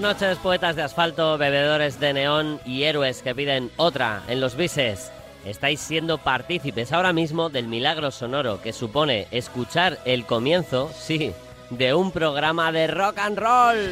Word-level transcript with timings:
Noches, 0.00 0.38
poetas 0.38 0.76
de 0.76 0.82
asfalto, 0.82 1.36
bebedores 1.36 2.00
de 2.00 2.12
neón 2.12 2.60
y 2.64 2.84
héroes 2.84 3.22
que 3.22 3.34
piden 3.34 3.70
otra 3.76 4.22
en 4.28 4.40
los 4.40 4.56
bises. 4.56 5.12
Estáis 5.44 5.80
siendo 5.80 6.18
partícipes 6.18 6.92
ahora 6.92 7.12
mismo 7.12 7.50
del 7.50 7.66
milagro 7.66 8.10
sonoro 8.10 8.60
que 8.62 8.72
supone 8.72 9.26
escuchar 9.30 9.98
el 10.04 10.26
comienzo, 10.26 10.90
sí, 10.94 11.32
de 11.70 11.94
un 11.94 12.12
programa 12.12 12.72
de 12.72 12.86
rock 12.86 13.18
and 13.18 13.38
roll. 13.38 13.90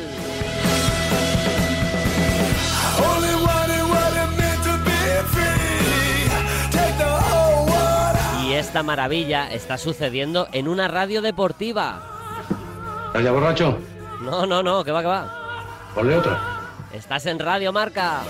Y 8.46 8.52
esta 8.54 8.82
maravilla 8.82 9.52
está 9.52 9.76
sucediendo 9.78 10.48
en 10.52 10.68
una 10.68 10.88
radio 10.88 11.22
deportiva. 11.22 12.02
¿Estás 13.14 13.32
borracho? 13.32 13.78
No, 14.22 14.46
no, 14.46 14.62
no, 14.62 14.84
que 14.84 14.92
va, 14.92 15.02
que 15.02 15.08
va. 15.08 15.47
Ponle 15.94 16.16
otra. 16.16 16.38
Estás 16.92 17.26
en 17.26 17.38
Radio 17.38 17.72
Marca. 17.72 18.22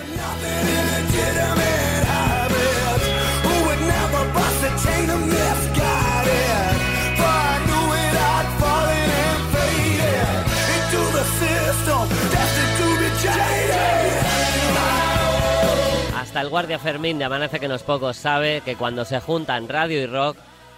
Hasta 16.17 16.41
el 16.41 16.49
guardia 16.49 16.79
Fermín 16.79 17.19
de 17.19 17.25
Amanece 17.25 17.59
que 17.59 17.69
no 17.69 17.75
es 17.75 17.83
poco 17.83 18.13
sabe 18.13 18.61
que 18.65 18.77
cuando 18.77 19.05
se 19.05 19.21
juntan 19.21 19.69
radio 19.69 20.01
y 20.01 20.07
rock, 20.07 20.37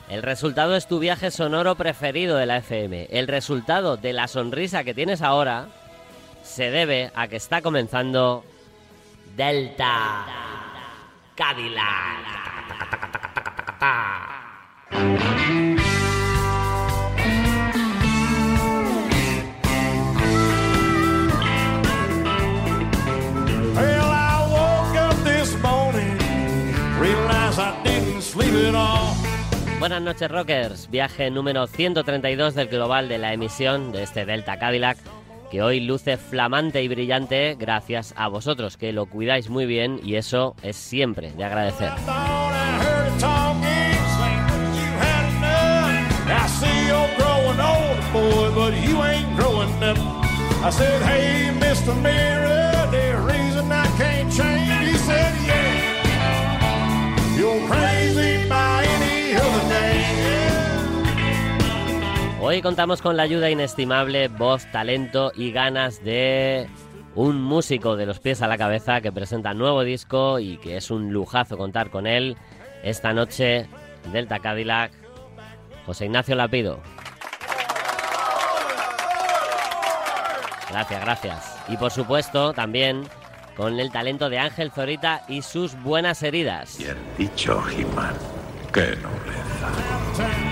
el 0.08 0.22
resultado 0.22 0.76
es 0.76 0.86
tu 0.86 0.98
viaje 0.98 1.30
sonoro 1.30 1.76
preferido 1.76 2.36
de 2.36 2.46
la 2.46 2.58
FM. 2.58 3.08
El 3.10 3.26
resultado 3.26 3.96
de 3.96 4.12
la 4.12 4.28
sonrisa 4.28 4.84
que 4.84 4.94
tienes 4.94 5.22
ahora 5.22 5.68
se 6.42 6.70
debe 6.70 7.10
a 7.14 7.28
que 7.28 7.37
está 7.37 7.62
comenzando 7.62 8.44
Delta 9.37 10.26
Cadillac. 11.34 12.31
Buenas 29.78 30.03
noches, 30.03 30.31
rockers. 30.31 30.91
Viaje 30.91 31.31
número 31.31 31.66
132 31.66 32.54
del 32.54 32.69
global 32.69 33.09
de 33.09 33.16
la 33.16 33.32
emisión 33.32 33.93
de 33.93 34.03
este 34.03 34.26
Delta 34.26 34.59
Cadillac 34.59 34.98
que 35.50 35.62
hoy 35.62 35.81
luce 35.81 36.16
flamante 36.16 36.83
y 36.83 36.88
brillante 36.88 37.56
gracias 37.59 38.15
a 38.16 38.28
vosotros, 38.28 38.77
que 38.77 38.93
lo 38.93 39.06
cuidáis 39.06 39.50
muy 39.50 39.66
bien 39.66 40.00
y 40.05 40.15
eso 40.15 40.55
es 40.62 40.77
siempre 40.77 41.33
de 41.33 41.44
agradecer. 41.44 41.91
Hoy 62.42 62.62
contamos 62.62 63.02
con 63.02 63.18
la 63.18 63.24
ayuda 63.24 63.50
inestimable, 63.50 64.28
voz, 64.28 64.64
talento 64.72 65.30
y 65.36 65.52
ganas 65.52 66.02
de 66.02 66.68
un 67.14 67.42
músico 67.42 67.96
de 67.96 68.06
los 68.06 68.18
pies 68.18 68.40
a 68.40 68.48
la 68.48 68.56
cabeza 68.56 69.02
que 69.02 69.12
presenta 69.12 69.52
nuevo 69.52 69.82
disco 69.82 70.38
y 70.38 70.56
que 70.56 70.78
es 70.78 70.90
un 70.90 71.12
lujazo 71.12 71.58
contar 71.58 71.90
con 71.90 72.06
él 72.06 72.38
esta 72.82 73.12
noche 73.12 73.68
Delta 74.10 74.38
Cadillac, 74.38 74.90
José 75.84 76.06
Ignacio 76.06 76.34
Lapido. 76.34 76.80
Gracias, 80.70 81.00
gracias. 81.02 81.56
Y 81.68 81.76
por 81.76 81.90
supuesto 81.90 82.54
también 82.54 83.02
con 83.54 83.78
el 83.78 83.92
talento 83.92 84.30
de 84.30 84.38
Ángel 84.38 84.70
Zorita 84.70 85.24
y 85.28 85.42
sus 85.42 85.78
buenas 85.82 86.22
heridas. 86.22 86.78
Bien 86.78 86.96
dicho, 87.18 87.60
Jimán. 87.60 88.14
Qué 88.72 88.96
nobleza. 88.96 90.50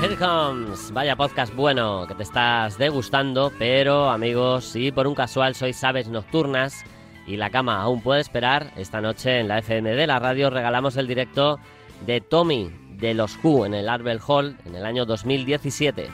Here 0.00 0.16
comes. 0.16 0.90
Vaya 0.92 1.16
podcast 1.16 1.54
bueno 1.54 2.06
que 2.08 2.14
te 2.14 2.22
estás 2.22 2.78
degustando, 2.78 3.52
pero 3.58 4.08
amigos, 4.08 4.64
si 4.64 4.90
por 4.90 5.06
un 5.06 5.14
casual 5.14 5.54
sois 5.54 5.84
aves 5.84 6.08
nocturnas 6.08 6.84
y 7.26 7.36
la 7.36 7.50
cama 7.50 7.82
aún 7.82 8.00
puede 8.00 8.22
esperar, 8.22 8.72
esta 8.76 9.02
noche 9.02 9.40
en 9.40 9.48
la 9.48 9.58
FM 9.58 9.94
de 9.94 10.06
la 10.06 10.18
radio 10.18 10.48
regalamos 10.48 10.96
el 10.96 11.06
directo 11.06 11.58
de 12.06 12.22
Tommy 12.22 12.70
de 13.02 13.12
los 13.14 13.38
Who 13.42 13.66
en 13.66 13.74
el 13.74 13.88
Arbel 13.88 14.20
Hall 14.26 14.56
en 14.64 14.76
el 14.76 14.86
año 14.86 15.04
2017. 15.04 16.08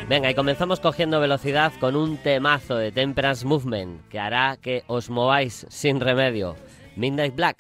Venga, 0.08 0.32
y 0.32 0.36
comenzamos 0.36 0.80
cogiendo 0.80 1.20
velocidad 1.20 1.74
con 1.82 1.98
un 1.98 2.16
temazo 2.16 2.78
de 2.78 2.94
Temperance 2.94 3.46
Movement 3.46 4.08
que 4.08 4.20
hará 4.20 4.56
que 4.56 4.84
os 4.88 5.10
mováis 5.10 5.66
sin 5.70 6.00
remedio. 6.00 6.56
Midnight 6.96 7.36
Black. 7.36 7.60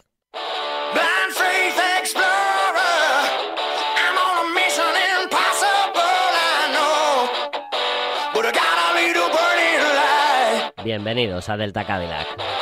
Bienvenidos 10.86 11.50
a 11.50 11.58
Delta 11.58 11.84
Cadillac. 11.86 12.57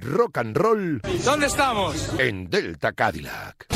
Rock 0.00 0.38
and 0.38 0.56
roll. 0.56 1.00
¿Dónde 1.24 1.46
estamos? 1.46 2.18
En 2.18 2.48
Delta 2.48 2.92
Cadillac. 2.92 3.66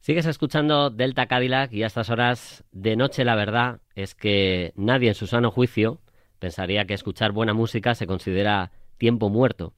Sigues 0.00 0.26
escuchando 0.26 0.90
Delta 0.90 1.26
Cadillac 1.26 1.72
y 1.72 1.82
a 1.82 1.86
estas 1.86 2.10
horas 2.10 2.64
de 2.72 2.94
noche 2.94 3.24
la 3.24 3.34
verdad 3.34 3.80
es 3.94 4.14
que 4.14 4.72
nadie 4.76 5.08
en 5.08 5.14
su 5.14 5.26
sano 5.26 5.50
juicio 5.50 6.00
pensaría 6.38 6.84
que 6.84 6.94
escuchar 6.94 7.32
buena 7.32 7.54
música 7.54 7.94
se 7.94 8.06
considera 8.06 8.70
tiempo 8.98 9.30
muerto. 9.30 9.72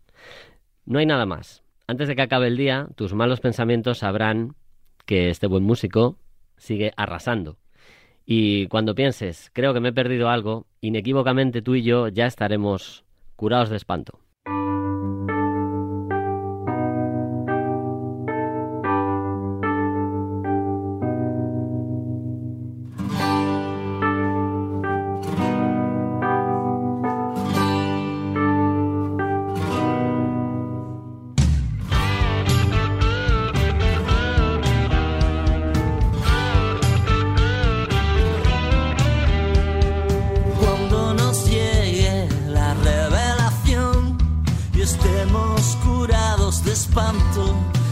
No 0.85 0.99
hay 0.99 1.07
nada 1.07 1.27
más. 1.27 1.63
Antes 1.87 2.09
de 2.09 2.17
que 2.17 2.23
acabe 2.23 2.49
el 2.49 2.57
día, 2.57 2.89
tus 2.97 3.15
malos 3.15 3.41
pensamientos 3.41 3.99
sabrán 3.99 4.57
que 5.05 5.31
este 5.31 5.47
buen 5.47 5.63
músico 5.63 6.19
sigue 6.57 6.93
arrasando. 6.97 7.59
Y 8.25 8.67
cuando 8.67 8.97
pienses, 8.97 9.51
creo 9.53 9.73
que 9.73 9.81
me 9.81 9.91
he 9.91 9.93
perdido 9.93 10.29
algo, 10.29 10.67
inequívocamente 10.81 11.63
tú 11.63 11.77
y 11.77 11.83
yo 11.83 12.09
ya 12.09 12.27
estaremos 12.27 13.05
curados 13.37 13.71
de 13.71 13.77
espanto. 13.77 14.26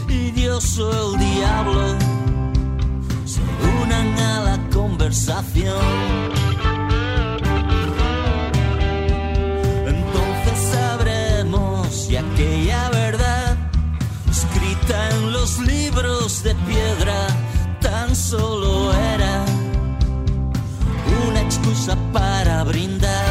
Y 0.08 0.30
Dios 0.30 0.78
o 0.78 1.12
el 1.12 1.18
diablo 1.18 1.94
se 3.26 3.42
unan 3.82 4.18
a 4.18 4.40
la 4.40 4.70
conversación. 4.73 5.76
Entonces 9.87 10.58
sabremos 10.73 11.87
si 11.88 12.16
aquella 12.16 12.88
verdad 12.90 13.56
escrita 14.30 15.11
en 15.11 15.32
los 15.32 15.58
libros 15.58 16.42
de 16.42 16.54
piedra 16.54 17.26
tan 17.82 18.16
solo 18.16 18.90
era 18.94 19.44
una 21.28 21.42
excusa 21.42 21.94
para 22.11 22.64
brindar. 22.64 23.24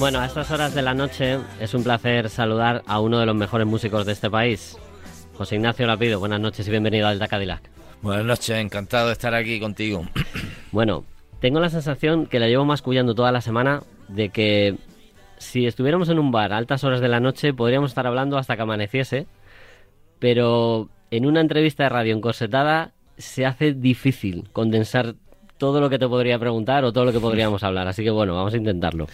Bueno, 0.00 0.18
a 0.20 0.24
estas 0.24 0.50
horas 0.50 0.74
de 0.74 0.80
la 0.80 0.94
noche 0.94 1.38
es 1.60 1.74
un 1.74 1.84
placer 1.84 2.30
saludar 2.30 2.82
a 2.86 3.00
uno 3.00 3.18
de 3.18 3.26
los 3.26 3.36
mejores 3.36 3.66
músicos 3.66 4.06
de 4.06 4.12
este 4.12 4.30
país. 4.30 4.78
José 5.34 5.56
Ignacio 5.56 5.86
Lapido, 5.86 6.18
buenas 6.18 6.40
noches 6.40 6.66
y 6.66 6.70
bienvenido 6.70 7.06
al 7.06 7.18
Cadillac. 7.28 7.68
Buenas 8.00 8.24
noches, 8.24 8.56
encantado 8.56 9.08
de 9.08 9.12
estar 9.12 9.34
aquí 9.34 9.60
contigo. 9.60 10.06
Bueno, 10.72 11.04
tengo 11.40 11.60
la 11.60 11.68
sensación 11.68 12.24
que 12.24 12.40
la 12.40 12.46
llevo 12.46 12.64
mascullando 12.64 13.14
toda 13.14 13.30
la 13.30 13.42
semana 13.42 13.82
de 14.08 14.30
que 14.30 14.76
si 15.36 15.66
estuviéramos 15.66 16.08
en 16.08 16.18
un 16.18 16.30
bar 16.30 16.54
a 16.54 16.56
altas 16.56 16.82
horas 16.82 17.02
de 17.02 17.08
la 17.08 17.20
noche 17.20 17.52
podríamos 17.52 17.90
estar 17.90 18.06
hablando 18.06 18.38
hasta 18.38 18.56
que 18.56 18.62
amaneciese, 18.62 19.26
pero 20.18 20.88
en 21.10 21.26
una 21.26 21.42
entrevista 21.42 21.82
de 21.82 21.88
radio 21.90 22.16
encorsetada 22.16 22.94
se 23.18 23.44
hace 23.44 23.74
difícil 23.74 24.48
condensar 24.52 25.16
todo 25.58 25.80
lo 25.82 25.90
que 25.90 25.98
te 25.98 26.08
podría 26.08 26.38
preguntar 26.38 26.86
o 26.86 26.92
todo 26.92 27.04
lo 27.04 27.12
que 27.12 27.20
podríamos 27.20 27.62
hablar, 27.64 27.86
así 27.86 28.02
que 28.02 28.10
bueno, 28.10 28.34
vamos 28.34 28.54
a 28.54 28.56
intentarlo. 28.56 29.06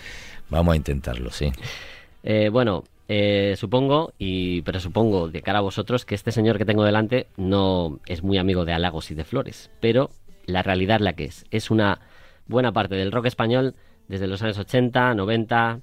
Vamos 0.50 0.74
a 0.74 0.76
intentarlo, 0.76 1.30
sí. 1.30 1.52
Eh, 2.22 2.48
bueno, 2.50 2.84
eh, 3.08 3.54
supongo 3.56 4.12
y 4.18 4.62
presupongo 4.62 5.28
de 5.28 5.42
cara 5.42 5.58
a 5.58 5.62
vosotros 5.62 6.04
que 6.04 6.14
este 6.14 6.32
señor 6.32 6.58
que 6.58 6.64
tengo 6.64 6.84
delante 6.84 7.28
no 7.36 8.00
es 8.06 8.22
muy 8.22 8.38
amigo 8.38 8.64
de 8.64 8.72
halagos 8.72 9.10
y 9.10 9.14
de 9.14 9.24
flores, 9.24 9.70
pero 9.80 10.10
la 10.46 10.62
realidad 10.62 11.00
la 11.00 11.12
que 11.12 11.24
es. 11.24 11.44
Es 11.50 11.70
una 11.70 12.00
buena 12.46 12.72
parte 12.72 12.94
del 12.96 13.12
rock 13.12 13.26
español 13.26 13.74
desde 14.08 14.26
los 14.26 14.42
años 14.42 14.58
80, 14.58 15.14
90, 15.14 15.80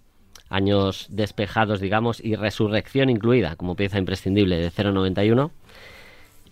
años 0.49 1.07
despejados, 1.09 1.79
digamos, 1.79 2.23
y 2.23 2.35
resurrección 2.35 3.09
incluida 3.09 3.55
como 3.55 3.75
pieza 3.75 3.97
imprescindible 3.97 4.57
de 4.57 4.71
091. 4.71 5.51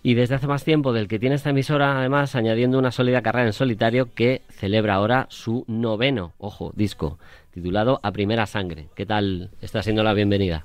Y 0.04 0.14
desde 0.14 0.34
hace 0.34 0.48
más 0.48 0.64
tiempo 0.64 0.92
del 0.92 1.06
que 1.06 1.20
tiene 1.20 1.36
esta 1.36 1.50
emisora, 1.50 1.98
además, 1.98 2.34
añadiendo 2.34 2.78
una 2.78 2.90
sólida 2.90 3.22
carrera 3.22 3.46
en 3.46 3.52
solitario 3.52 4.12
que 4.14 4.42
celebra 4.48 4.94
ahora 4.94 5.26
su 5.30 5.64
noveno, 5.68 6.32
ojo, 6.38 6.72
disco, 6.74 7.18
titulado 7.52 8.00
A 8.02 8.12
Primera 8.12 8.46
Sangre. 8.46 8.88
¿Qué 8.94 9.06
tal 9.06 9.50
está 9.60 9.82
siendo 9.82 10.02
la 10.02 10.14
bienvenida? 10.14 10.64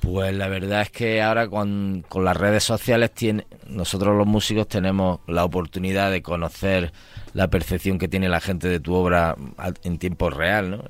Pues 0.00 0.34
la 0.34 0.48
verdad 0.48 0.82
es 0.82 0.90
que 0.90 1.22
ahora 1.22 1.48
con, 1.48 2.04
con 2.08 2.24
las 2.26 2.36
redes 2.36 2.62
sociales 2.62 3.12
tiene, 3.12 3.46
nosotros 3.68 4.14
los 4.14 4.26
músicos 4.26 4.68
tenemos 4.68 5.20
la 5.26 5.44
oportunidad 5.44 6.10
de 6.10 6.20
conocer 6.20 6.92
la 7.32 7.48
percepción 7.48 7.98
que 7.98 8.06
tiene 8.06 8.28
la 8.28 8.40
gente 8.40 8.68
de 8.68 8.80
tu 8.80 8.92
obra 8.94 9.34
en 9.82 9.98
tiempo 9.98 10.28
real, 10.28 10.70
¿no? 10.72 10.84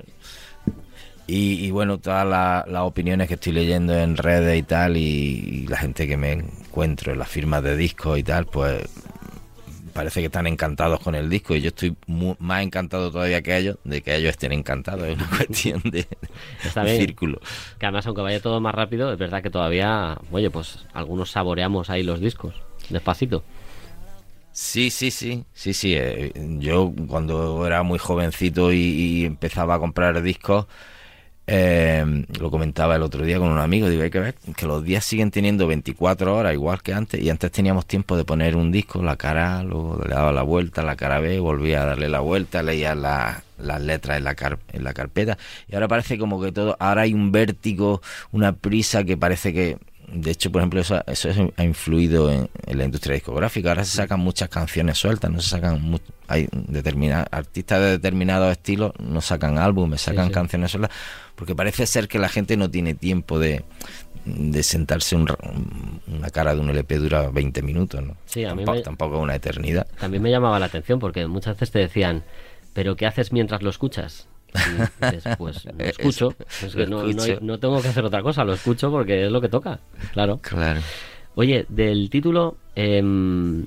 Y, 1.27 1.65
y 1.65 1.71
bueno, 1.71 1.99
todas 1.99 2.27
la- 2.27 2.65
las 2.69 2.83
opiniones 2.83 3.29
que 3.29 3.35
estoy 3.35 3.53
leyendo 3.53 3.97
en 3.97 4.17
redes 4.17 4.59
y 4.59 4.63
tal, 4.65 4.97
y, 4.97 5.01
y 5.63 5.67
la 5.69 5.79
gente 5.79 6.07
que 6.09 6.17
me 6.19 6.33
encuentro 6.33 7.13
en 7.13 7.19
las 7.21 7.29
firmas 7.29 7.63
de 7.63 7.77
discos 7.77 8.19
y 8.19 8.25
tal, 8.25 8.45
pues 8.47 8.83
parece 9.95 10.21
que 10.21 10.27
están 10.27 10.47
encantados 10.47 11.01
con 11.01 11.15
el 11.15 11.31
disco 11.31 11.55
y 11.55 11.63
yo 11.63 11.69
estoy 11.69 11.97
mu- 12.07 12.37
más 12.39 12.63
encantado 12.63 13.11
todavía 13.11 13.41
que 13.43 13.57
ellos 13.57 13.79
de 13.85 14.03
que 14.03 14.15
ellos 14.15 14.31
estén 14.31 14.53
encantados. 14.53 15.07
Es 15.09 15.17
una 15.17 15.29
cuestión 15.37 15.81
de 15.85 16.07
círculo. 16.97 17.41
Que 17.79 17.87
además, 17.87 18.07
aunque 18.07 18.23
vaya 18.23 18.41
todo 18.41 18.61
más 18.61 18.75
rápido, 18.75 19.13
es 19.13 19.19
verdad 19.19 19.43
que 19.43 19.51
todavía, 19.51 20.19
oye, 20.31 20.51
pues 20.51 20.85
algunos 20.93 21.31
saboreamos 21.31 21.91
ahí 21.91 22.03
los 22.03 22.21
discos, 22.21 22.55
despacito. 22.91 23.43
Sí, 24.53 24.91
sí, 24.91 25.11
sí, 25.11 25.45
sí, 25.53 25.75
sí. 25.75 25.95
eh, 25.97 26.33
yo 26.61 26.93
cuando 27.09 27.67
era 27.67 27.83
muy 27.83 27.99
jovencito 27.99 28.73
y, 28.73 28.77
y 28.79 29.25
empezaba 29.25 29.75
a 29.75 29.79
comprar 29.81 30.23
discos, 30.23 30.67
eh, 31.47 32.25
lo 32.41 32.51
comentaba 32.51 32.97
el 32.97 33.03
otro 33.03 33.25
día 33.25 33.39
con 33.39 33.49
un 33.51 33.59
amigo, 33.59 33.89
digo, 33.89 34.03
hay 34.03 34.11
que 34.11 34.21
ver 34.21 34.35
que 34.57 34.67
los 34.67 34.83
días 34.83 35.05
siguen 35.05 35.31
teniendo 35.31 35.67
24 35.67 36.35
horas 36.37 36.55
igual 36.55 36.83
que 36.83 36.95
antes 36.95 37.21
y 37.21 37.29
antes 37.31 37.51
teníamos 37.53 37.87
tiempo 37.87 38.17
de 38.17 38.25
poner 38.25 38.57
un 38.57 38.73
disco, 38.73 39.03
la 39.03 39.17
cara 39.17 39.63
luego 39.63 40.01
le 40.07 40.15
daba 40.15 40.33
la 40.33 40.43
vuelta, 40.43 40.83
la 40.83 40.97
cara 40.97 41.21
B, 41.21 41.39
volvía 41.41 41.83
a 41.83 41.87
darle 41.87 42.09
la 42.09 42.21
vuelta, 42.21 42.63
leía 42.63 42.95
la- 42.95 43.43
las 43.59 43.81
letras 43.81 44.19
en 44.19 44.25
la, 44.25 44.35
car- 44.35 44.59
en 44.73 44.83
la 44.85 44.93
carpeta 44.95 45.39
y 45.69 45.75
ahora 45.75 45.87
parece 45.87 46.19
como 46.19 46.41
que 46.41 46.51
todo, 46.51 46.77
ahora 46.81 47.03
hay 47.03 47.15
un 47.15 47.31
vértigo, 47.31 48.01
una 48.33 48.53
prisa 48.53 49.05
que 49.05 49.17
parece 49.17 49.53
que 49.53 49.79
de 50.13 50.31
hecho, 50.31 50.51
por 50.53 50.61
ejemplo, 50.61 50.81
eso, 50.81 51.03
eso 51.07 51.29
ha 51.57 51.65
influido 51.65 52.31
en, 52.31 52.49
en 52.67 52.79
la 52.79 52.85
industria 52.85 53.15
discográfica. 53.15 53.71
Ahora 53.71 53.85
se 53.85 53.97
sacan 53.97 54.21
muchas 54.21 54.49
canciones 54.49 54.99
sueltas, 54.99 55.31
no 55.31 55.41
se 55.41 55.51
sacan 55.51 55.81
mu- 55.83 55.99
hay 56.29 56.49
determinados 56.53 57.27
artistas 57.31 57.81
de 57.81 57.91
determinados 57.93 58.51
estilos 58.53 58.93
no 58.99 59.21
sacan 59.21 59.59
álbumes, 59.59 60.01
sacan 60.03 60.29
sí. 60.29 60.33
canciones 60.33 60.71
sueltas, 60.71 60.91
porque 61.35 61.55
parece 61.55 61.87
ser 61.87 62.09
que 62.09 62.19
la 62.19 62.29
gente 62.29 62.57
no 62.57 62.71
tiene 62.71 62.95
tiempo 62.95 63.39
de, 63.39 63.65
de 64.25 64.63
sentarse 64.63 65.17
un, 65.17 65.27
una 66.07 66.31
cara 66.31 66.55
de 66.55 66.61
un 66.61 66.71
LP 66.71 66.97
dura 66.99 67.29
20 67.31 67.63
minutos, 67.63 68.03
¿no? 68.03 68.17
Sí, 68.27 68.45
a 68.45 68.55
mí 68.55 68.65
tampoco, 68.65 68.77
me- 68.77 68.83
tampoco 68.83 69.19
una 69.19 69.35
eternidad. 69.35 69.87
También 69.99 70.23
me 70.23 70.31
llamaba 70.31 70.59
la 70.59 70.67
atención 70.67 70.99
porque 70.99 71.27
muchas 71.27 71.57
veces 71.57 71.71
te 71.71 71.79
decían, 71.81 72.25
¿pero 72.73 72.97
qué 72.97 73.07
haces 73.07 73.33
mientras 73.33 73.63
lo 73.63 73.71
escuchas? 73.71 74.29
Y 74.55 75.15
dices, 75.15 75.35
pues 75.37 75.65
lo 75.79 75.85
escucho. 75.85 76.35
Es 76.63 76.75
que 76.75 76.87
no, 76.87 77.03
no 77.03 77.09
escucho. 77.09 77.39
no 77.43 77.59
tengo 77.59 77.81
que 77.83 77.89
hacer 77.89 78.05
otra 78.05 78.23
cosa, 78.23 78.45
lo 78.45 78.55
escucho 78.55 78.91
porque 78.91 79.27
es 79.27 79.33
lo 79.33 79.41
que 79.41 79.49
toca, 79.49 79.81
claro. 80.13 80.39
Claro. 80.43 80.81
Oye, 81.35 81.67
del 81.69 82.09
título, 82.11 82.57
em, 82.77 83.65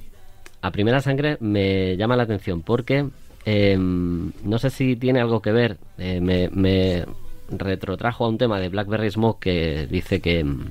a 0.62 0.72
primera 0.72 1.02
sangre 1.02 1.38
me 1.42 1.98
llama 1.98 2.16
la 2.16 2.24
atención 2.24 2.62
porque 2.62 3.08
em, 3.46 4.32
no 4.44 4.58
sé 4.58 4.70
si 4.70 4.96
tiene 4.96 5.20
algo 5.20 5.42
que 5.42 5.52
ver, 5.52 5.78
eh, 5.98 6.22
me, 6.22 6.50
me 6.50 7.06
retrotrajo 7.50 8.26
a 8.26 8.30
un 8.30 8.38
tema 8.38 8.60
de 8.60 8.70
Blackberry 8.70 9.10
Smoke 9.12 9.40
que 9.40 9.88
dice 9.88 10.22
que 10.22 10.40
em, 10.40 10.70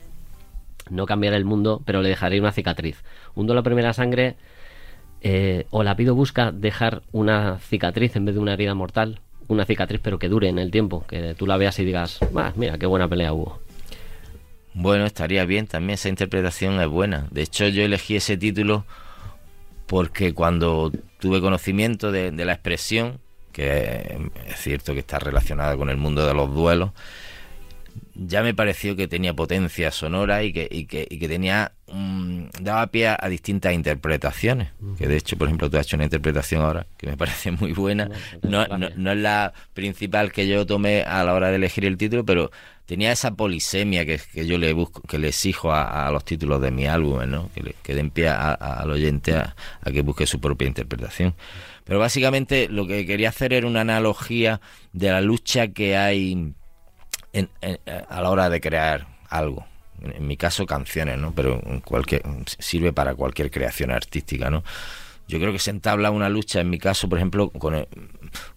no 0.91 1.07
cambiará 1.07 1.37
el 1.37 1.45
mundo, 1.45 1.83
pero 1.85 2.03
le 2.03 2.09
dejaré 2.09 2.41
una 2.41 2.53
cicatriz. 2.53 3.03
Hundo 3.35 3.55
la 3.55 3.63
primera 3.63 3.93
sangre, 3.93 4.37
eh, 5.21 5.67
o 5.71 5.83
la 5.83 5.97
pido 5.97 6.15
busca 6.15 6.53
dejar 6.53 7.03
una 7.13 7.59
cicatriz 7.59 8.17
en 8.17 8.25
vez 8.27 8.35
de 8.35 8.41
una 8.41 8.53
herida 8.53 8.75
mortal, 8.75 9.21
una 9.49 9.65
cicatriz 9.65 10.01
pero 10.03 10.19
que 10.19 10.29
dure 10.29 10.49
en 10.49 10.59
el 10.59 10.71
tiempo, 10.71 11.05
que 11.07 11.35
tú 11.35 11.47
la 11.47 11.57
veas 11.57 11.79
y 11.79 11.85
digas, 11.85 12.19
"Ah, 12.37 12.53
mira, 12.57 12.79
qué 12.79 12.87
buena 12.87 13.09
pelea 13.09 13.33
hubo. 13.33 13.61
Bueno, 14.75 15.07
estaría 15.07 15.45
bien 15.47 15.67
también, 15.67 15.95
esa 15.95 16.09
interpretación 16.11 16.81
es 16.81 16.89
buena. 16.89 17.29
De 17.31 17.43
hecho, 17.43 17.67
yo 17.69 17.83
elegí 17.83 18.17
ese 18.17 18.37
título 18.37 18.85
porque 19.87 20.35
cuando 20.35 20.93
tuve 21.19 21.41
conocimiento 21.41 22.13
de, 22.13 22.31
de 22.31 22.45
la 22.45 22.53
expresión, 22.53 23.19
que 23.53 24.19
es 24.47 24.57
cierto 24.61 24.93
que 24.93 25.01
está 25.01 25.19
relacionada 25.19 25.77
con 25.77 25.89
el 25.89 25.97
mundo 25.97 26.27
de 26.27 26.35
los 26.35 26.55
duelos, 26.55 26.91
ya 28.15 28.43
me 28.43 28.55
pareció 28.55 28.97
que 28.97 29.09
tenía 29.09 29.35
potencia 29.35 29.91
sonora 29.91 30.43
y 30.43 30.53
que, 30.53 30.69
y 30.71 30.87
que, 30.87 31.07
y 31.09 31.19
que 31.19 31.29
tenía 31.29 31.73
mm, 31.93 32.45
daba 32.61 32.87
pie 32.89 33.09
a, 33.09 33.19
a 33.21 33.29
distintas 33.29 33.73
interpretaciones. 33.75 34.69
Que 34.99 35.07
de 35.09 35.17
hecho, 35.17 35.37
por 35.37 35.49
ejemplo, 35.49 35.69
tú 35.71 35.77
has 35.79 35.87
hecho 35.87 35.97
una 35.97 36.05
interpretación 36.05 36.63
ahora 36.63 36.87
que 36.97 37.07
me 37.09 37.17
parece 37.19 37.51
muy 37.51 37.73
buena. 37.73 38.09
No, 38.43 38.67
no- 38.67 38.91
no 38.97 39.13
es 39.13 39.19
la 39.19 39.53
principal 39.75 40.33
que 40.33 40.47
yo 40.49 40.65
tomé 40.67 41.03
a 41.03 41.25
la 41.25 41.35
hora 41.35 41.49
de 41.51 41.57
elegir 41.57 41.85
el 41.85 41.97
título, 41.97 42.25
pero 42.25 42.51
tenía 42.87 43.11
esa 43.13 43.35
polisemia 43.35 44.07
que, 44.07 44.21
que 44.33 44.47
yo 44.47 44.59
le 44.59 44.73
busco, 44.73 45.01
que 45.03 45.19
le 45.19 45.29
exijo 45.29 45.73
a, 45.73 46.07
a 46.07 46.11
los 46.11 46.25
títulos 46.25 46.61
de 46.63 46.71
mi 46.71 46.87
álbum, 46.87 47.21
¿no? 47.29 47.51
Que, 47.55 47.63
le, 47.63 47.75
que 47.83 47.95
den 47.95 48.11
pie 48.11 48.29
a- 48.29 48.51
a- 48.55 48.81
al 48.83 48.91
oyente 48.91 49.35
a, 49.35 49.55
a 49.83 49.91
que 49.91 50.03
busque 50.03 50.27
su 50.27 50.41
propia 50.41 50.69
interpretación. 50.69 51.35
Pero 51.85 51.99
básicamente 52.01 52.69
lo 52.69 52.87
que 52.87 53.07
quería 53.07 53.29
hacer 53.29 53.53
era 53.53 53.67
una 53.67 53.83
analogía 53.83 54.61
de 54.93 55.11
la 55.11 55.21
lucha 55.21 55.69
que 55.69 55.97
hay 55.97 56.53
en- 57.39 57.51
en- 57.61 57.79
a 58.09 58.21
la 58.21 58.31
hora 58.31 58.49
de 58.49 58.61
crear 58.61 59.07
algo. 59.29 59.65
En, 60.03 60.13
en 60.17 60.27
mi 60.27 60.37
caso 60.37 60.67
canciones, 60.67 61.19
¿no? 61.19 61.33
Pero 61.35 61.61
en 61.65 61.81
cualquier 61.81 62.23
sirve 62.59 62.93
para 62.93 63.15
cualquier 63.15 63.51
creación 63.51 63.91
artística, 63.91 64.51
¿no? 64.51 64.63
Yo 65.29 65.41
creo 65.41 65.51
que 65.51 65.59
se 65.59 65.71
entabla 65.71 66.13
una 66.13 66.29
lucha, 66.29 66.61
en 66.61 66.71
mi 66.71 66.79
caso, 66.79 67.09
por 67.09 67.19
ejemplo, 67.19 67.51
con 67.51 67.75
el- 67.75 67.89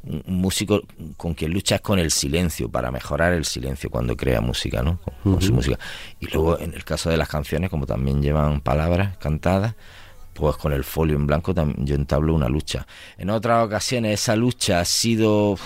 un 0.03 0.21
músico 0.41 0.81
con 1.17 1.33
quien 1.33 1.51
lucha 1.51 1.75
es 1.75 1.81
con 1.81 1.97
el 1.97 2.11
silencio, 2.11 2.69
para 2.69 2.91
mejorar 2.91 3.33
el 3.33 3.45
silencio 3.45 3.89
cuando 3.89 4.15
crea 4.15 4.39
música, 4.41 4.83
¿no? 4.83 4.99
Con, 5.01 5.33
con 5.33 5.41
su 5.41 5.51
música. 5.53 5.79
Y 6.19 6.27
luego, 6.27 6.59
en 6.59 6.73
el 6.75 6.83
caso 6.83 7.09
de 7.09 7.17
las 7.17 7.27
canciones, 7.27 7.69
como 7.71 7.87
también 7.87 8.21
llevan 8.21 8.61
palabras 8.61 9.17
cantadas, 9.17 9.73
pues 10.35 10.57
con 10.57 10.71
el 10.71 10.83
folio 10.83 11.15
en 11.15 11.25
blanco 11.25 11.55
tam- 11.55 11.73
yo 11.83 11.95
entablo 11.95 12.35
una 12.35 12.47
lucha. 12.49 12.85
En 13.17 13.29
otras 13.31 13.65
ocasiones 13.65 14.21
esa 14.21 14.35
lucha 14.35 14.79
ha 14.81 14.85
sido 14.85 15.57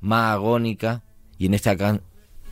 más 0.00 0.32
agónica 0.34 1.02
y 1.38 1.46
en 1.46 1.54
esta 1.54 1.76
can- 1.76 2.00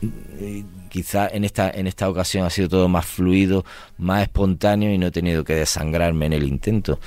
eh, 0.01 0.63
quizá 0.89 1.27
en 1.29 1.43
esta 1.45 1.69
en 1.69 1.87
esta 1.87 2.09
ocasión 2.09 2.45
ha 2.45 2.49
sido 2.49 2.67
todo 2.69 2.87
más 2.89 3.05
fluido, 3.05 3.63
más 3.97 4.23
espontáneo 4.23 4.91
y 4.93 4.97
no 4.97 5.07
he 5.07 5.11
tenido 5.11 5.43
que 5.43 5.55
desangrarme 5.55 6.25
en 6.25 6.33
el 6.33 6.43
intento. 6.43 6.99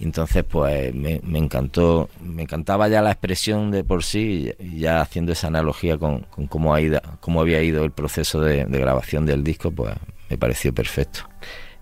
Entonces 0.00 0.42
pues 0.44 0.92
me, 0.94 1.20
encantó, 1.38 2.08
me 2.20 2.42
encantaba 2.42 2.88
ya 2.88 3.00
la 3.00 3.12
expresión 3.12 3.70
de 3.70 3.84
por 3.84 4.02
sí, 4.02 4.52
ya 4.76 5.00
haciendo 5.00 5.32
esa 5.32 5.46
analogía 5.46 5.96
con, 5.98 6.20
con 6.30 6.46
cómo, 6.46 6.74
ha 6.74 6.80
ido, 6.80 7.00
cómo 7.20 7.40
había 7.40 7.62
ido 7.62 7.84
el 7.84 7.92
proceso 7.92 8.40
de, 8.40 8.64
de 8.64 8.78
grabación 8.78 9.24
del 9.24 9.44
disco, 9.44 9.70
pues 9.70 9.94
me 10.28 10.36
pareció 10.36 10.74
perfecto. 10.74 11.20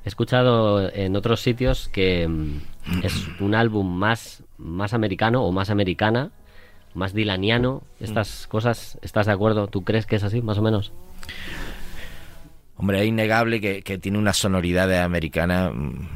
He 0.04 0.08
escuchado 0.08 0.92
en 0.92 1.16
otros 1.16 1.40
sitios 1.40 1.88
que 1.88 2.28
mm, 2.28 2.60
es 3.02 3.14
un 3.40 3.54
álbum 3.54 3.86
más, 3.90 4.42
más 4.58 4.92
americano 4.92 5.44
o 5.44 5.50
más 5.52 5.70
americana, 5.70 6.32
más 6.94 7.12
dilaniano. 7.14 7.82
Estas 8.00 8.46
cosas, 8.46 8.98
¿estás 9.02 9.26
de 9.26 9.32
acuerdo? 9.32 9.68
¿Tú 9.68 9.82
crees 9.82 10.06
que 10.06 10.16
es 10.16 10.24
así, 10.24 10.42
más 10.42 10.58
o 10.58 10.62
menos? 10.62 10.92
Hombre, 12.76 13.00
es 13.00 13.06
innegable 13.06 13.60
que, 13.60 13.82
que 13.82 13.98
tiene 13.98 14.18
una 14.18 14.32
sonoridad 14.32 14.88
de 14.88 14.98
americana 14.98 15.70
mm, 15.70 16.08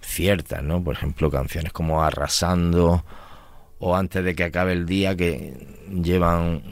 cierta, 0.00 0.62
¿no? 0.62 0.82
Por 0.82 0.94
ejemplo, 0.94 1.30
canciones 1.30 1.72
como 1.72 2.02
Arrasando 2.02 3.04
o 3.78 3.96
Antes 3.96 4.24
de 4.24 4.34
que 4.34 4.44
acabe 4.44 4.72
el 4.72 4.86
día 4.86 5.16
que 5.16 5.54
llevan... 5.90 6.62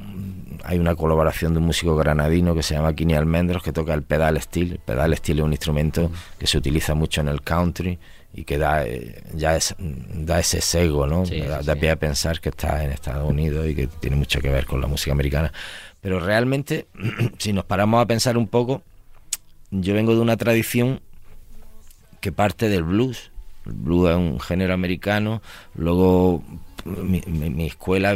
Hay 0.62 0.78
una 0.78 0.94
colaboración 0.94 1.54
de 1.54 1.58
un 1.58 1.66
músico 1.66 1.96
granadino 1.96 2.54
que 2.54 2.62
se 2.62 2.74
llama 2.74 2.94
Kini 2.94 3.14
Almendros 3.14 3.62
que 3.62 3.72
toca 3.72 3.94
el 3.94 4.02
pedal 4.02 4.40
steel. 4.40 4.72
El 4.72 4.78
pedal 4.78 5.16
steel 5.16 5.38
es 5.38 5.44
un 5.44 5.52
instrumento 5.52 6.10
que 6.38 6.46
se 6.46 6.58
utiliza 6.58 6.94
mucho 6.94 7.22
en 7.22 7.28
el 7.28 7.40
country 7.40 7.98
y 8.32 8.44
que 8.44 8.58
da, 8.58 8.86
eh, 8.86 9.22
ya 9.34 9.56
es, 9.56 9.74
da 9.78 10.38
ese 10.38 10.60
sesgo, 10.60 11.06
¿no? 11.06 11.26
Sí, 11.26 11.40
da 11.62 11.74
pie 11.80 11.90
a 11.90 11.96
pensar 11.96 12.40
que 12.40 12.50
está 12.50 12.84
en 12.84 12.92
Estados 12.92 13.28
Unidos 13.28 13.66
y 13.68 13.74
que 13.74 13.86
tiene 13.86 14.16
mucho 14.16 14.40
que 14.40 14.50
ver 14.50 14.66
con 14.66 14.80
la 14.80 14.86
música 14.86 15.12
americana. 15.12 15.52
Pero 16.00 16.20
realmente, 16.20 16.86
si 17.38 17.52
nos 17.52 17.64
paramos 17.64 18.00
a 18.02 18.06
pensar 18.06 18.36
un 18.38 18.46
poco, 18.46 18.82
yo 19.70 19.94
vengo 19.94 20.14
de 20.14 20.20
una 20.20 20.36
tradición 20.36 21.00
que 22.20 22.32
parte 22.32 22.68
del 22.68 22.84
blues. 22.84 23.30
El 23.66 23.72
blues 23.72 24.10
es 24.10 24.16
un 24.16 24.40
género 24.40 24.74
americano, 24.74 25.42
luego 25.74 26.42
mi, 26.84 27.20
mi- 27.26 27.50
mi 27.50 27.66
escuela 27.66 28.12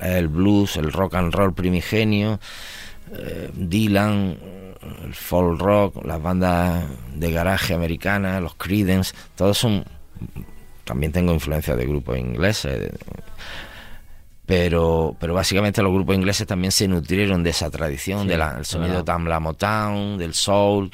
el 0.00 0.28
blues, 0.28 0.76
el 0.76 0.92
rock 0.92 1.14
and 1.14 1.32
roll 1.34 1.54
primigenio, 1.54 2.38
eh, 3.12 3.50
Dylan, 3.54 4.36
el 5.04 5.14
folk 5.14 5.60
rock, 5.60 6.04
las 6.04 6.20
bandas 6.22 6.84
de 7.14 7.30
garaje 7.32 7.74
americanas, 7.74 8.42
los 8.42 8.54
Creedence, 8.54 9.14
todos 9.36 9.58
son... 9.58 9.84
También 10.84 11.12
tengo 11.12 11.32
influencia 11.32 11.76
de 11.76 11.86
grupos 11.86 12.18
ingleses, 12.18 12.90
pero 14.46 15.16
pero 15.18 15.34
básicamente 15.34 15.82
los 15.82 15.92
grupos 15.92 16.16
ingleses 16.16 16.46
también 16.46 16.72
se 16.72 16.88
nutrieron 16.88 17.42
de 17.42 17.50
esa 17.50 17.70
tradición, 17.70 18.22
Sí, 18.22 18.28
del 18.28 18.40
de 18.40 18.64
sonido 18.64 18.88
verdad. 18.94 19.04
Tam 19.04 19.26
La 19.26 19.40
Motown, 19.40 20.18
del 20.18 20.34
soul. 20.34 20.90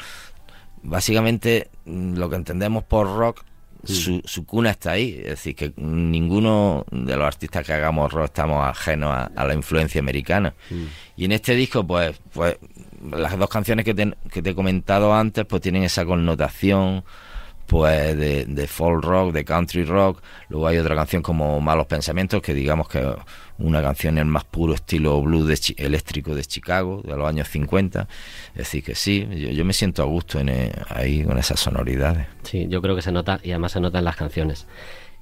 Básicamente 0.83 1.71
lo 1.87 2.29
que 2.29 2.37
entendemos 2.37 2.85
por 2.85 3.07
rock, 3.17 3.43
su, 3.85 4.21
su 4.25 4.45
cuna 4.45 4.71
está 4.71 4.93
ahí. 4.93 5.17
Es 5.19 5.31
decir, 5.31 5.57
que 5.57 5.73
ninguno 5.77 6.85
de 6.91 7.17
los 7.17 7.27
artistas 7.27 7.65
que 7.67 7.73
hagamos 7.73 8.13
rock 8.13 8.27
estamos 8.27 8.65
ajenos 8.67 9.11
a, 9.11 9.31
a 9.35 9.47
la 9.47 9.55
influencia 9.55 10.01
americana. 10.01 10.55
Y 11.17 11.25
en 11.25 11.33
este 11.33 11.55
disco, 11.55 11.85
pues, 11.87 12.21
pues 12.33 12.57
las 13.13 13.39
dos 13.39 13.49
canciones 13.49 13.85
que 13.85 13.95
te, 13.95 14.15
que 14.33 14.43
te 14.43 14.51
he 14.51 14.55
comentado 14.55 15.15
antes, 15.15 15.45
pues 15.47 15.63
tienen 15.63 15.83
esa 15.85 16.05
connotación 16.05 17.05
pues 17.67 18.17
de, 18.17 18.47
de 18.47 18.67
folk 18.67 19.05
rock, 19.05 19.33
de 19.33 19.45
country 19.45 19.85
rock. 19.85 20.23
Luego 20.49 20.67
hay 20.69 20.79
otra 20.79 20.95
canción 20.97 21.23
como 21.23 21.61
Malos 21.61 21.87
Pensamientos, 21.87 22.41
que 22.41 22.55
digamos 22.55 22.89
que 22.89 23.15
una 23.59 23.83
canción 23.83 24.15
en 24.15 24.21
el 24.21 24.25
más 24.33 24.45
puro 24.45 24.73
estilo 24.75 25.21
blues 25.21 25.47
de 25.49 25.57
Chi- 25.59 25.75
eléctrico 25.77 26.35
de 26.35 26.45
Chicago, 26.47 27.03
de 27.05 27.15
los 27.15 27.29
años 27.29 27.49
50. 27.49 28.09
Es 28.53 28.59
decir, 28.59 28.83
que 28.83 28.95
sí, 28.95 29.29
yo, 29.31 29.51
yo 29.51 29.65
me 29.67 29.75
siento 29.75 30.03
a 30.03 30.07
gusto 30.07 30.41
en, 30.41 30.49
eh, 30.49 30.73
ahí 30.89 31.25
con 31.25 31.37
esas 31.37 31.61
sonoridades. 31.61 32.27
Sí, 32.43 32.67
yo 32.71 32.81
creo 32.81 32.97
que 32.97 33.03
se 33.03 33.13
nota 33.13 33.39
y 33.43 33.51
además 33.51 33.73
se 33.73 33.81
nota 33.81 33.99
en 33.99 34.05
las 34.07 34.17
canciones. 34.17 34.67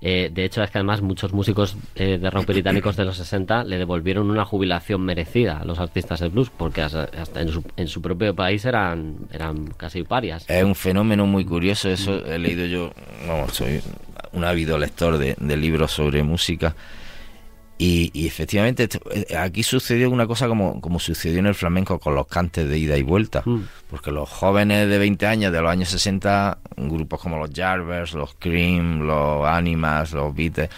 Eh, 0.00 0.30
de 0.32 0.44
hecho, 0.44 0.62
es 0.62 0.70
que 0.70 0.78
además 0.78 1.00
muchos 1.00 1.32
músicos 1.32 1.76
eh, 1.94 2.18
de 2.18 2.30
rock 2.30 2.46
británicos 2.46 2.96
de 2.96 3.04
los 3.04 3.16
60 3.16 3.64
le 3.64 3.78
devolvieron 3.78 4.30
una 4.30 4.44
jubilación 4.44 5.02
merecida 5.02 5.58
a 5.58 5.64
los 5.64 5.78
artistas 5.78 6.20
de 6.20 6.28
blues, 6.28 6.50
porque 6.50 6.82
hasta, 6.82 7.08
en, 7.40 7.48
su, 7.48 7.64
en 7.76 7.88
su 7.88 8.02
propio 8.02 8.34
país 8.34 8.64
eran, 8.64 9.16
eran 9.32 9.68
casi 9.68 10.02
parias. 10.02 10.44
Es 10.48 10.64
un 10.64 10.74
fenómeno 10.74 11.26
muy 11.26 11.44
curioso, 11.44 11.88
eso 11.88 12.24
he 12.26 12.38
leído 12.38 12.66
yo, 12.66 12.92
vamos, 13.26 13.54
soy 13.54 13.80
un 14.32 14.44
ávido 14.44 14.76
lector 14.76 15.18
de 15.18 15.56
libros 15.56 15.92
sobre 15.92 16.22
música 16.22 16.74
y, 17.78 18.10
y 18.14 18.26
efectivamente 18.26 18.88
eh, 19.12 19.36
aquí 19.36 19.62
sucedió 19.62 20.10
una 20.10 20.26
cosa 20.26 20.48
como, 20.48 20.80
como 20.80 20.98
sucedió 20.98 21.38
en 21.40 21.46
el 21.46 21.54
flamenco 21.54 21.98
con 21.98 22.14
los 22.14 22.26
cantes 22.26 22.68
de 22.68 22.78
ida 22.78 22.96
y 22.96 23.02
vuelta, 23.02 23.42
Mm. 23.44 23.62
porque 23.90 24.10
los 24.12 24.28
jóvenes 24.30 24.88
de 24.88 24.96
20 24.98 25.26
años 25.26 25.52
de 25.52 25.60
los 25.60 25.70
años 25.70 25.88
60, 25.90 26.58
grupos 26.76 27.20
como 27.20 27.38
los 27.38 27.50
Jarvers, 27.54 28.14
los 28.14 28.34
Cream, 28.38 29.00
los 29.06 29.46
Animas, 29.46 30.12
los 30.12 30.34
Beatles, 30.34 30.70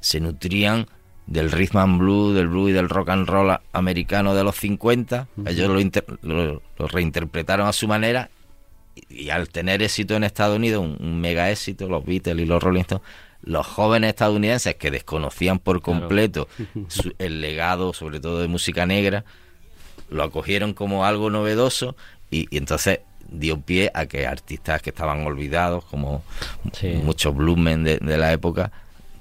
se 0.00 0.20
nutrían 0.20 0.86
del 1.26 1.50
rhythm 1.50 1.78
and 1.78 1.98
blues, 1.98 2.34
del 2.36 2.48
blues 2.48 2.70
y 2.70 2.72
del 2.74 2.88
rock 2.88 3.08
and 3.08 3.26
roll 3.26 3.56
americano 3.72 4.34
de 4.34 4.44
los 4.44 4.54
50, 4.56 5.26
ellos 5.46 5.68
lo, 5.68 5.80
inter- 5.80 6.04
lo- 6.22 6.60
lo 6.78 6.86
reinterpretaron 6.86 7.66
a 7.66 7.72
su 7.72 7.88
manera 7.88 8.28
y 9.08 9.30
al 9.30 9.48
tener 9.48 9.82
éxito 9.82 10.14
en 10.14 10.22
Estados 10.22 10.56
Unidos, 10.56 10.84
un, 10.84 10.96
un 11.00 11.20
mega 11.20 11.50
éxito, 11.50 11.88
los 11.88 12.04
Beatles 12.04 12.38
y 12.38 12.46
los 12.46 12.62
Rolling 12.62 12.82
Stones, 12.82 13.04
los 13.44 13.66
jóvenes 13.66 14.10
estadounidenses 14.10 14.74
que 14.76 14.90
desconocían 14.90 15.58
por 15.58 15.80
Claro. 15.82 16.00
completo 16.00 16.48
su- 16.88 17.14
el 17.18 17.40
legado, 17.40 17.92
sobre 17.92 18.20
todo 18.20 18.40
de 18.40 18.48
música 18.48 18.86
negra, 18.86 19.24
lo 20.10 20.22
acogieron 20.22 20.74
como 20.74 21.04
algo 21.04 21.30
novedoso 21.30 21.96
y, 22.30 22.46
y 22.50 22.58
entonces 22.58 23.00
dio 23.30 23.60
pie 23.60 23.90
a 23.94 24.06
que 24.06 24.26
artistas 24.26 24.82
que 24.82 24.90
estaban 24.90 25.26
olvidados, 25.26 25.84
como 25.86 26.22
Sí. 26.72 26.88
muchos 27.02 27.34
bluesmen 27.34 27.84
de, 27.84 27.98
de 27.98 28.16
la 28.18 28.32
época, 28.32 28.70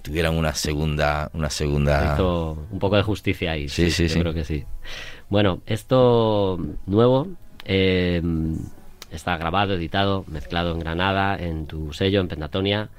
tuvieran 0.01 0.35
una 0.35 0.53
segunda, 0.53 1.29
una 1.33 1.49
segunda. 1.49 2.13
Hizo 2.13 2.57
un 2.71 2.79
poco 2.79 2.97
de 2.97 3.03
justicia 3.03 3.51
ahí. 3.51 3.69
Sí, 3.69 3.89
sí, 3.89 4.07
yo 4.07 4.13
sí. 4.13 4.19
creo 4.19 4.33
que 4.33 4.43
sí. 4.43 4.65
Bueno, 5.29 5.61
esto 5.65 6.59
nuevo 6.85 7.27
eh, 7.65 8.21
está 9.11 9.37
grabado, 9.37 9.75
editado, 9.75 10.25
mezclado 10.27 10.73
en 10.73 10.79
Granada, 10.79 11.37
en 11.37 11.65
tu 11.65 11.93
sello, 11.93 12.19
en 12.19 12.27
Pentatonia, 12.27 12.89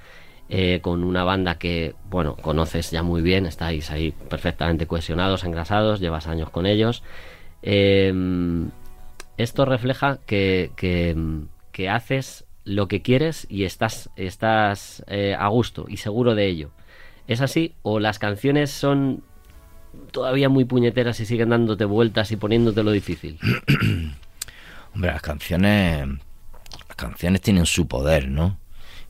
eh, 0.49 0.81
con 0.83 1.05
una 1.05 1.25
banda 1.25 1.57
que, 1.57 1.95
bueno, 2.11 2.37
conoces 2.37 2.91
ya 2.91 3.03
muy 3.03 3.23
bien, 3.23 3.47
estáis 3.47 3.91
ahí 3.91 4.13
perfectamente 4.13 4.87
cohesionados, 4.87 5.45
engrasados, 5.45 6.01
llevas 6.01 6.27
años 6.27 6.51
con 6.51 6.67
ellos. 6.67 7.03
Eh, 7.63 8.13
esto 9.37 9.65
refleja 9.65 10.19
que, 10.27 10.71
que, 10.77 11.17
que 11.73 11.89
haces 11.89 12.45
lo 12.65 12.89
que 12.89 13.03
quieres 13.03 13.47
y 13.51 13.65
estás, 13.65 14.11
estás 14.17 15.05
eh, 15.07 15.37
a 15.39 15.49
gusto 15.49 15.87
y 15.89 15.99
seguro 15.99 16.35
de 16.35 16.47
ello. 16.47 16.71
¿Es 17.27 17.41
así? 17.41 17.75
¿O 17.83 18.01
las 18.01 18.19
canciones 18.19 18.71
son 18.71 19.23
todavía 20.11 20.49
muy 20.49 20.65
puñeteras 20.65 21.21
y 21.21 21.27
siguen 21.27 21.51
dándote 21.51 21.85
vueltas 21.85 22.31
y 22.33 22.37
poniéndote 22.37 22.83
lo 22.83 22.91
difícil? 22.91 23.39
Hombre, 24.95 25.11
las 25.11 25.23
canciones, 25.23 26.07
las 26.89 26.97
canciones 26.97 27.41
tienen 27.41 27.67
su 27.67 27.89
poder, 27.89 28.29
¿no? 28.29 28.59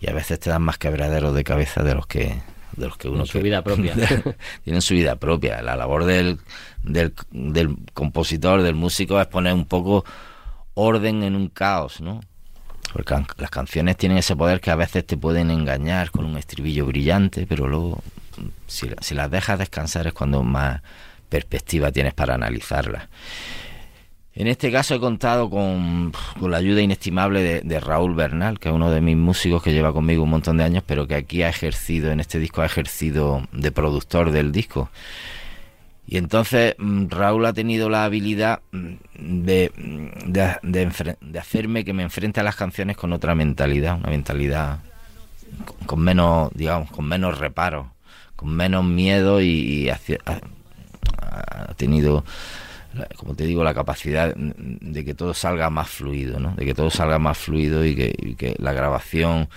Y 0.06 0.10
a 0.10 0.12
veces 0.12 0.38
te 0.38 0.50
dan 0.50 0.60
más 0.60 0.76
quebraderos 0.76 1.34
de 1.34 1.44
cabeza 1.44 1.82
de 1.82 1.94
los 1.94 2.06
que 2.06 2.34
de 2.76 2.86
los 2.88 2.96
que 2.98 3.08
uno 3.08 3.24
su 3.24 3.34
que- 3.34 3.42
vida 3.44 3.62
propia. 3.62 3.94
tienen 4.64 4.82
su 4.82 4.92
vida 4.94 5.16
propia. 5.16 5.62
La 5.62 5.76
labor 5.76 6.04
del, 6.04 6.40
del, 6.82 7.14
del 7.30 7.76
compositor, 7.94 8.60
del 8.62 8.74
músico, 8.74 9.18
es 9.20 9.26
poner 9.28 9.54
un 9.54 9.64
poco 9.64 10.04
orden 10.74 11.22
en 11.22 11.36
un 11.36 11.48
caos, 11.48 12.00
¿no? 12.00 12.20
Porque 12.92 13.14
las 13.38 13.50
canciones 13.50 13.96
tienen 13.96 14.18
ese 14.18 14.36
poder 14.36 14.60
que 14.60 14.70
a 14.70 14.76
veces 14.76 15.06
te 15.06 15.16
pueden 15.16 15.50
engañar 15.50 16.10
con 16.10 16.24
un 16.26 16.36
estribillo 16.36 16.84
brillante, 16.86 17.46
pero 17.46 17.66
luego, 17.66 18.02
si, 18.66 18.90
si 19.00 19.14
las 19.14 19.30
dejas 19.30 19.58
descansar, 19.58 20.06
es 20.08 20.12
cuando 20.12 20.42
más 20.42 20.82
perspectiva 21.28 21.90
tienes 21.92 22.12
para 22.12 22.34
analizarlas. 22.34 23.04
En 24.36 24.48
este 24.48 24.72
caso 24.72 24.96
he 24.96 25.00
contado 25.00 25.48
con, 25.48 26.12
con 26.40 26.50
la 26.50 26.56
ayuda 26.56 26.80
inestimable 26.80 27.42
de, 27.42 27.60
de 27.60 27.80
Raúl 27.80 28.14
Bernal, 28.14 28.58
que 28.58 28.68
es 28.68 28.74
uno 28.74 28.90
de 28.90 29.00
mis 29.00 29.16
músicos 29.16 29.62
que 29.62 29.72
lleva 29.72 29.92
conmigo 29.92 30.24
un 30.24 30.30
montón 30.30 30.56
de 30.56 30.64
años, 30.64 30.82
pero 30.86 31.06
que 31.06 31.14
aquí 31.14 31.42
ha 31.42 31.48
ejercido, 31.48 32.10
en 32.10 32.20
este 32.20 32.38
disco 32.38 32.62
ha 32.62 32.66
ejercido 32.66 33.46
de 33.52 33.70
productor 33.70 34.32
del 34.32 34.50
disco. 34.50 34.90
Y 36.06 36.18
entonces 36.18 36.74
mm, 36.78 37.06
Raúl 37.08 37.46
ha 37.46 37.52
tenido 37.52 37.88
la 37.88 38.04
habilidad 38.04 38.60
mm, 38.72 38.94
de, 39.44 39.72
mm, 39.76 40.32
de, 40.32 40.56
de 40.62 41.16
de 41.20 41.38
hacerme 41.38 41.84
que 41.84 41.92
me 41.92 42.02
enfrente 42.02 42.40
a 42.40 42.42
las 42.42 42.56
canciones 42.56 42.96
con 42.96 43.12
otra 43.12 43.34
mentalidad, 43.34 43.96
una 43.98 44.10
mentalidad 44.10 44.80
con, 45.86 46.00
menos, 46.00 46.50
digamos, 46.54 46.90
con 46.90 47.06
menos 47.06 47.38
reparos, 47.38 47.86
con 48.36 48.50
menos 48.50 48.84
miedo 48.84 49.40
y, 49.40 49.88
ha, 49.88 49.98
tenido, 51.76 52.24
como 53.16 53.34
te 53.34 53.44
digo, 53.46 53.64
la 53.64 53.74
capacidad 53.74 54.34
de 54.36 55.04
que 55.04 55.14
todo 55.14 55.34
salga 55.34 55.70
más 55.70 55.88
fluido, 55.88 56.38
¿no? 56.38 56.54
De 56.54 56.64
que 56.64 56.74
todo 56.74 56.90
salga 56.90 57.18
más 57.18 57.38
fluido 57.38 57.84
y 57.84 57.94
que, 57.94 58.56
la 58.58 58.72
grabación, 58.72 59.48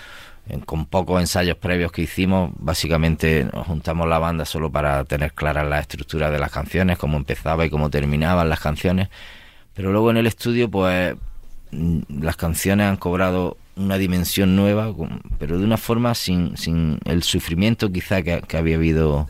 en- 0.50 0.62
con 0.62 0.86
pocos 0.86 1.19
ensayos 1.21 1.58
previos 1.58 1.91
que 1.91 2.02
hicimos, 2.04 2.52
básicamente 2.58 3.47
nos 3.54 3.67
juntamos 3.67 4.08
la 4.08 4.19
banda 4.19 4.45
solo 4.45 4.71
para 4.71 5.04
tener 5.06 5.34
claras 5.34 5.67
las 5.67 5.82
estructuras 5.82 6.32
de 6.32 6.39
las 6.39 6.52
canciones, 6.52 6.97
cómo 6.97 7.17
empezaba 7.17 7.65
y 7.65 7.69
cómo 7.69 7.89
terminaban 7.89 8.50
las 8.50 8.60
canciones. 8.60 9.10
Pero 9.73 9.91
luego 9.91 10.10
en 10.12 10.17
el 10.17 10.28
estudio, 10.28 10.69
pues 10.69 11.15
las 11.71 12.36
canciones 12.38 12.88
han 12.88 12.97
cobrado 12.97 13.58
una 13.76 13.97
dimensión 13.97 14.56
nueva, 14.56 14.91
pero 15.38 15.60
de 15.60 15.65
una 15.65 15.78
forma 15.78 16.15
sin, 16.15 16.58
sin 16.58 16.97
el 17.06 17.21
sufrimiento 17.23 17.91
quizá 17.91 18.23
que, 18.23 18.41
que 18.41 18.58
había 18.58 18.78
habido 18.78 19.30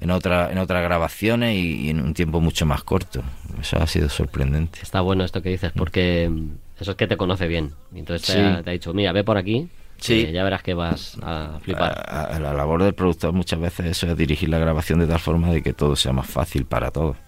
en, 0.00 0.10
otra, 0.10 0.50
en 0.50 0.58
otras 0.58 0.82
grabaciones 0.82 1.54
y, 1.56 1.86
y 1.86 1.90
en 1.90 2.00
un 2.00 2.14
tiempo 2.14 2.40
mucho 2.40 2.66
más 2.66 2.82
corto. 2.82 3.22
Eso 3.60 3.76
ha 3.78 3.86
sido 3.86 4.08
sorprendente. 4.08 4.78
Está 4.82 5.00
bueno 5.02 5.24
esto 5.24 5.42
que 5.42 5.50
dices, 5.50 5.72
porque 5.76 6.28
mm, 6.30 6.48
eso 6.80 6.92
es 6.92 6.96
que 6.96 7.06
te 7.06 7.16
conoce 7.16 7.46
bien. 7.46 7.72
Y 7.94 7.98
Entonces 8.00 8.34
te, 8.34 8.40
ha, 8.40 8.62
te 8.62 8.70
ha 8.70 8.72
dicho, 8.72 8.92
mira, 8.94 9.12
ve 9.12 9.22
por 9.24 9.36
aquí, 9.36 9.68
Sí. 9.98 10.30
ya 10.32 10.42
verás 10.44 10.62
que 10.62 10.72
vas 10.72 11.18
a 11.22 11.58
flipar. 11.62 11.92
A- 12.08 12.24
a- 12.36 12.40
la 12.40 12.54
labor 12.54 12.82
del 12.82 12.94
productor 12.94 13.32
muchas 13.34 13.60
veces 13.60 13.84
eso 13.86 14.06
es 14.06 14.16
dirigir 14.16 14.48
la 14.48 14.58
grabación 14.58 14.98
de 14.98 15.06
tal 15.06 15.18
forma 15.18 15.50
de 15.52 15.62
que 15.62 15.74
todo 15.74 15.94
sea 15.94 16.12
más 16.14 16.26
fácil 16.26 16.64
para 16.64 16.90
todos. 16.90 17.18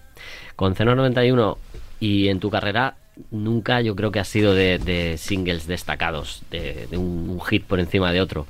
Con 0.55 0.73
Ceno 0.75 0.95
91 0.95 1.59
y 1.99 2.29
en 2.29 2.39
tu 2.39 2.49
carrera 2.49 2.95
nunca 3.29 3.79
yo 3.81 3.95
creo 3.95 4.11
que 4.11 4.19
has 4.19 4.27
sido 4.27 4.55
de, 4.55 4.79
de 4.79 5.19
singles 5.19 5.67
destacados, 5.67 6.41
de, 6.49 6.87
de 6.89 6.97
un, 6.97 7.29
un 7.29 7.39
hit 7.41 7.63
por 7.63 7.79
encima 7.79 8.11
de 8.11 8.21
otro. 8.21 8.47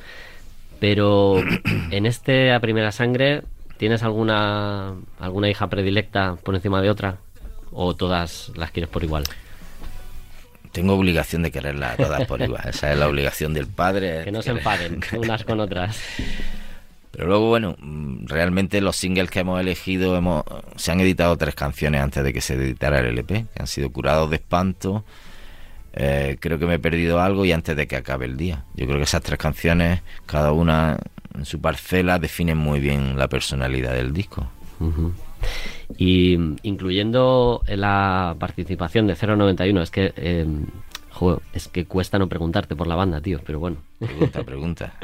Pero 0.79 1.41
en 1.91 2.05
este 2.05 2.53
A 2.53 2.62
Primera 2.62 2.93
Sangre, 2.93 3.41
¿tienes 3.77 4.03
alguna, 4.03 4.95
alguna 5.19 5.49
hija 5.49 5.67
predilecta 5.69 6.36
por 6.43 6.55
encima 6.55 6.81
de 6.81 6.89
otra? 6.89 7.17
¿O 7.71 7.95
todas 7.95 8.51
las 8.55 8.71
quieres 8.71 8.89
por 8.89 9.03
igual? 9.03 9.23
Tengo 10.71 10.93
obligación 10.93 11.43
de 11.43 11.51
quererlas 11.51 11.97
todas 11.97 12.25
por 12.25 12.41
igual. 12.41 12.63
Esa 12.67 12.91
es 12.91 12.97
la 12.97 13.07
obligación 13.07 13.53
del 13.53 13.67
padre. 13.67 14.23
Que 14.23 14.31
no 14.31 14.41
se 14.41 14.51
enfaden 14.51 15.01
unas 15.17 15.43
con 15.43 15.59
otras. 15.59 15.99
Pero 17.12 17.27
luego, 17.27 17.47
bueno, 17.49 17.75
mm, 17.79 18.25
realmente 18.25 18.81
los 18.81 18.95
singles 18.95 19.29
que 19.29 19.41
hemos 19.41 19.59
elegido, 19.59 20.17
hemos, 20.17 20.43
se 20.75 20.91
han 20.91 20.99
editado 20.99 21.38
tres 21.38 21.53
canciones 21.53 22.01
antes 22.01 22.23
de 22.23 22.33
que 22.33 22.41
se 22.41 22.55
editara 22.55 22.99
el 22.99 23.05
LP, 23.05 23.45
que 23.53 23.62
han 23.62 23.67
sido 23.67 23.91
Curados 23.91 24.31
de 24.31 24.38
Espanto, 24.38 25.05
eh, 25.95 26.38
creo 26.39 26.57
que 26.57 26.65
me 26.65 26.75
he 26.75 26.79
perdido 26.79 27.21
algo 27.21 27.45
y 27.45 27.51
antes 27.51 27.75
de 27.75 27.88
que 27.88 27.95
acabe 27.95 28.25
el 28.25 28.36
día. 28.36 28.65
Yo 28.73 28.88
creo 28.88 28.97
que 28.97 29.03
esas 29.03 29.21
tres 29.21 29.38
canciones, 29.38 30.01
cada 30.25 30.51
una 30.53 30.97
en 31.35 31.45
su 31.45 31.59
parcela, 31.61 32.19
definen 32.19 32.57
muy 32.57 32.79
bien 32.79 33.17
la 33.17 33.27
personalidad 33.27 33.93
del 33.93 34.13
disco. 34.13 34.47
Y 35.97 36.37
mm, 36.37 36.55
incluyendo 36.63 37.61
la 37.67 38.35
participación 38.39 39.07
de 39.07 39.15
091, 39.15 39.81
es 39.81 39.91
que, 39.91 40.13
eh, 40.15 40.45
jo, 41.11 41.41
es 41.53 41.67
que 41.67 41.85
cuesta 41.85 42.17
no 42.19 42.27
preguntarte 42.27 42.75
por 42.75 42.87
la 42.87 42.95
banda, 42.95 43.21
tío, 43.21 43.39
pero 43.45 43.59
bueno. 43.59 43.77
Pregunta, 43.99 44.43
pregunta. 44.43 44.93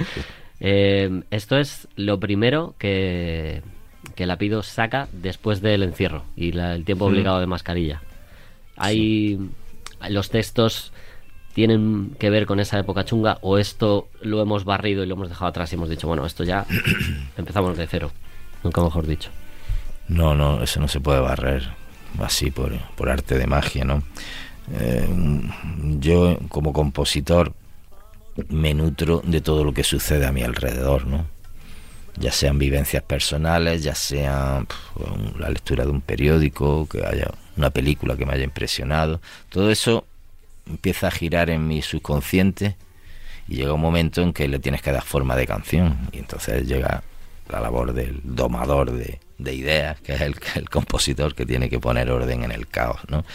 Eh, 0.61 1.21
esto 1.31 1.57
es 1.57 1.87
lo 1.95 2.19
primero 2.19 2.75
que, 2.77 3.61
que 4.15 4.25
Lapido 4.25 4.61
saca 4.61 5.07
después 5.13 5.61
del 5.61 5.83
encierro 5.83 6.25
y 6.35 6.51
la- 6.51 6.75
el 6.75 6.83
tiempo 6.83 7.05
obligado 7.05 7.39
de 7.39 7.45
mascarilla. 7.45 8.01
Hay 8.75 9.39
los 10.09 10.29
textos 10.29 10.91
tienen 11.53 12.15
que 12.19 12.29
ver 12.29 12.45
con 12.45 12.59
esa 12.59 12.79
época 12.79 13.05
chunga 13.05 13.37
o 13.41 13.57
esto 13.57 14.07
lo 14.21 14.41
hemos 14.41 14.63
barrido 14.65 15.03
y 15.03 15.07
lo 15.07 15.15
hemos 15.15 15.29
dejado 15.29 15.49
atrás 15.49 15.71
y 15.71 15.75
hemos 15.75 15.89
dicho, 15.89 16.07
bueno, 16.07 16.25
esto 16.25 16.43
ya 16.43 16.65
empezamos 17.37 17.77
de 17.77 17.87
cero, 17.87 18.11
nunca 18.63 18.81
mejor 18.83 19.05
dicho. 19.07 19.29
No, 20.07 20.35
no, 20.35 20.61
eso 20.63 20.79
no 20.79 20.87
se 20.87 20.99
puede 20.99 21.19
barrer 21.19 21.69
así 22.19 22.49
por, 22.51 22.77
por 22.95 23.09
arte 23.09 23.37
de 23.37 23.45
magia, 23.47 23.83
¿no? 23.85 24.03
Eh, 24.73 25.07
yo 25.99 26.37
como 26.49 26.73
compositor 26.73 27.53
me 28.49 28.73
nutro 28.73 29.21
de 29.25 29.41
todo 29.41 29.63
lo 29.63 29.73
que 29.73 29.83
sucede 29.83 30.25
a 30.25 30.31
mi 30.31 30.41
alrededor, 30.43 31.05
¿no? 31.07 31.25
Ya 32.17 32.31
sean 32.31 32.57
vivencias 32.59 33.03
personales, 33.03 33.83
ya 33.83 33.95
sea 33.95 34.63
pf, 34.67 35.11
un- 35.13 35.39
la 35.39 35.49
lectura 35.49 35.85
de 35.85 35.91
un 35.91 36.01
periódico, 36.01 36.87
que 36.87 37.05
haya 37.05 37.29
una 37.57 37.69
película 37.69 38.15
que 38.17 38.25
me 38.25 38.33
haya 38.33 38.43
impresionado, 38.43 39.21
todo 39.49 39.69
eso 39.71 40.05
empieza 40.69 41.07
a 41.07 41.11
girar 41.11 41.49
en 41.49 41.67
mi 41.67 41.81
subconsciente 41.81 42.75
y 43.47 43.55
llega 43.55 43.73
un 43.73 43.81
momento 43.81 44.21
en 44.21 44.31
que 44.33 44.47
le 44.47 44.59
tienes 44.59 44.81
que 44.81 44.91
dar 44.91 45.03
forma 45.03 45.35
de 45.35 45.47
canción 45.47 45.97
y 46.11 46.19
entonces 46.19 46.67
llega 46.67 47.03
la 47.49 47.59
labor 47.59 47.93
del 47.93 48.21
domador 48.23 48.91
de, 48.91 49.19
de 49.39 49.53
ideas, 49.55 49.99
que 50.01 50.13
es 50.13 50.21
el, 50.21 50.35
el 50.55 50.69
compositor 50.69 51.33
que 51.35 51.45
tiene 51.45 51.69
que 51.69 51.79
poner 51.79 52.11
orden 52.11 52.43
en 52.43 52.51
el 52.51 52.67
caos, 52.67 52.99
¿no? 53.09 53.25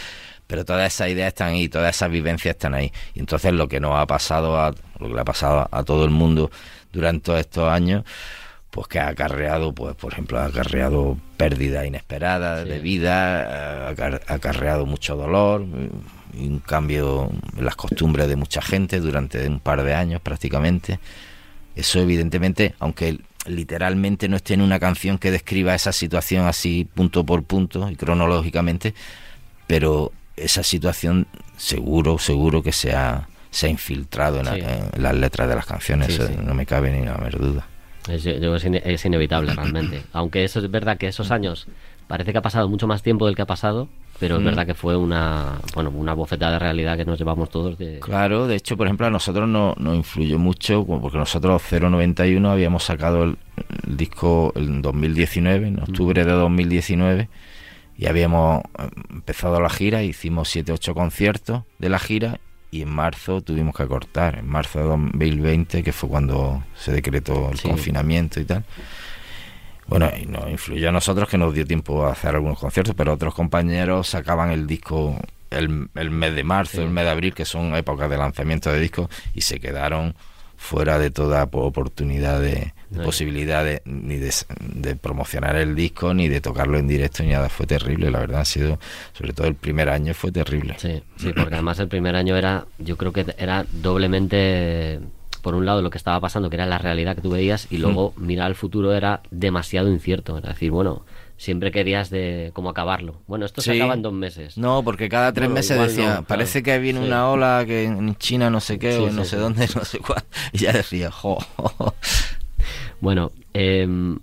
Pero 0.46 0.64
todas 0.64 0.92
esas 0.94 1.08
ideas 1.08 1.28
están 1.28 1.54
ahí, 1.54 1.68
todas 1.68 1.96
esas 1.96 2.10
vivencias 2.10 2.54
están 2.54 2.74
ahí. 2.74 2.92
Y 3.14 3.20
entonces 3.20 3.52
lo 3.54 3.66
que 3.66 3.80
nos 3.80 3.98
ha 3.98 4.06
pasado, 4.06 4.60
a, 4.60 4.72
lo 5.00 5.08
que 5.08 5.14
le 5.14 5.20
ha 5.20 5.24
pasado 5.24 5.60
a, 5.60 5.68
a 5.78 5.82
todo 5.84 6.04
el 6.04 6.10
mundo 6.10 6.50
durante 6.92 7.24
todos 7.24 7.40
estos 7.40 7.68
años, 7.72 8.04
pues 8.70 8.86
que 8.86 9.00
ha 9.00 9.08
acarreado, 9.08 9.72
pues 9.74 9.96
por 9.96 10.12
ejemplo, 10.12 10.38
ha 10.38 10.44
acarreado 10.44 11.16
pérdida 11.38 11.86
inesperada 11.86 12.62
de 12.62 12.78
vida, 12.78 13.40
eh, 13.42 13.86
ha 13.86 13.90
acar- 13.94 14.20
ha 14.28 14.34
acarreado 14.34 14.84
mucho 14.84 15.16
dolor, 15.16 15.64
y 16.38 16.46
un 16.46 16.58
cambio 16.60 17.30
en 17.56 17.64
las 17.64 17.76
costumbres 17.76 18.28
de 18.28 18.36
mucha 18.36 18.60
gente 18.62 19.00
durante 19.00 19.46
un 19.48 19.60
par 19.60 19.82
de 19.82 19.94
años 19.94 20.20
prácticamente. 20.20 20.98
Eso 21.76 22.00
evidentemente, 22.00 22.74
aunque 22.78 23.18
literalmente 23.46 24.28
no 24.28 24.36
esté 24.36 24.54
en 24.54 24.62
una 24.62 24.78
canción 24.80 25.18
que 25.18 25.30
describa 25.30 25.74
esa 25.74 25.92
situación 25.92 26.46
así 26.46 26.86
punto 26.94 27.24
por 27.24 27.42
punto 27.44 27.90
y 27.90 27.96
cronológicamente, 27.96 28.94
pero 29.66 30.12
esa 30.36 30.62
situación 30.62 31.26
seguro, 31.56 32.18
seguro 32.18 32.62
que 32.62 32.72
se 32.72 32.92
ha, 32.94 33.28
se 33.50 33.66
ha 33.66 33.70
infiltrado 33.70 34.38
en, 34.40 34.46
la- 34.46 34.56
en 34.58 35.02
las 35.02 35.14
letras 35.14 35.48
de 35.48 35.54
las 35.56 35.66
canciones, 35.66 36.08
Sí, 36.08 36.14
eso 36.14 36.26
sí. 36.28 36.34
no 36.42 36.54
me 36.54 36.66
cabe 36.66 36.90
ni 36.90 37.04
la 37.04 37.16
menor 37.16 37.38
duda. 37.40 37.66
Es, 38.08 38.24
es 38.26 39.04
inevitable 39.04 39.54
realmente. 39.54 40.02
Aunque 40.12 40.44
eso 40.44 40.58
es 40.60 40.70
verdad 40.70 40.98
que 40.98 41.08
esos 41.08 41.30
años 41.30 41.66
parece 42.08 42.32
que 42.32 42.38
ha 42.38 42.42
pasado 42.42 42.68
mucho 42.68 42.86
más 42.86 43.02
tiempo 43.02 43.26
del 43.26 43.34
que 43.36 43.42
ha 43.42 43.46
pasado, 43.46 43.88
pero 44.20 44.36
es 44.36 44.42
Mm. 44.42 44.44
verdad 44.44 44.66
que 44.66 44.74
fue 44.74 44.96
una 44.96 45.60
bueno 45.74 45.90
una 45.90 46.14
bofetada 46.14 46.52
de 46.52 46.58
realidad 46.60 46.96
que 46.96 47.04
nos 47.04 47.18
llevamos 47.18 47.50
todos 47.50 47.76
de 47.78 47.98
Claro, 48.00 48.46
de 48.46 48.56
hecho, 48.56 48.76
por 48.76 48.86
ejemplo, 48.86 49.06
a 49.06 49.10
nosotros 49.10 49.48
no- 49.48 49.74
nos 49.78 49.96
influyó 49.96 50.38
mucho, 50.38 50.84
porque 50.86 51.18
nosotros 51.18 51.60
091 51.62 52.50
habíamos 52.50 52.84
sacado 52.84 53.24
el, 53.24 53.36
el 53.86 53.96
disco 53.96 54.52
en 54.56 54.82
2019, 54.82 55.68
en 55.68 55.80
octubre 55.80 56.24
de 56.24 56.32
2019, 56.32 57.28
y 57.96 58.06
habíamos 58.06 58.62
empezado 59.10 59.60
la 59.60 59.70
gira, 59.70 60.02
hicimos 60.02 60.48
7, 60.48 60.72
8 60.72 60.94
conciertos 60.94 61.62
de 61.78 61.88
la 61.88 61.98
gira, 61.98 62.40
y 62.70 62.82
en 62.82 62.90
marzo 62.90 63.40
tuvimos 63.40 63.76
que 63.76 63.86
cortar, 63.86 64.38
en 64.40 64.48
marzo 64.48 64.80
de 64.80 64.86
2020, 64.86 65.84
que 65.84 65.92
fue 65.92 66.08
cuando 66.08 66.64
se 66.74 66.90
decretó 66.90 67.50
el 67.52 67.58
Sí. 67.58 67.68
confinamiento 67.68 68.40
y 68.40 68.44
tal. 68.44 68.64
Bueno, 69.86 70.10
y 70.20 70.26
nos 70.26 70.48
influyó 70.50 70.88
a 70.88 70.92
nosotros 70.92 71.28
que 71.28 71.36
nos 71.38 71.52
dio 71.54 71.66
tiempo 71.66 72.04
a 72.06 72.12
hacer 72.12 72.34
algunos 72.34 72.58
conciertos, 72.58 72.94
pero 72.96 73.12
otros 73.12 73.34
compañeros 73.34 74.08
sacaban 74.08 74.50
el 74.50 74.66
disco 74.66 75.18
el, 75.50 75.88
el 75.94 76.10
mes 76.10 76.34
de 76.34 76.42
marzo, 76.42 76.78
Sí. 76.78 76.82
el 76.82 76.90
mes 76.90 77.04
de 77.04 77.10
abril, 77.10 77.34
que 77.34 77.44
son 77.44 77.74
épocas 77.76 78.08
de 78.10 78.16
lanzamiento 78.16 78.72
de 78.72 78.80
discos, 78.80 79.08
y 79.34 79.42
se 79.42 79.60
quedaron 79.60 80.14
fuera 80.56 80.98
de 80.98 81.10
toda 81.10 81.46
po- 81.46 81.62
oportunidad 81.64 82.40
de, 82.40 82.72
posibilidad 83.04 83.62
de, 83.64 83.82
ni 83.84 84.16
de, 84.16 84.32
de 84.60 84.96
promocionar 84.96 85.56
el 85.56 85.74
disco, 85.74 86.14
ni 86.14 86.28
de 86.28 86.40
tocarlo 86.40 86.78
en 86.78 86.88
directo, 86.88 87.22
ni 87.22 87.30
nada. 87.30 87.48
Fue 87.50 87.66
terrible, 87.66 88.10
la 88.10 88.20
verdad. 88.20 88.40
Ha 88.40 88.44
sido, 88.46 88.78
sobre 89.12 89.32
todo 89.34 89.46
el 89.46 89.54
primer 89.56 89.90
año, 89.90 90.14
fue 90.14 90.32
terrible. 90.32 90.76
Sí, 90.78 91.02
sí, 91.18 91.32
porque 91.36 91.54
además 91.54 91.78
el 91.80 91.88
primer 91.88 92.16
año 92.16 92.34
era, 92.36 92.64
yo 92.78 92.96
creo 92.96 93.12
que 93.12 93.26
era 93.36 93.66
doblemente, 93.70 95.00
por 95.44 95.54
un 95.54 95.64
lado, 95.66 95.80
lo 95.82 95.90
que 95.90 95.98
estaba 95.98 96.18
pasando, 96.18 96.48
que 96.50 96.56
era 96.56 96.66
la 96.66 96.78
realidad 96.78 97.14
que 97.14 97.20
tú 97.22 97.30
veías, 97.30 97.70
y 97.70 97.76
luego 97.78 98.14
mirar 98.16 98.46
al 98.46 98.54
futuro 98.56 98.92
era 98.94 99.20
demasiado 99.30 99.88
incierto. 99.88 100.38
Era 100.38 100.48
decir, 100.48 100.70
bueno, 100.72 101.04
siempre 101.36 101.70
querías 101.70 102.08
de 102.10 102.50
cómo 102.54 102.70
acabarlo. 102.70 103.16
Bueno, 103.26 103.44
esto 103.44 103.60
se 103.60 103.72
Sí. 103.72 103.78
acaba 103.78 103.94
en 103.94 104.02
dos 104.02 104.12
meses. 104.14 104.56
No, 104.56 104.82
porque 104.82 105.08
cada 105.08 105.32
tres 105.32 105.48
Bueno, 105.48 105.54
meses 105.56 105.78
decía, 105.78 106.04
no, 106.04 106.10
claro. 106.12 106.26
parece 106.26 106.62
que 106.62 106.78
viene 106.78 107.00
Sí. 107.00 107.06
una 107.06 107.28
ola 107.28 107.62
que 107.66 107.84
en 107.84 108.16
China 108.16 108.48
no 108.50 108.60
sé 108.60 108.78
qué, 108.78 108.92
Sí, 108.96 109.02
o 109.02 109.10
no 109.10 109.24
sé 109.24 109.36
dónde, 109.36 109.68
no 109.76 109.84
sé 109.84 109.98
cuál. 109.98 110.24
Y 110.52 110.58
ya 110.58 110.72
decía, 110.72 111.10
jo. 111.10 111.38
Bueno, 113.00 113.32
em, 113.52 114.18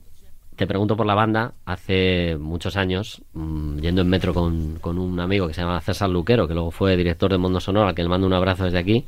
te 0.56 0.66
pregunto 0.68 0.96
por 0.98 1.06
la 1.06 1.14
banda. 1.14 1.54
Hace 1.66 2.38
muchos 2.40 2.76
años, 2.78 3.22
mm, 3.34 3.78
yendo 3.80 4.02
en 4.02 4.10
metro 4.10 4.34
con, 4.34 4.80
con 4.82 4.98
un 4.98 5.20
amigo 5.20 5.48
que 5.48 5.54
se 5.54 5.62
llama 5.62 5.80
César 5.82 6.10
Luquero, 6.10 6.48
que 6.48 6.54
luego 6.54 6.72
fue 6.72 6.98
director 6.98 7.32
de 7.32 7.38
Mundo 7.38 7.60
Sonoro, 7.60 7.88
al 7.90 7.96
que 7.96 8.04
le 8.04 8.10
mando 8.10 8.26
un 8.28 8.34
abrazo 8.34 8.64
desde 8.66 8.80
aquí, 8.80 9.06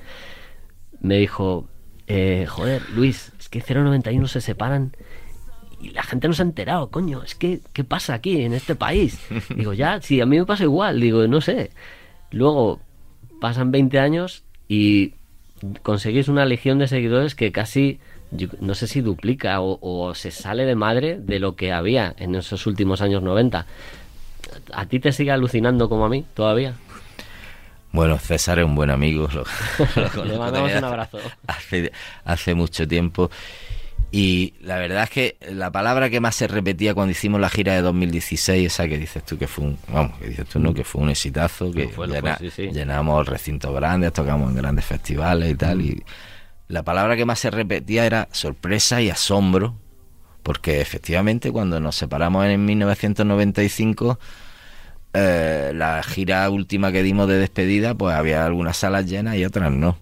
me 1.02 1.18
dijo, 1.18 1.66
eh, 2.08 2.46
joder, 2.48 2.82
Luis, 2.90 3.32
es 3.40 3.50
que 3.50 3.62
091 3.62 4.28
se 4.28 4.42
separan 4.42 4.96
y 5.84 5.90
la 5.90 6.04
gente 6.04 6.28
no 6.28 6.34
se 6.34 6.42
ha 6.42 6.46
enterado, 6.46 6.90
coño, 6.90 7.24
es 7.24 7.36
que, 7.36 7.60
¿qué 7.74 7.84
pasa 7.84 8.14
aquí 8.14 8.42
en 8.42 8.54
este 8.54 8.76
país? 8.76 9.20
Digo, 9.56 9.74
ya, 9.74 10.02
sí, 10.02 10.22
a 10.22 10.26
mí 10.26 10.38
me 10.38 10.46
pasa 10.46 10.64
igual, 10.64 11.00
digo, 11.00 11.28
no 11.28 11.42
sé. 11.42 11.72
Luego 12.32 12.80
pasan 13.42 13.72
20 13.72 14.00
años 14.00 14.44
y 14.70 15.14
conseguís 15.82 16.30
una 16.30 16.46
legión 16.46 16.80
de 16.80 16.88
seguidores 16.88 17.36
que 17.36 17.52
casi, 17.52 18.00
no 18.62 18.76
sé 18.76 18.88
si 18.88 19.02
duplica 19.02 19.60
o, 19.62 19.78
o 19.82 20.16
se 20.16 20.32
sale 20.32 20.66
de 20.66 20.76
madre 20.76 21.20
de 21.20 21.40
lo 21.40 21.56
que 21.56 21.74
había 21.74 22.16
en 22.18 22.36
esos 22.36 22.66
últimos 22.66 23.02
años 23.02 23.22
90. 23.22 23.66
¿A 24.74 24.86
ti 24.86 25.00
te 25.00 25.12
sigue 25.12 25.32
alucinando 25.32 25.90
como 25.90 26.06
a 26.06 26.10
mí 26.10 26.26
todavía? 26.34 26.76
Bueno, 27.94 28.18
César 28.20 28.60
es 28.60 28.66
un 28.66 28.76
buen 28.76 28.90
amigo. 28.90 29.30
Lo, 29.34 29.46
lo 30.16 30.26
Le 30.26 30.38
mandamos 30.38 30.72
un 30.74 30.84
abrazo. 30.84 31.20
Hace, 31.48 31.92
hace 32.26 32.54
mucho 32.56 32.88
tiempo. 32.88 33.32
Y 34.12 34.54
la 34.62 34.78
verdad 34.78 35.04
es 35.06 35.10
que 35.10 35.38
la 35.52 35.72
palabra 35.72 36.10
que 36.10 36.20
más 36.20 36.36
se 36.36 36.48
repetía 36.48 36.94
cuando 36.94 37.12
hicimos 37.12 37.42
la 37.42 37.50
gira 37.50 37.74
de 37.74 37.82
2016, 37.82 38.68
esa 38.68 38.88
que 38.88 38.98
dices 39.00 39.24
tú 39.26 39.38
que 39.40 39.48
fue 39.48 39.66
un, 39.66 39.78
vamos, 39.88 40.20
que 40.20 40.28
dices 40.28 40.48
tú 40.48 40.60
no, 40.60 40.72
que 40.74 40.84
fue 40.84 41.02
un 41.02 41.10
exitazo, 41.10 41.72
que 41.72 41.86
Lo 41.86 41.90
fue, 41.90 42.08
lo 42.08 42.14
llena- 42.14 42.36
fue, 42.38 42.52
sí, 42.52 42.68
sí. 42.68 42.72
llenamos 42.72 43.28
recintos 43.28 43.74
grandes, 43.74 44.14
tocamos 44.14 44.52
en 44.52 44.58
grandes 44.58 44.86
festivales 44.86 45.50
y 45.52 45.56
tal. 45.56 45.82
Y 45.82 46.04
la 46.68 46.84
palabra 46.84 47.16
que 47.16 47.26
más 47.26 47.40
se 47.40 47.50
repetía 47.50 48.06
era 48.06 48.28
sorpresa 48.32 49.02
y 49.02 49.10
asombro, 49.10 49.76
porque 50.44 50.80
efectivamente 50.82 51.52
cuando 51.52 51.80
nos 51.80 51.96
separamos 51.96 52.46
en 52.46 52.64
1995 52.66 54.20
eh, 55.14 55.72
la 55.76 56.02
gira 56.02 56.50
última 56.50 56.92
que 56.92 57.04
dimos 57.04 57.28
de 57.28 57.38
despedida, 57.38 57.94
pues 57.94 58.16
había 58.16 58.46
algunas 58.46 58.78
salas 58.78 59.06
llenas 59.06 59.36
y 59.36 59.46
otras 59.46 59.72
no. 59.72 59.98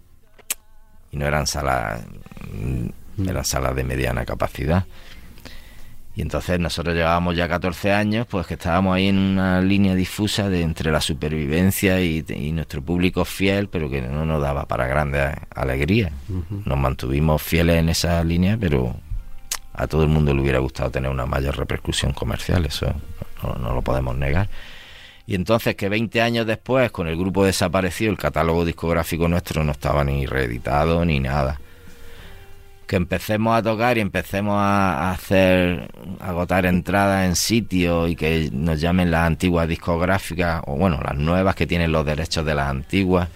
Y 1.12 1.18
no 1.18 1.26
eran 1.26 1.48
salas, 1.48 2.06
mm, 2.54 3.28
eran 3.28 3.44
salas 3.44 3.76
de 3.76 3.84
mediana 3.84 4.26
capacidad. 4.26 4.86
Y 6.16 6.22
entonces 6.22 6.60
nosotros 6.60 6.96
llevábamos 6.96 7.36
ya 7.36 7.48
14 7.48 7.94
años, 7.94 8.28
pues 8.28 8.46
que 8.46 8.56
estábamos 8.56 8.96
ahí 8.96 9.08
en 9.08 9.18
una 9.18 9.62
línea 9.62 9.96
difusa 9.96 10.50
de 10.50 10.62
entre 10.62 10.92
la 10.92 11.00
supervivencia 11.00 12.02
y, 12.02 12.24
y 12.28 12.52
nuestro 12.52 12.82
público 12.82 13.24
fiel, 13.24 13.70
pero 13.70 13.90
que 13.90 14.02
no 14.02 14.26
nos 14.26 14.42
daba 14.42 14.66
para 14.66 14.88
grandes 14.88 15.34
alegrías. 15.56 16.12
Nos 16.66 16.78
mantuvimos 16.78 17.42
fieles 17.42 17.78
en 17.78 17.90
esa 17.90 18.24
línea, 18.24 18.58
pero 18.60 18.96
a 19.74 19.88
todo 19.88 20.04
el 20.04 20.10
mundo 20.10 20.34
le 20.34 20.42
hubiera 20.42 20.60
gustado 20.60 20.92
tener 20.92 21.10
una 21.10 21.26
mayor 21.26 21.58
repercusión 21.58 22.12
comercial, 22.12 22.66
eso 22.66 22.94
no, 23.42 23.56
no 23.56 23.74
lo 23.74 23.82
podemos 23.82 24.16
negar. 24.16 24.50
Y 25.26 25.36
entonces 25.36 25.76
que 25.76 25.90
20 25.90 26.22
años 26.22 26.46
después, 26.46 26.92
con 26.92 27.08
el 27.08 27.18
grupo 27.18 27.46
desaparecido, 27.46 28.12
el 28.12 28.18
catálogo 28.18 28.66
discográfico 28.66 29.28
nuestro 29.28 29.64
no 29.64 29.72
estaba 29.72 30.04
ni 30.04 30.26
reeditado 30.26 31.06
ni 31.06 31.20
nada. 31.20 31.60
Que 32.88 32.98
empecemos 32.98 33.58
a 33.58 33.64
tocar 33.64 33.98
y 33.98 34.02
empecemos 34.02 34.56
a 34.58 35.12
hacer, 35.12 35.90
a 36.20 36.30
agotar 36.30 36.66
entradas 36.66 37.26
en 37.26 37.38
sitios 37.38 38.10
y 38.10 38.18
que 38.18 38.50
nos 38.52 38.82
llamen 38.82 39.12
las 39.12 39.28
antiguas 39.28 39.68
discográficas, 39.70 40.62
o 40.66 40.76
bueno, 40.76 41.00
las 41.02 41.16
nuevas 41.16 41.56
que 41.56 41.68
tienen 41.68 41.94
los 41.94 42.06
derechos 42.06 42.46
de 42.46 42.54
las 42.54 42.68
antiguas, 42.68 43.30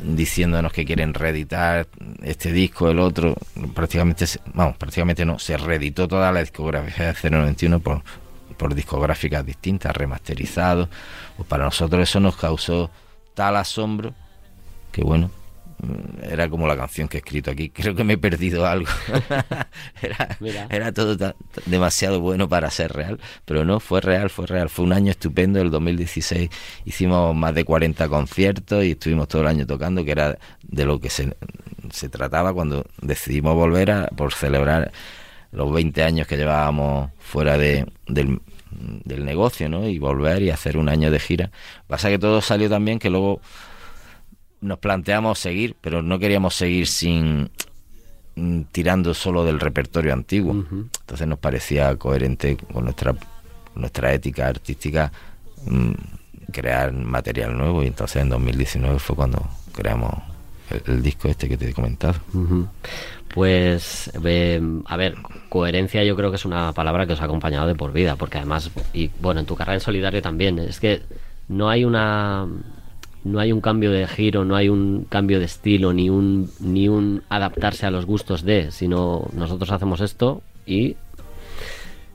diciéndonos 0.00 0.72
que 0.72 0.86
quieren 0.86 1.12
reeditar 1.12 1.86
este 2.22 2.52
disco, 2.52 2.88
el 2.88 2.98
otro, 2.98 3.36
prácticamente, 3.74 4.24
vamos, 4.54 4.78
prácticamente 4.78 5.26
no, 5.26 5.38
se 5.38 5.58
reeditó 5.58 6.08
toda 6.08 6.32
la 6.32 6.40
discografía 6.40 7.12
de 7.12 7.30
091 7.30 7.80
por, 7.80 8.02
por 8.56 8.74
discográficas 8.74 9.44
distintas, 9.44 9.96
remasterizados, 9.96 10.88
pues 11.36 11.48
para 11.48 11.64
nosotros 11.64 12.08
eso 12.08 12.20
nos 12.20 12.36
causó 12.36 12.90
tal 13.34 13.56
asombro 13.56 14.14
que 14.96 15.04
bueno, 15.04 15.30
mm, 15.82 16.24
era 16.32 16.48
como 16.48 16.66
la 16.66 16.74
canción 16.74 17.06
que 17.06 17.18
he 17.18 17.20
escrito 17.20 17.50
aquí, 17.50 17.68
creo 17.74 17.94
que 17.94 18.02
me 18.02 18.14
he 18.14 18.18
perdido 18.18 18.66
algo, 18.66 18.88
era, 20.00 20.38
era 20.70 20.92
todo 20.92 21.34
demasiado 21.66 22.20
bueno 22.20 22.48
para 22.48 22.70
ser 22.70 22.94
real, 22.94 23.20
pero 23.44 23.66
no, 23.66 23.78
fue 23.78 24.00
real, 24.00 24.30
fue 24.30 24.46
real, 24.46 24.70
fue 24.70 24.86
un 24.86 24.94
año 24.94 25.10
estupendo, 25.10 25.60
el 25.60 25.70
2016 25.70 26.48
hicimos 26.86 27.36
más 27.36 27.54
de 27.54 27.66
40 27.66 28.08
conciertos 28.08 28.84
y 28.84 28.92
estuvimos 28.92 29.28
todo 29.28 29.42
el 29.42 29.48
año 29.48 29.66
tocando, 29.66 30.02
que 30.02 30.12
era 30.12 30.38
de 30.62 30.86
lo 30.86 30.98
que 30.98 31.10
se, 31.10 31.36
se 31.92 32.08
trataba 32.08 32.54
cuando 32.54 32.86
decidimos 33.02 33.54
volver 33.54 33.90
a, 33.90 34.06
por 34.06 34.32
celebrar 34.32 34.92
los 35.56 35.72
20 35.72 36.02
años 36.02 36.26
que 36.26 36.36
llevábamos 36.36 37.10
fuera 37.18 37.56
de, 37.56 37.86
del, 38.06 38.40
del 38.70 39.24
negocio, 39.24 39.68
¿no? 39.68 39.88
Y 39.88 39.98
volver 39.98 40.42
y 40.42 40.50
hacer 40.50 40.76
un 40.76 40.88
año 40.88 41.10
de 41.10 41.18
gira. 41.18 41.50
Pasa 41.86 42.10
que 42.10 42.18
todo 42.18 42.40
salió 42.42 42.68
tan 42.68 42.84
bien 42.84 42.98
que 42.98 43.10
luego 43.10 43.40
nos 44.60 44.78
planteamos 44.78 45.38
seguir, 45.38 45.74
pero 45.80 46.02
no 46.02 46.18
queríamos 46.18 46.54
seguir 46.54 46.86
sin 46.86 47.50
mm, 48.34 48.60
tirando 48.70 49.14
solo 49.14 49.44
del 49.44 49.58
repertorio 49.58 50.12
antiguo. 50.12 50.52
Entonces 50.70 51.26
nos 51.26 51.38
parecía 51.38 51.96
coherente 51.96 52.56
con 52.56 52.84
nuestra 52.84 53.14
nuestra 53.74 54.12
ética 54.12 54.48
artística 54.48 55.12
mm, 55.66 55.92
crear 56.52 56.92
material 56.92 57.56
nuevo 57.56 57.82
y 57.82 57.86
entonces 57.88 58.22
en 58.22 58.28
2019 58.30 58.98
fue 58.98 59.16
cuando 59.16 59.42
creamos 59.72 60.14
el, 60.70 60.94
el 60.94 61.02
disco 61.02 61.28
este 61.28 61.48
que 61.48 61.56
te 61.56 61.70
he 61.70 61.74
comentado. 61.74 62.14
Pues, 63.36 64.10
a 64.14 64.96
ver, 64.96 65.14
coherencia 65.50 66.02
yo 66.02 66.16
creo 66.16 66.30
que 66.30 66.36
es 66.36 66.46
una 66.46 66.72
palabra 66.72 67.06
que 67.06 67.12
os 67.12 67.20
ha 67.20 67.26
acompañado 67.26 67.66
de 67.66 67.74
por 67.74 67.92
vida, 67.92 68.16
porque 68.16 68.38
además, 68.38 68.70
y 68.94 69.10
bueno, 69.20 69.40
en 69.40 69.46
tu 69.46 69.54
carrera 69.54 69.74
en 69.74 69.80
solitario 69.80 70.22
también, 70.22 70.58
es 70.58 70.80
que 70.80 71.02
no 71.46 71.68
hay 71.68 71.84
una 71.84 72.46
no 73.24 73.38
hay 73.38 73.52
un 73.52 73.60
cambio 73.60 73.90
de 73.90 74.06
giro, 74.06 74.46
no 74.46 74.56
hay 74.56 74.70
un 74.70 75.04
cambio 75.10 75.38
de 75.38 75.44
estilo, 75.44 75.92
ni 75.92 76.08
un 76.08 76.50
ni 76.60 76.88
un 76.88 77.24
adaptarse 77.28 77.84
a 77.84 77.90
los 77.90 78.06
gustos 78.06 78.42
de, 78.42 78.70
sino 78.70 79.28
nosotros 79.34 79.70
hacemos 79.70 80.00
esto 80.00 80.40
y 80.64 80.96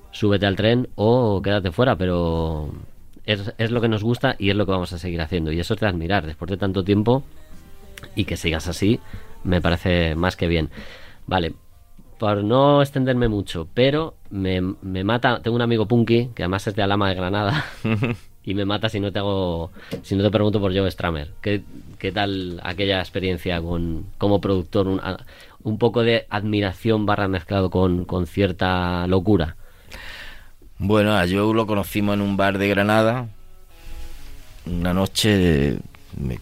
súbete 0.10 0.47
al 0.47 0.55
tren 0.55 0.88
o 0.95 1.39
quédate 1.43 1.71
fuera, 1.71 1.95
pero 1.97 2.71
es, 3.27 3.53
es 3.60 3.69
lo 3.69 3.79
que 3.79 3.89
nos 3.89 4.03
gusta 4.03 4.36
y 4.39 4.49
es 4.49 4.55
lo 4.55 4.65
que 4.65 4.71
vamos 4.71 4.91
a 4.91 4.97
seguir 4.97 5.21
haciendo. 5.21 5.51
Y 5.51 5.60
eso 5.60 5.75
es 5.75 5.81
de 5.81 5.86
admirar, 5.86 6.25
después 6.25 6.49
de 6.49 6.57
tanto 6.57 6.84
tiempo 6.84 7.21
y 8.15 8.25
que 8.25 8.38
sigas 8.38 8.67
así, 8.67 8.99
me 9.43 9.62
parece 9.62 10.15
más 10.15 10.36
que 10.36 10.47
bien. 10.47 10.71
Vale, 11.27 11.53
por 12.19 12.43
no 12.43 12.81
extenderme 12.81 13.27
mucho, 13.27 13.67
pero 13.73 14.15
me, 14.29 14.62
me 14.62 15.03
mata, 15.03 15.41
tengo 15.41 15.55
un 15.55 15.62
amigo 15.62 15.88
punky, 15.88 16.29
que 16.36 16.43
además 16.43 16.67
es 16.67 16.75
de 16.75 16.84
Alama 16.84 17.10
de 17.10 17.15
Granada, 17.15 17.65
y 18.43 18.53
me 18.53 18.65
mata 18.65 18.89
si 18.89 18.99
no 18.99 19.12
te 19.12 19.19
hago, 19.19 19.71
si 20.03 20.15
no 20.15 20.23
te 20.23 20.31
pregunto 20.31 20.60
por 20.60 20.75
Joe 20.75 20.89
Stramer. 20.91 21.31
¿Qué, 21.41 21.63
qué 21.99 22.12
tal 22.12 22.60
aquella 22.63 22.99
experiencia 22.99 23.62
con, 23.62 24.05
como 24.17 24.41
productor? 24.41 24.88
Un, 24.88 25.01
un 25.63 25.77
poco 25.77 26.03
de 26.03 26.25
admiración 26.29 27.05
barra 27.05 27.27
mezclado 27.27 27.69
con, 27.69 28.05
con 28.05 28.27
cierta 28.27 29.07
locura. 29.07 29.55
Bueno, 30.77 31.15
a 31.15 31.27
Joe 31.27 31.53
lo 31.53 31.67
conocimos 31.67 32.15
en 32.15 32.21
un 32.21 32.38
bar 32.38 32.57
de 32.57 32.67
Granada. 32.67 33.27
Una 34.65 34.93
noche, 34.93 35.77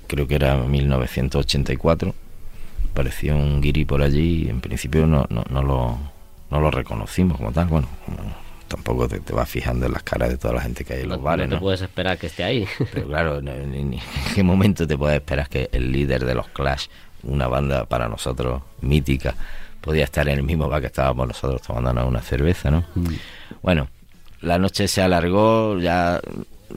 creo 0.07 0.27
que 0.27 0.35
era 0.35 0.55
1984. 0.55 2.13
Parecía 2.93 3.35
un 3.35 3.61
guiri 3.61 3.85
por 3.85 4.01
allí 4.01 4.45
y 4.45 4.49
en 4.49 4.61
principio 4.61 5.07
no, 5.07 5.25
no, 5.29 5.43
no 5.49 5.63
lo, 5.63 5.97
no 6.51 6.59
lo 6.59 6.71
reconocimos 6.71 7.37
como 7.37 7.51
tal. 7.51 7.67
Bueno, 7.67 7.87
tampoco 8.67 9.07
te, 9.07 9.19
te 9.19 9.33
vas 9.33 9.49
fijando 9.49 9.85
en 9.85 9.93
las 9.93 10.03
caras 10.03 10.29
de 10.29 10.37
toda 10.37 10.55
la 10.55 10.61
gente 10.61 10.83
que 10.83 10.93
hay 10.93 11.01
en 11.03 11.09
No, 11.09 11.15
los 11.15 11.23
bares, 11.23 11.47
no 11.49 11.55
te 11.55 11.61
puedes 11.61 11.81
esperar 11.81 12.17
que 12.17 12.27
esté 12.27 12.43
ahí. 12.43 12.65
Pero 12.91 13.07
claro, 13.07 13.41
no- 13.41 13.53
ni- 13.53 13.83
ni- 13.83 13.97
¿en 13.97 14.03
qué 14.35 14.43
momento 14.43 14.85
te 14.85 14.97
puedes 14.97 15.15
esperar 15.17 15.47
que 15.49 15.69
el 15.71 15.91
líder 15.91 16.25
de 16.25 16.35
los 16.35 16.47
Clash, 16.49 16.87
una 17.23 17.47
banda 17.47 17.85
para 17.85 18.07
nosotros 18.09 18.61
mítica, 18.81 19.35
podía 19.81 20.03
estar 20.03 20.27
en 20.27 20.37
el 20.39 20.43
mismo 20.43 20.67
bar 20.67 20.81
que 20.81 20.87
estábamos 20.87 21.27
nosotros 21.27 21.61
tomándonos 21.61 22.05
una 22.07 22.21
cerveza, 22.21 22.69
¿no? 22.69 22.83
Bueno, 23.61 23.87
la 24.41 24.57
noche 24.57 24.87
se 24.87 25.01
alargó, 25.01 25.79
ya 25.79 26.19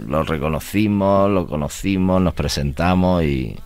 lo 0.06 0.22
reconocimos, 0.22 1.28
lo 1.30 1.46
conocimos, 1.46 2.20
nos 2.22 2.32
presentamos 2.34 3.24
y, 3.24 3.56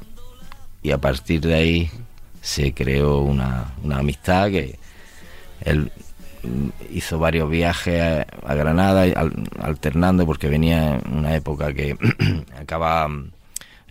y 0.82 0.90
a 0.90 0.98
partir 0.98 1.40
de 1.42 1.54
ahí 1.54 1.90
se 2.46 2.72
creó 2.72 3.20
una, 3.22 3.72
una 3.82 3.98
amistad 3.98 4.48
que 4.50 4.78
él 5.62 5.90
mm, 6.42 6.68
hizo 6.94 7.18
varios 7.18 7.50
viajes 7.50 8.00
a, 8.00 8.26
a 8.46 8.54
Granada 8.54 9.06
y 9.06 9.12
al- 9.16 9.48
alternando 9.60 10.24
porque 10.26 10.48
venía 10.48 10.96
en 10.96 11.12
una 11.18 11.34
época 11.34 11.72
que 11.72 11.96
acaba 12.60 13.08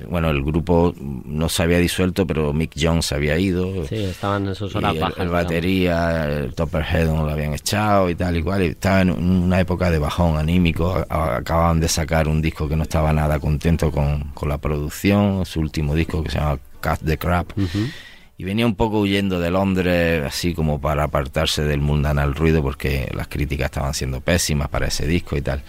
Bueno, 0.10 0.30
el 0.30 0.44
grupo 0.44 0.94
no 1.00 1.48
se 1.50 1.63
había 1.63 1.80
disuelto, 1.80 2.28
pero 2.28 2.52
Mick 2.54 2.74
Jones 2.78 3.06
se 3.08 3.15
había 3.15 3.38
ido. 3.39 3.86
Sí, 3.88 3.96
estaban 4.04 4.46
en 4.48 4.56
sus 4.56 4.74
y 4.74 4.78
horas 4.78 4.94
el, 4.94 5.00
bajas. 5.00 5.18
el 5.20 5.26
digamos. 5.26 5.44
batería, 5.44 6.26
el 6.30 6.54
Topperhead 6.54 7.08
no 7.08 7.26
lo 7.26 7.32
habían 7.32 7.54
echado 7.54 8.10
y 8.10 8.15
tal 8.15 8.36
y 8.38 8.44
cual. 8.44 8.63
y 8.63 8.68
estaba 8.68 9.02
en 9.02 9.10
una 9.12 9.60
época 9.62 9.89
de 9.89 10.00
bajón 10.00 10.38
anímico. 10.38 10.96
Acababan 11.10 11.80
de 11.80 11.88
sacar 11.88 12.28
un 12.28 12.41
disco 12.41 12.68
que 12.70 12.76
no 12.76 12.84
estaba 12.84 13.12
nada 13.13 13.39
contento 13.39 13.89
con, 13.91 14.32
con 14.34 14.50
la 14.50 14.58
producción, 14.58 15.46
su 15.46 15.60
último 15.62 15.96
disco 15.96 16.22
que 16.24 16.30
se 16.30 16.39
llama 16.39 16.58
Cut 16.82 17.00
the 17.06 17.18
Crap. 17.18 17.52
Y 18.38 18.43
venía 18.43 18.65
un 18.65 18.76
poco 18.76 19.00
huyendo 19.00 19.39
de 19.39 19.50
Londres, 19.50 20.24
así 20.26 20.54
como 20.54 20.82
para 20.82 21.04
apartarse 21.06 21.63
del 21.63 21.80
mundanal 21.80 22.36
ruido, 22.36 22.62
porque 22.62 23.10
las 23.13 23.28
críticas 23.28 23.65
estaban 23.65 23.93
siendo 23.93 24.19
pésimas 24.19 24.67
para 24.67 24.88
ese 24.88 25.08
disco 25.08 25.38
y 25.38 25.41
tal. 25.41 25.63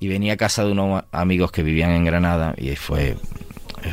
Y 0.00 0.08
venía 0.08 0.32
a 0.32 0.36
casa 0.36 0.64
de 0.64 0.72
unos 0.72 1.04
amigos 1.12 1.52
que 1.52 1.62
vivían 1.62 1.90
en 1.92 2.04
Granada 2.04 2.54
y 2.56 2.74
fue, 2.74 3.16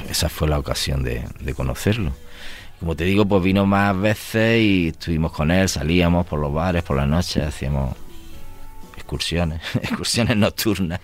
esa 0.10 0.30
fue 0.30 0.48
la 0.48 0.58
ocasión 0.58 1.04
de, 1.04 1.24
conocerlo. 1.56 2.12
Como 2.80 2.96
te 2.96 3.04
digo, 3.04 3.26
pues 3.26 3.44
vino 3.44 3.66
más 3.66 4.00
veces 4.00 4.62
y 4.62 4.88
estuvimos 4.90 5.32
con 5.32 5.52
él, 5.52 5.70
salíamos 5.70 6.26
por 6.26 6.40
los 6.40 6.54
bares 6.54 6.84
por 6.84 6.98
la 6.98 7.06
noche, 7.06 7.44
hacíamos 7.44 7.96
excursiones, 8.96 9.62
excursiones 9.76 10.38
nocturnas 10.38 11.00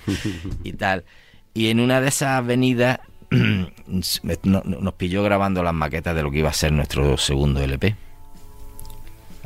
y 0.63 0.73
tal. 0.73 1.05
Y 1.53 1.69
en 1.69 1.79
una 1.79 2.01
de 2.01 2.07
esas 2.09 2.45
venidas 2.45 2.99
nos 3.87 4.93
pilló 4.95 5.23
grabando 5.23 5.63
las 5.63 5.73
maquetas 5.73 6.15
de 6.15 6.23
lo 6.23 6.31
que 6.31 6.39
iba 6.39 6.49
a 6.49 6.53
ser 6.53 6.71
nuestro 6.73 7.17
segundo 7.17 7.61
LP. 7.61 7.95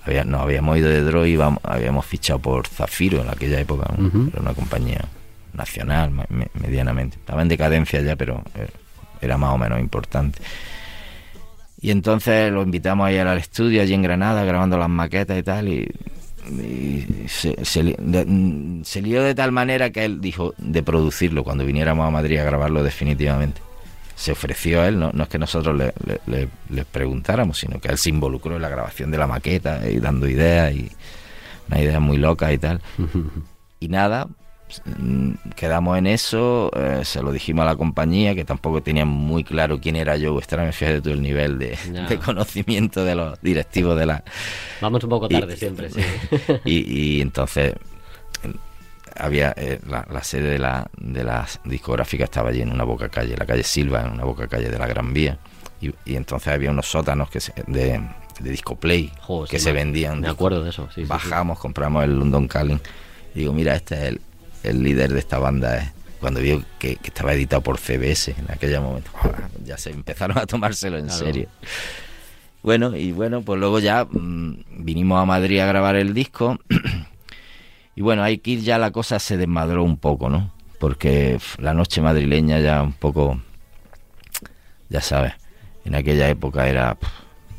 Había, 0.04 0.24
nos 0.24 0.41
habíamos 0.41 0.78
ido 0.78 0.89
de 0.89 1.02
Droid, 1.02 1.34
íbamos- 1.34 1.60
habíamos 1.63 2.06
fichado 2.06 2.39
por 2.39 2.67
Zafiro 2.67 3.21
en 3.21 3.30
aquella 3.30 3.60
época, 3.60 3.88
era 4.32 4.41
una 4.41 4.54
compañía 4.54 5.02
nacional 5.54 6.12
me- 6.12 6.50
medianamente. 6.54 7.17
Estaba 7.17 7.41
en 7.41 7.48
decadencia 7.48 8.02
ya, 8.02 8.15
pero 8.15 8.43
eh, 8.56 8.67
era 9.21 9.38
más 9.38 9.54
o 9.54 9.58
menos 9.58 9.80
importante. 9.80 10.39
Y 11.82 11.91
entonces 11.91 12.52
lo 12.52 12.62
invitamos 12.63 13.08
a 13.08 13.12
ir 13.12 13.21
al 13.21 13.38
estudio 13.38 13.82
allí 13.82 13.93
en 13.93 14.02
Granada, 14.04 14.43
grabando 14.43 14.78
las 14.78 14.89
maquetas 14.89 15.38
y 15.39 15.43
tal, 15.43 15.67
y, 15.69 15.88
y 16.52 17.28
se, 17.28 17.63
se 17.65 17.84
mm, 17.84 18.84
se 18.84 19.02
lió 19.02 19.24
de 19.24 19.34
tal 19.36 19.52
manera 19.52 19.89
que 19.89 20.06
él 20.06 20.21
dijo 20.21 20.54
de 20.58 20.84
producirlo 20.84 21.43
cuando 21.43 21.65
viniéramos 21.65 22.08
a 22.08 22.12
Madrid 22.12 22.38
a 22.39 22.43
grabarlo 22.43 22.84
definitivamente. 22.84 23.62
Se 24.15 24.32
ofreció 24.32 24.82
a 24.82 24.88
él, 24.88 24.97
no, 24.97 25.12
no 25.13 25.23
es 25.23 25.30
que 25.30 25.38
nosotros 25.38 25.75
le, 25.78 25.93
le- 26.25 26.86
preguntáramos, 26.86 27.58
sino 27.60 27.80
que 27.82 27.89
él 27.89 27.97
se 27.97 28.10
involucró 28.10 28.56
en 28.56 28.62
la 28.62 28.69
grabación 28.69 29.12
de 29.12 29.17
la 29.17 29.28
maqueta 29.28 29.89
y 29.89 29.97
dando 29.99 30.28
ideas 30.28 30.73
y 30.73 30.89
una 31.67 31.82
idea 31.82 31.99
muy 31.99 32.17
loca 32.17 32.51
y 32.54 32.58
tal. 32.58 32.80
Y 33.80 33.88
nada, 33.89 34.28
mm, 34.97 35.32
quedamos 35.56 35.97
en 35.97 36.08
eso, 36.08 36.71
eh, 36.75 37.01
se 37.04 37.21
lo 37.21 37.32
dijimos 37.34 37.63
a 37.63 37.65
la 37.65 37.75
compañía, 37.75 38.34
que 38.36 38.45
tampoco 38.45 38.82
tenían 38.82 39.08
muy 39.10 39.43
claro 39.43 39.80
quién 39.82 39.95
era 39.97 40.15
Joe 40.17 40.41
Strummer, 40.41 40.71
fíjate 40.73 41.01
tú 41.01 41.10
el 41.10 41.21
nivel 41.21 41.60
de, 41.60 41.78
conocimiento 42.23 43.04
de 43.04 43.15
los 43.15 43.41
directivos 43.41 43.97
de 43.99 44.06
la... 44.06 44.23
Vamos 44.80 45.04
un 45.04 45.10
poco 45.10 45.28
Y- 45.30 45.39
tarde 45.39 45.58
siempre, 45.58 45.89
sí. 45.89 45.99
Y, 46.65 47.17
y 47.17 47.21
entonces 47.21 47.73
había 49.17 49.54
eh, 49.58 49.80
la, 49.88 50.06
la 50.12 50.23
sede 50.23 50.49
de 50.51 50.60
la, 50.60 50.88
de 50.97 51.23
la 51.23 51.47
discográfica 51.63 52.23
estaba 52.25 52.49
allí 52.49 52.62
en 52.62 52.71
una 52.71 52.84
boca 52.84 53.10
calle, 53.10 53.36
la 53.38 53.45
calle 53.45 53.63
Silva, 53.63 54.01
en 54.06 54.12
una 54.13 54.23
boca 54.23 54.47
calle 54.47 54.69
de 54.69 54.78
la 54.80 54.88
Gran 54.88 55.13
Vía. 55.13 55.38
Y, 55.82 55.91
y 56.06 56.15
entonces 56.15 56.49
había 56.54 56.71
unos 56.71 56.88
sótanos 56.88 57.30
que 57.30 57.39
se- 57.39 57.54
de, 57.67 58.01
de 58.39 58.49
disco 58.49 58.75
play 58.78 59.12
que 59.49 59.58
sí, 59.60 59.65
se 59.65 59.69
me- 59.73 59.80
vendían. 59.84 60.21
Me 60.21 60.28
acuerdo 60.30 60.63
de 60.63 60.69
eso, 60.69 60.86
sí. 60.88 60.95
sí, 60.95 61.01
sí. 61.04 61.08
Bajamos, 61.08 61.60
compramos 61.60 62.04
el 62.04 62.17
London 62.17 62.47
Calling. 62.47 62.80
Y 63.34 63.39
digo, 63.39 63.54
mira, 63.54 63.75
este 63.75 63.95
es 63.95 64.01
el, 64.04 64.21
el 64.63 64.84
líder 64.84 65.12
de 65.13 65.19
esta 65.19 65.38
banda. 65.39 65.78
eh". 65.78 65.91
Cuando 66.19 66.39
vio 66.39 66.63
que, 66.80 66.95
que 66.95 67.08
estaba 67.10 67.34
editado 67.34 67.62
por 67.62 67.78
CBS 67.78 68.32
en 68.38 68.49
aquel 68.49 68.80
momento, 68.82 69.12
ya 69.65 69.78
se 69.78 69.91
empezaron 69.91 70.38
a 70.38 70.45
tomárselo 70.45 70.97
en 70.97 71.06
Claro. 71.08 71.25
serio. 71.25 71.47
Bueno, 72.63 72.95
y 72.95 73.12
bueno, 73.12 73.41
pues 73.43 73.60
luego 73.60 73.78
ya 73.80 74.06
mm, 74.06 74.63
vinimos 74.80 75.21
a 75.21 75.25
Madrid 75.25 75.60
a 75.60 75.67
grabar 75.67 75.95
el 75.97 76.13
disco. 76.13 76.58
y 77.95 78.01
bueno, 78.01 78.23
aquí 78.23 78.60
ya 78.62 78.77
la 78.77 78.91
cosa 78.91 79.19
se 79.19 79.38
desmadró 79.38 79.84
un 79.84 79.97
poco, 79.97 80.29
¿no? 80.29 80.51
Porque 80.79 81.39
la 81.60 81.73
noche 81.73 82.01
madrileña 82.01 82.60
ya 82.60 82.81
un 82.84 82.93
poco, 82.93 83.39
ya 84.89 85.01
sabes, 85.01 85.34
en 85.86 85.95
aquella 85.95 86.29
época 86.29 86.67
era, 86.67 86.97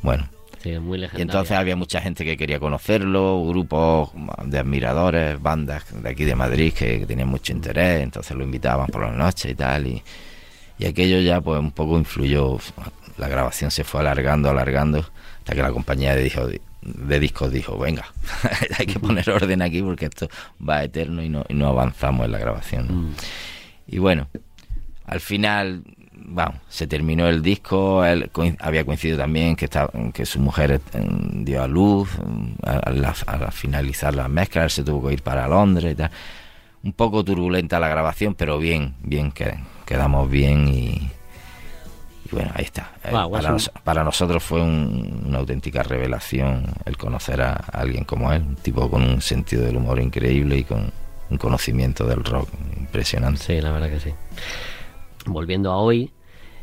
bueno, 0.02 0.28
Sí, 0.62 0.76
muy 0.80 0.98
y 0.98 1.02
legendaria. 1.02 1.22
entonces 1.22 1.56
había 1.56 1.76
mucha 1.76 2.00
gente 2.00 2.24
que 2.24 2.36
quería 2.36 2.58
conocerlo, 2.58 3.46
grupos 3.46 4.10
de 4.46 4.58
admiradores, 4.58 5.40
bandas 5.40 5.84
de 6.02 6.08
aquí 6.08 6.24
de 6.24 6.34
Madrid 6.34 6.72
que, 6.72 7.00
que 7.00 7.06
tenían 7.06 7.28
mucho 7.28 7.52
interés, 7.52 8.02
entonces 8.02 8.36
lo 8.36 8.42
invitaban 8.42 8.88
por 8.88 9.02
las 9.02 9.14
noches 9.14 9.52
y 9.52 9.54
tal. 9.54 9.86
Y, 9.86 10.02
y 10.78 10.86
aquello 10.86 11.20
ya 11.20 11.40
pues 11.40 11.60
un 11.60 11.70
poco 11.70 11.96
influyó, 11.98 12.58
la 13.16 13.28
grabación 13.28 13.70
se 13.70 13.84
fue 13.84 14.00
alargando, 14.00 14.50
alargando, 14.50 15.04
hasta 15.38 15.54
que 15.54 15.62
la 15.62 15.70
compañía 15.72 16.16
de, 16.16 16.22
dijo, 16.24 16.48
de 16.82 17.18
discos 17.20 17.52
dijo, 17.52 17.78
venga, 17.78 18.04
hay 18.78 18.86
que 18.86 18.98
poner 18.98 19.28
orden 19.30 19.62
aquí 19.62 19.82
porque 19.82 20.06
esto 20.06 20.28
va 20.66 20.84
eterno 20.84 21.22
y 21.22 21.28
no, 21.28 21.44
y 21.48 21.54
no 21.54 21.68
avanzamos 21.68 22.26
en 22.26 22.32
la 22.32 22.38
grabación. 22.38 22.86
¿no? 22.88 22.94
Mm. 22.94 23.14
Y 23.88 23.98
bueno, 23.98 24.28
al 25.06 25.20
final, 25.20 25.82
vamos, 26.12 26.56
se 26.68 26.86
terminó 26.86 27.28
el 27.28 27.42
disco. 27.42 28.04
Él 28.04 28.30
había 28.60 28.84
coincidido 28.84 29.18
también 29.18 29.56
que, 29.56 29.64
estaba, 29.66 29.90
que 30.12 30.26
su 30.26 30.40
mujer 30.40 30.80
eh, 30.92 31.06
dio 31.32 31.62
a 31.62 31.68
luz. 31.68 32.08
eh, 32.64 32.80
A, 32.84 32.90
la- 32.90 33.14
a 33.26 33.50
finalizar 33.50 34.14
las 34.14 34.28
mezclas, 34.28 34.64
él 34.64 34.70
se 34.70 34.82
tuvo 34.84 35.06
que 35.08 35.14
ir 35.14 35.22
para 35.22 35.46
Londres 35.48 35.92
y 35.92 35.94
tal. 35.96 36.10
Un 36.82 36.92
poco 36.92 37.24
turbulenta 37.24 37.80
la 37.80 37.88
grabación, 37.88 38.34
pero 38.34 38.58
bien, 38.58 38.94
bien, 39.02 39.32
que 39.32 39.54
quedamos 39.86 40.30
bien 40.30 40.68
y. 40.68 41.10
y 42.32 42.36
bueno, 42.36 42.50
ahí 42.54 42.64
está. 42.64 42.92
Eh, 43.04 43.10
Guau, 43.10 43.30
para, 43.30 43.50
nos- 43.50 43.70
nosotros 44.04 44.42
fue 44.42 44.60
un- 44.62 45.24
una 45.26 45.38
auténtica 45.38 45.82
revelación 45.82 46.64
el 46.84 46.96
conocer 46.96 47.40
a, 47.42 47.52
a 47.52 47.80
alguien 47.80 48.04
como 48.04 48.32
él, 48.32 48.42
un 48.42 48.56
tipo 48.56 48.90
con 48.90 49.02
un 49.02 49.20
sentido 49.22 49.64
del 49.64 49.76
humor 49.76 50.00
increíble 50.00 50.58
y 50.58 50.64
con 50.64 50.90
un 51.30 51.38
conocimiento 51.38 52.06
del 52.06 52.22
rock 52.24 52.48
impresionante. 52.78 53.40
Sí, 53.42 53.60
la 53.60 53.72
verdad 53.72 53.90
que 53.90 54.00
sí. 54.00 54.10
Volviendo 55.26 55.72
a 55.72 55.76
hoy, 55.78 56.12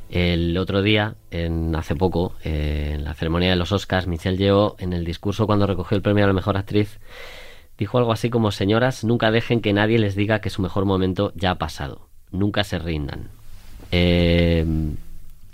el 0.10 0.58
otro 0.58 0.82
día, 0.82 1.16
en, 1.32 1.76
hace 1.76 1.96
poco, 1.96 2.36
eh, 2.44 2.92
en 2.96 3.04
la 3.04 3.14
ceremonia 3.14 3.50
de 3.50 3.56
los 3.56 3.72
Oscars, 3.72 4.08
Michelle 4.08 4.38
Yeoh, 4.38 4.76
en 4.80 4.94
el 4.94 5.04
discurso 5.06 5.46
cuando 5.48 5.68
recogió 5.68 5.98
el 5.98 6.02
premio 6.04 6.24
a 6.24 6.28
la 6.28 6.34
mejor 6.34 6.56
actriz, 6.56 7.00
dijo 7.78 7.98
algo 7.98 8.12
así 8.14 8.30
como: 8.30 8.52
Señoras, 8.52 9.04
nunca 9.04 9.32
dejen 9.32 9.60
que 9.60 9.74
nadie 9.74 9.98
les 10.00 10.16
diga 10.16 10.40
que 10.40 10.50
su 10.50 10.62
mejor 10.62 10.86
momento 10.86 11.34
ya 11.36 11.52
ha 11.52 11.58
pasado. 11.58 12.08
Nunca 12.32 12.64
se 12.64 12.80
rindan. 12.80 13.30
Eh, 13.92 14.66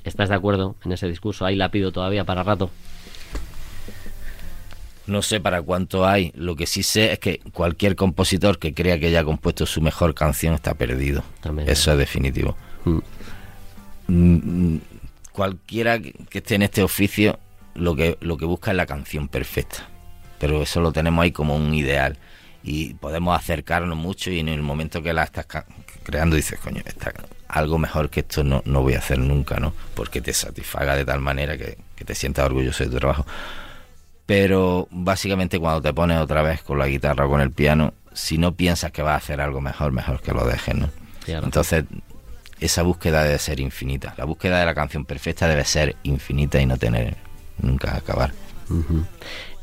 ¿Estás 0.09 0.29
de 0.29 0.35
acuerdo 0.35 0.75
en 0.83 0.91
ese 0.91 1.07
discurso? 1.07 1.45
Ahí 1.45 1.55
la 1.55 1.69
pido 1.69 1.91
todavía 1.91 2.23
para 2.23 2.41
rato. 2.41 2.71
No 5.05 5.21
sé 5.21 5.39
para 5.39 5.61
cuánto 5.61 6.07
hay. 6.07 6.31
Lo 6.35 6.55
que 6.55 6.65
sí 6.65 6.81
sé 6.81 7.13
es 7.13 7.19
que 7.19 7.39
cualquier 7.53 7.95
compositor 7.95 8.57
que 8.57 8.73
crea 8.73 8.99
que 8.99 9.11
ya 9.11 9.19
ha 9.19 9.23
compuesto 9.23 9.67
su 9.67 9.81
mejor 9.81 10.15
canción 10.15 10.55
está 10.55 10.73
perdido. 10.73 11.23
También. 11.41 11.69
Eso 11.69 11.91
es 11.91 11.97
definitivo. 11.99 12.57
Mm. 12.85 12.99
Mm, 14.07 14.73
mm, 14.73 14.81
Cualquiera 15.31 15.99
que 15.99 16.39
esté 16.39 16.55
en 16.55 16.63
este 16.63 16.81
oficio 16.81 17.39
lo 17.75 17.95
que, 17.95 18.17
lo 18.19 18.35
que 18.35 18.45
busca 18.45 18.71
es 18.71 18.77
la 18.77 18.87
canción 18.87 19.27
perfecta. 19.27 19.87
Pero 20.39 20.63
eso 20.63 20.81
lo 20.81 20.91
tenemos 20.91 21.21
ahí 21.23 21.31
como 21.31 21.55
un 21.55 21.71
ideal. 21.75 22.17
Y 22.63 22.95
podemos 22.95 23.37
acercarnos 23.37 23.95
mucho 23.95 24.31
y 24.31 24.39
en 24.39 24.49
el 24.49 24.63
momento 24.63 25.03
que 25.03 25.13
la 25.13 25.23
estás 25.23 25.45
creando 26.03 26.35
dices, 26.35 26.59
coño, 26.59 26.81
está, 26.83 27.13
algo 27.49 27.77
mejor 27.77 28.09
que 28.09 28.21
esto 28.21 28.43
no, 28.43 28.61
no 28.65 28.81
voy 28.81 28.93
a 28.93 28.99
hacer 28.99 29.19
nunca, 29.19 29.59
¿no? 29.59 29.73
Porque 29.95 30.21
te 30.21 30.33
satisfaga 30.33 30.95
de 30.95 31.03
tal 31.03 31.19
manera 31.19 31.57
que, 31.57 31.77
que 31.95 32.05
te 32.05 32.15
sientas 32.15 32.45
orgulloso 32.45 32.83
de 32.83 32.91
tu 32.91 32.97
trabajo. 32.97 33.25
Pero 34.25 34.87
básicamente 34.91 35.59
cuando 35.59 35.81
te 35.81 35.91
pones 35.91 36.19
otra 36.19 36.43
vez 36.43 36.61
con 36.61 36.77
la 36.77 36.87
guitarra 36.87 37.25
o 37.25 37.29
con 37.29 37.41
el 37.41 37.51
piano, 37.51 37.93
si 38.13 38.37
no 38.37 38.53
piensas 38.53 38.91
que 38.91 39.01
vas 39.01 39.13
a 39.13 39.17
hacer 39.17 39.41
algo 39.41 39.59
mejor, 39.59 39.91
mejor 39.91 40.21
que 40.21 40.31
lo 40.31 40.45
dejes, 40.45 40.75
¿no? 40.75 40.89
Claro. 41.25 41.45
Entonces, 41.45 41.85
esa 42.59 42.83
búsqueda 42.83 43.23
debe 43.23 43.39
ser 43.39 43.59
infinita. 43.59 44.13
La 44.17 44.25
búsqueda 44.25 44.59
de 44.59 44.65
la 44.65 44.75
canción 44.75 45.05
perfecta 45.05 45.47
debe 45.47 45.65
ser 45.65 45.95
infinita 46.03 46.61
y 46.61 46.65
no 46.65 46.77
tener 46.77 47.15
nunca 47.61 47.95
acabar. 47.95 48.31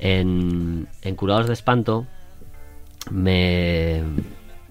En, 0.00 0.88
en 1.02 1.14
Curados 1.14 1.46
de 1.46 1.52
Espanto 1.52 2.06
me, 3.10 4.02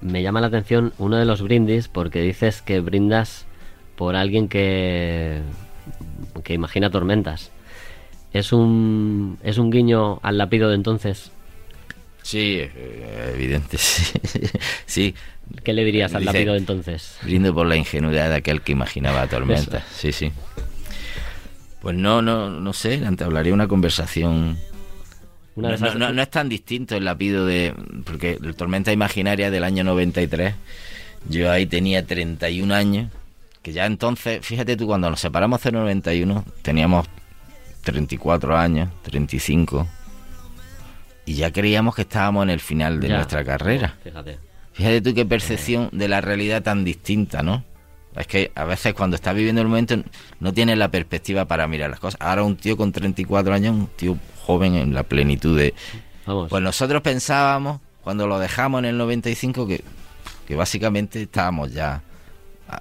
me 0.02 0.22
llama 0.22 0.42
la 0.42 0.48
atención 0.48 0.94
uno 0.98 1.18
de 1.18 1.26
los 1.26 1.42
brindis 1.42 1.88
porque 1.88 2.22
dices 2.22 2.62
que 2.62 2.80
brindas 2.80 3.46
por 3.96 4.16
alguien 4.16 4.48
que, 4.48 5.42
que 6.44 6.54
imagina 6.54 6.90
tormentas. 6.90 7.52
¿Es 8.34 8.52
un, 8.52 9.40
¿Es 9.44 9.58
un 9.58 9.72
guiño 9.72 10.20
al 10.22 10.38
lapido 10.38 10.70
de 10.70 10.76
entonces? 10.76 11.32
Sí, 12.22 12.58
eh, 12.60 13.32
evidente, 13.34 13.78
sí. 13.80 14.20
sí. 14.86 15.16
¿Qué 15.64 15.74
le 15.74 15.86
dirías 15.86 16.14
al 16.16 16.22
Dice, 16.22 16.34
lapido 16.34 16.54
de 16.54 16.60
entonces? 16.60 17.18
Brindo 17.22 17.54
por 17.54 17.68
la 17.68 17.76
ingenuidad 17.76 18.30
de 18.30 18.36
aquel 18.36 18.62
que 18.62 18.72
imaginaba 18.72 19.28
tormentas. 19.28 19.84
Sí, 19.96 20.12
sí. 20.12 20.32
Pues 21.82 21.96
no, 21.96 22.24
no, 22.24 22.50
no 22.50 22.74
sé, 22.74 22.96
entablaría 22.96 23.54
una 23.54 23.68
conversación. 23.68 24.58
Una 25.56 25.70
no, 25.70 25.76
esas- 25.76 25.96
no- 25.96 26.12
no 26.12 26.22
es 26.22 26.30
tan 26.30 26.50
distinto 26.50 26.96
el 26.96 27.06
lapido 27.06 27.46
de. 27.46 27.74
Porque 28.06 28.38
el 28.42 28.56
Tormenta 28.56 28.92
Imaginaria 28.92 29.50
del 29.52 29.64
año 29.64 29.84
93, 29.84 30.54
yo 31.30 31.52
ahí 31.52 31.66
tenía 31.66 32.06
31 32.06 32.72
años 32.74 33.12
que 33.62 33.74
ya 33.74 33.86
entonces, 33.88 34.46
fíjate 34.46 34.78
tú, 34.78 34.86
cuando 34.86 35.10
nos 35.10 35.20
separamos 35.20 35.64
del 35.64 35.74
91, 35.74 36.46
teníamos 36.62 37.08
34 37.84 38.56
años, 38.58 38.90
35, 39.04 39.88
y 41.26 41.34
ya 41.36 41.52
creíamos 41.52 41.96
que 41.96 42.04
estábamos 42.04 42.44
en 42.44 42.52
el 42.52 42.60
final 42.60 43.00
de 43.00 43.08
Ya. 43.10 43.16
nuestra 43.16 43.44
carrera. 43.44 43.96
Fíjate. 44.04 44.38
Fíjate 44.74 45.02
tú 45.02 45.14
qué 45.16 45.26
percepción 45.26 45.90
de 45.94 46.08
la 46.08 46.22
realidad 46.22 46.62
tan 46.62 46.84
distinta, 46.84 47.42
¿no? 47.42 47.64
Es 48.16 48.28
que 48.28 48.52
a 48.56 48.64
veces 48.66 48.94
cuando 48.94 49.16
estás 49.16 49.34
viviendo 49.36 49.62
el 49.62 49.68
momento 49.68 49.96
no 50.40 50.54
tienes 50.54 50.78
la 50.78 50.90
perspectiva 50.90 51.46
para 51.46 51.68
mirar 51.68 51.90
las 51.90 52.00
cosas. 52.00 52.20
Ahora 52.22 52.44
un 52.44 52.56
tío 52.58 52.78
con 52.78 52.92
34 52.92 53.54
años, 53.54 53.74
un 53.76 53.88
tío 53.88 54.18
joven 54.46 54.76
en 54.76 54.94
la 54.94 55.04
plenitud 55.04 55.58
de... 55.58 55.74
Vamos. 56.26 56.50
Pues 56.50 56.62
nosotros 56.64 57.02
pensábamos, 57.02 57.82
cuando 58.04 58.28
lo 58.28 58.40
dejamos 58.40 58.80
en 58.80 58.86
el 58.86 58.98
95, 58.98 59.68
que, 59.68 59.84
que 60.48 60.56
básicamente 60.56 61.22
estábamos 61.24 61.72
ya 61.74 62.02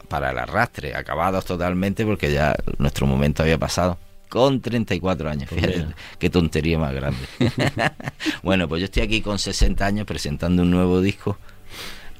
para 0.09 0.31
el 0.31 0.38
arrastre, 0.38 0.94
acabados 0.94 1.44
totalmente, 1.44 2.05
porque 2.07 2.33
ya 2.33 2.55
nuestro 2.79 3.07
momento 3.07 3.42
había 3.42 3.59
pasado. 3.59 3.98
Con 4.31 4.61
34 4.61 5.31
años, 5.31 5.48
Pues 5.48 5.61
fíjate, 5.61 5.85
mira. 5.85 5.96
qué 6.18 6.31
tontería 6.31 6.79
más 6.79 6.92
grande. 6.94 7.18
bueno, 8.42 8.66
pues 8.68 8.81
yo 8.81 8.87
estoy 8.87 9.03
aquí 9.03 9.20
con 9.20 9.38
60 9.38 9.85
años 9.85 10.07
presentando 10.07 10.62
un 10.62 10.70
nuevo 10.70 11.00
disco, 11.00 11.38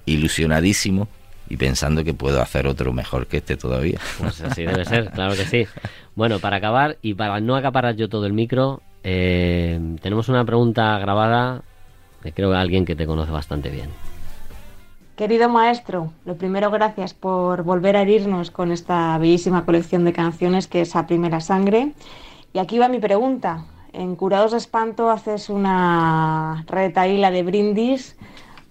ilusionadísimo 0.07 1.09
y 1.49 1.57
pensando 1.57 2.05
que 2.05 2.15
puedo 2.15 2.41
hacer 2.41 2.67
otro 2.67 2.93
mejor 2.93 3.27
que 3.27 3.39
este 3.39 3.57
todavía. 3.57 3.99
Pues 4.19 4.41
así 4.43 4.63
debe 4.65 4.85
ser, 4.85 5.11
claro 5.11 5.35
que 5.35 5.45
sí. 5.45 5.67
Bueno, 6.15 6.39
para 6.39 6.57
acabar 6.57 6.99
y 7.03 7.15
para 7.15 7.41
no 7.41 7.57
acaparar 7.57 7.97
yo 7.97 8.09
todo 8.09 8.27
el 8.27 8.33
micro, 8.33 8.83
eh, 9.05 9.79
tenemos 10.03 10.29
una 10.29 10.45
pregunta 10.45 10.99
grabada 10.99 11.63
de 12.23 12.33
creo 12.33 12.51
que 12.51 12.57
alguien 12.57 12.85
que 12.85 12.97
te 12.97 13.07
conoce 13.07 13.31
bastante 13.31 13.71
bien. 13.71 13.91
Querido 15.17 15.49
maestro, 15.49 16.11
lo 16.25 16.37
primero 16.37 16.73
gracias 16.73 17.15
por 17.15 17.63
volver 17.63 17.97
a 17.97 18.03
herirnos 18.03 18.51
con 18.51 18.73
esta 18.73 19.17
bellísima 19.19 19.65
colección 19.65 20.05
de 20.05 20.13
canciones 20.13 20.67
que 20.67 20.81
es 20.81 20.97
A 20.97 21.07
Primera 21.07 21.41
Sangre. 21.41 21.93
Y 22.53 22.59
aquí 22.59 22.79
va 22.79 22.89
mi 22.89 22.99
pregunta. 22.99 23.67
En 23.93 24.17
Curados 24.17 24.51
de 24.51 24.59
Espanto 24.59 25.11
haces 25.11 25.51
una 25.51 26.65
retaíla 26.67 27.31
de 27.31 27.45
brindis 27.45 28.17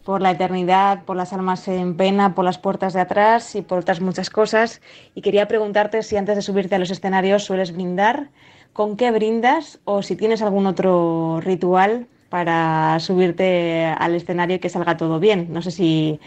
por 0.04 0.22
la 0.22 0.32
eternidad, 0.32 1.04
por 1.04 1.16
las 1.16 1.32
almas 1.32 1.66
en 1.70 1.96
pena, 1.96 2.36
por 2.36 2.44
las 2.44 2.58
puertas 2.58 2.92
de 2.92 3.00
atrás 3.00 3.56
y 3.56 3.62
por 3.62 3.80
otras 3.80 4.02
muchas 4.02 4.30
cosas. 4.30 4.82
Y 5.16 5.22
quería 5.22 5.48
preguntarte 5.48 6.04
si 6.04 6.18
antes 6.18 6.36
de 6.36 6.42
subirte 6.42 6.76
a 6.76 6.80
los 6.80 6.92
escenarios 6.92 7.46
sueles 7.46 7.72
brindar, 7.72 8.28
con 8.74 8.98
qué 8.98 9.12
brindas 9.12 9.80
o 9.86 10.02
si 10.02 10.16
tienes 10.16 10.42
algún 10.42 10.66
otro 10.66 11.40
ritual 11.42 12.08
para 12.30 13.00
subirte 13.00 13.86
al 13.86 14.16
escenario 14.16 14.56
y 14.56 14.60
que 14.60 14.70
salga 14.70 14.98
todo 14.98 15.20
bien. 15.20 15.48
No 15.54 15.62
sé 15.62 15.70
si, 15.72 16.20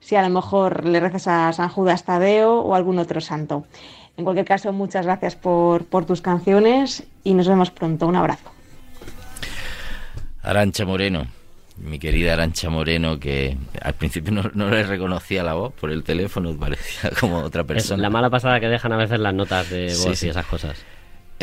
si 0.00 0.16
a 0.16 0.22
lo 0.22 0.28
mejor 0.28 0.84
le 0.84 0.98
rezas 1.00 1.28
a 1.28 1.52
San 1.52 1.68
Judas 1.68 2.04
Tadeo 2.04 2.60
o 2.60 2.74
algún 2.74 2.98
otro 2.98 3.20
santo. 3.20 3.64
En 4.16 4.24
cualquier 4.24 4.44
caso, 4.46 4.72
muchas 4.72 5.06
gracias 5.06 5.36
por, 5.36 5.84
por 5.86 6.04
tus 6.04 6.20
canciones 6.20 7.04
y 7.24 7.34
nos 7.34 7.46
vemos 7.48 7.70
pronto. 7.70 8.06
Un 8.08 8.16
abrazo. 8.16 8.50
Arancha 10.42 10.84
Moreno, 10.84 11.26
mi 11.76 11.98
querida 11.98 12.32
Arancha 12.32 12.68
Moreno, 12.68 13.18
que 13.20 13.56
al 13.80 13.94
principio 13.94 14.32
no, 14.32 14.42
no 14.54 14.68
le 14.70 14.82
reconocía 14.82 15.42
la 15.44 15.54
voz 15.54 15.72
por 15.74 15.90
el 15.92 16.02
teléfono, 16.02 16.54
parecía 16.58 17.10
como 17.20 17.38
otra 17.38 17.62
Es 17.62 17.66
persona. 17.68 18.02
la 18.02 18.10
mala 18.10 18.28
pasada 18.28 18.58
que 18.58 18.68
dejan 18.68 18.92
a 18.92 18.96
veces 18.96 19.20
las 19.20 19.32
notas 19.34 19.70
de 19.70 19.90
Sí, 19.90 20.08
voz 20.08 20.18
sí. 20.18 20.26
y 20.26 20.30
esas 20.30 20.46
cosas. 20.46 20.76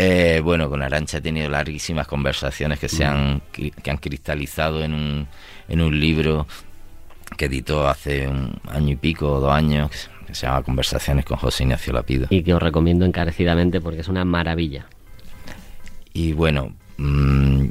Eh, 0.02 0.40
bueno, 0.42 0.70
con 0.70 0.82
Arancha 0.82 1.18
he 1.18 1.22
tenido 1.22 1.50
larguísimas 1.50 2.08
conversaciones 2.08 2.80
que 2.80 2.88
se 2.88 3.04
han, 3.04 3.42
cri- 3.52 3.74
que 3.74 3.92
han 3.92 3.98
cristalizado 3.98 4.82
en 4.82 4.94
un, 4.94 5.28
en 5.68 5.82
un 5.82 6.00
libro 6.00 6.48
que 7.36 7.46
editó 7.46 7.86
hace 7.86 8.26
un 8.26 8.58
año 8.70 8.94
y 8.94 8.96
pico 8.96 9.30
o 9.34 9.40
dos 9.42 9.52
años, 9.52 9.92
que 10.26 10.34
se 10.34 10.46
llama 10.48 10.64
Conversaciones 10.64 11.26
con 11.26 11.36
José 11.38 11.64
Ignacio 11.64 11.92
Lapido. 11.92 12.28
Y 12.30 12.44
que 12.44 12.54
os 12.54 12.64
recomiendo 12.64 13.04
encarecidamente 13.04 13.82
porque 13.82 14.00
es 14.00 14.08
una 14.08 14.24
maravilla. 14.24 14.86
Y 16.14 16.32
bueno, 16.32 16.74
mm, 16.96 17.66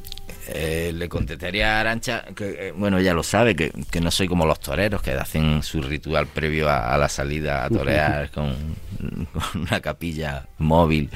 eh, 0.48 0.92
le 0.94 1.08
contestaría 1.08 1.76
a 1.76 1.80
Arancha 1.80 2.24
que, 2.36 2.68
eh, 2.68 2.72
bueno, 2.72 2.98
ella 2.98 3.14
lo 3.14 3.22
sabe, 3.22 3.56
que, 3.56 3.72
que 3.90 4.00
no 4.02 4.10
soy 4.10 4.28
como 4.28 4.44
los 4.44 4.60
toreros 4.60 5.00
que 5.00 5.12
hacen 5.12 5.62
su 5.62 5.80
ritual 5.80 6.26
previo 6.26 6.68
a, 6.68 6.92
a 6.94 6.98
la 6.98 7.08
salida 7.08 7.64
a 7.64 7.68
torear 7.70 8.30
con, 8.30 8.54
con 9.32 9.62
una 9.62 9.80
capilla 9.80 10.46
móvil 10.58 11.08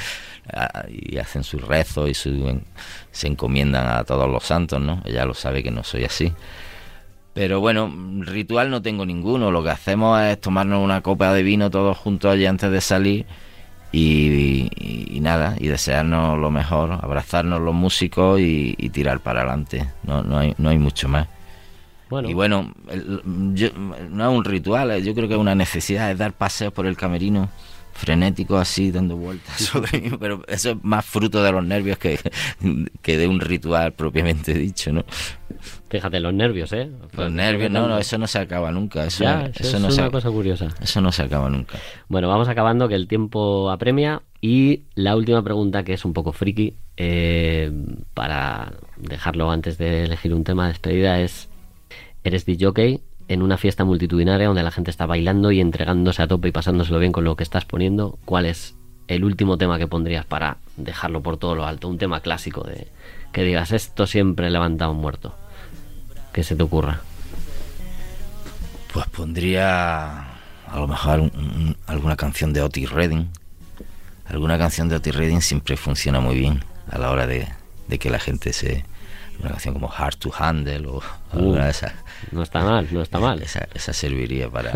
y 0.91 1.19
hacen 1.19 1.45
su 1.45 1.59
rezo 1.59 2.09
y 2.09 2.15
su, 2.15 2.61
se 3.11 3.27
encomiendan 3.29 3.87
a 3.89 4.05
todos 4.05 4.29
los 4.31 4.45
santos, 4.45 4.81
¿no? 4.81 5.01
Ella 5.05 5.25
lo 5.25 5.35
sabe 5.35 5.63
que 5.63 5.71
no 5.71 5.85
soy 5.85 6.05
así. 6.05 6.33
Pero 7.35 7.61
bueno, 7.61 7.91
ritual 8.21 8.69
no 8.71 8.83
tengo 8.83 9.07
ninguno. 9.07 9.51
Lo 9.51 9.63
que 9.63 9.71
hacemos 9.71 10.21
es 10.21 10.41
tomarnos 10.41 10.83
una 10.85 11.01
copa 11.01 11.33
de 11.33 11.43
vino 11.43 11.71
todos 11.71 11.97
juntos 11.97 12.31
allí 12.33 12.45
antes 12.45 12.71
de 12.71 12.81
salir 12.81 13.25
y, 13.91 14.69
y- 14.77 15.07
y 15.17 15.21
nada, 15.21 15.55
y 15.59 15.69
desearnos 15.69 16.39
lo 16.39 16.51
mejor, 16.51 16.93
abrazarnos 16.93 17.61
los 17.61 17.75
músicos 17.75 18.39
y, 18.41 18.75
y 18.77 18.91
tirar 18.91 19.21
para 19.21 19.41
adelante. 19.41 19.87
No, 20.03 20.23
no, 20.23 20.39
hay, 20.39 20.55
no 20.59 20.69
hay 20.69 20.79
mucho 20.79 21.09
más. 21.09 21.27
Bueno, 22.11 22.29
Y 22.29 22.35
bueno, 22.35 22.75
el- 22.91 23.23
yo- 23.55 23.71
no 24.11 24.31
es 24.31 24.37
un 24.37 24.45
ritual, 24.45 24.91
eh, 24.91 25.03
yo 25.03 25.15
creo 25.15 25.29
que 25.29 25.35
es 25.35 25.41
una 25.41 25.55
necesidad, 25.55 26.11
es 26.11 26.19
dar 26.19 26.33
paseos 26.35 26.73
por 26.75 26.85
el 26.87 26.97
camerino 26.99 27.49
frenético 27.93 28.57
así, 28.57 28.91
dando 28.91 29.17
vueltas 29.17 29.57
sobre 29.61 30.01
mí, 30.01 30.11
pero 30.19 30.43
eso 30.49 30.71
es 30.71 30.77
más 30.83 31.05
fruto 31.05 31.43
de 31.43 31.53
los 31.53 31.65
nervios 31.65 31.99
que, 31.99 32.19
que 33.03 33.17
de 33.17 33.29
un 33.29 33.41
ritual 33.41 33.93
propiamente 33.93 34.55
dicho, 34.55 34.93
¿no? 34.93 35.05
fíjate, 35.89 36.21
los 36.21 36.33
nervios, 36.33 36.73
¿eh? 36.73 36.91
Los 37.13 37.31
nervios, 37.31 37.71
no, 37.71 37.87
no, 37.87 37.99
eso 37.99 38.17
no 38.17 38.27
se 38.27 38.39
acaba 38.39 38.73
nunca, 38.73 39.05
eso, 39.05 39.25
Ya, 39.25 39.43
eso 39.47 39.63
eso 39.63 39.77
es 39.77 39.83
no 39.83 39.89
una 39.89 40.05
se, 40.07 40.11
cosa 40.11 40.31
curiosa. 40.31 40.69
eso 40.81 41.01
no 41.03 41.13
se 41.13 41.23
acaba 41.23 41.51
nunca. 41.51 41.79
Bueno, 42.09 42.29
vamos 42.29 42.49
acabando 42.49 42.89
que 42.89 42.95
el 42.95 43.07
tiempo 43.07 43.71
apremia 43.71 44.23
y 44.41 44.85
la 44.95 45.15
última 45.15 45.43
pregunta 45.43 45.85
que 45.85 45.93
es 45.93 46.05
un 46.07 46.15
poco 46.15 46.33
friki 46.33 46.75
eh, 46.97 47.71
para 48.15 48.73
dejarlo 48.97 49.51
antes 49.51 49.77
de 49.77 50.05
elegir 50.05 50.33
un 50.33 50.45
tema 50.45 50.65
de 50.65 50.69
despedida 50.73 51.21
es 51.21 51.51
eres 52.25 52.47
DJ 52.47 53.01
en 53.29 53.43
una 53.43 53.57
fiesta 53.59 53.85
multitudinaria 53.85 54.47
donde 54.49 54.63
la 54.63 54.71
gente 54.71 54.91
está 54.91 55.07
bailando 55.07 55.51
y 55.53 55.61
entregándose 55.61 56.23
a 56.23 56.27
tope 56.29 56.49
y 56.49 56.53
pasándoselo 56.53 56.99
bien 56.99 57.13
con 57.13 57.25
lo 57.25 57.37
que 57.37 57.43
estás 57.45 57.65
poniendo 57.65 58.19
¿cuál 58.25 58.47
es 58.47 58.75
el 59.09 59.25
último 59.25 59.59
tema 59.59 59.79
que 59.79 59.87
pondrías 59.87 60.25
para 60.25 60.59
dejarlo 60.77 61.23
por 61.23 61.37
todo 61.37 61.55
lo 61.55 61.67
alto? 61.67 61.89
Un 61.89 61.99
tema 61.99 62.21
clásico 62.21 62.63
de 62.65 62.89
que 63.33 63.43
digas 63.45 63.73
esto 63.73 64.07
siempre 64.07 64.51
levanta 64.51 64.87
a 64.87 64.91
un 64.91 64.99
muerto 64.99 65.35
que 66.33 66.43
se 66.45 66.57
te 66.57 66.63
ocurra 66.63 67.01
Pues 68.93 69.07
pondría 69.09 70.21
a 70.67 70.77
lo 70.79 70.87
mejor 70.89 71.21
un- 71.21 71.33
un- 71.35 71.77
alguna 71.87 72.17
canción 72.17 72.53
de 72.53 72.63
Otis 72.63 72.91
Redding. 72.91 73.29
Alguna 74.27 74.57
canción 74.59 74.89
de 74.89 74.97
Otis 74.97 75.15
Redding 75.15 75.43
siempre 75.43 75.77
funciona 75.77 76.21
muy 76.21 76.35
bien 76.39 76.65
a 76.91 76.99
la 76.99 77.11
hora 77.11 77.27
de 77.27 77.49
que 77.99 78.09
la 78.11 78.19
gente 78.19 78.53
se... 78.55 78.85
Una 79.43 79.51
canción 79.51 79.75
como 79.75 79.93
Hard 79.93 80.17
to 80.17 80.33
Handle 80.39 80.87
o 80.87 81.03
alguna 81.33 81.65
de 81.65 81.71
esas. 81.71 81.93
no 82.31 82.43
está 82.43 82.63
mal, 82.63 82.87
no 82.93 83.03
está 83.03 83.19
mal 83.19 83.43
Esa, 83.43 83.67
esa 83.75 83.93
serviría 83.93 84.49
para, 84.49 84.73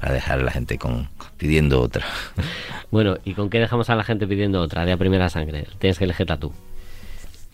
para 0.00 0.12
dejar 0.12 0.38
a 0.38 0.42
la 0.42 0.52
gente 0.52 0.78
con, 0.78 1.08
pidiendo 1.36 1.80
otra. 1.80 2.06
Bueno, 2.90 3.18
¿y 3.22 3.34
con 3.34 3.50
qué 3.50 3.58
dejamos 3.58 3.90
a 3.90 3.96
la 3.96 4.02
gente 4.02 4.26
pidiendo 4.26 4.62
otra 4.62 4.86
de 4.86 4.92
a 4.92 4.96
primera 4.96 5.28
sangre? 5.28 5.66
Tienes 5.78 5.98
que 5.98 6.04
elegirla 6.04 6.38
tú. 6.38 6.54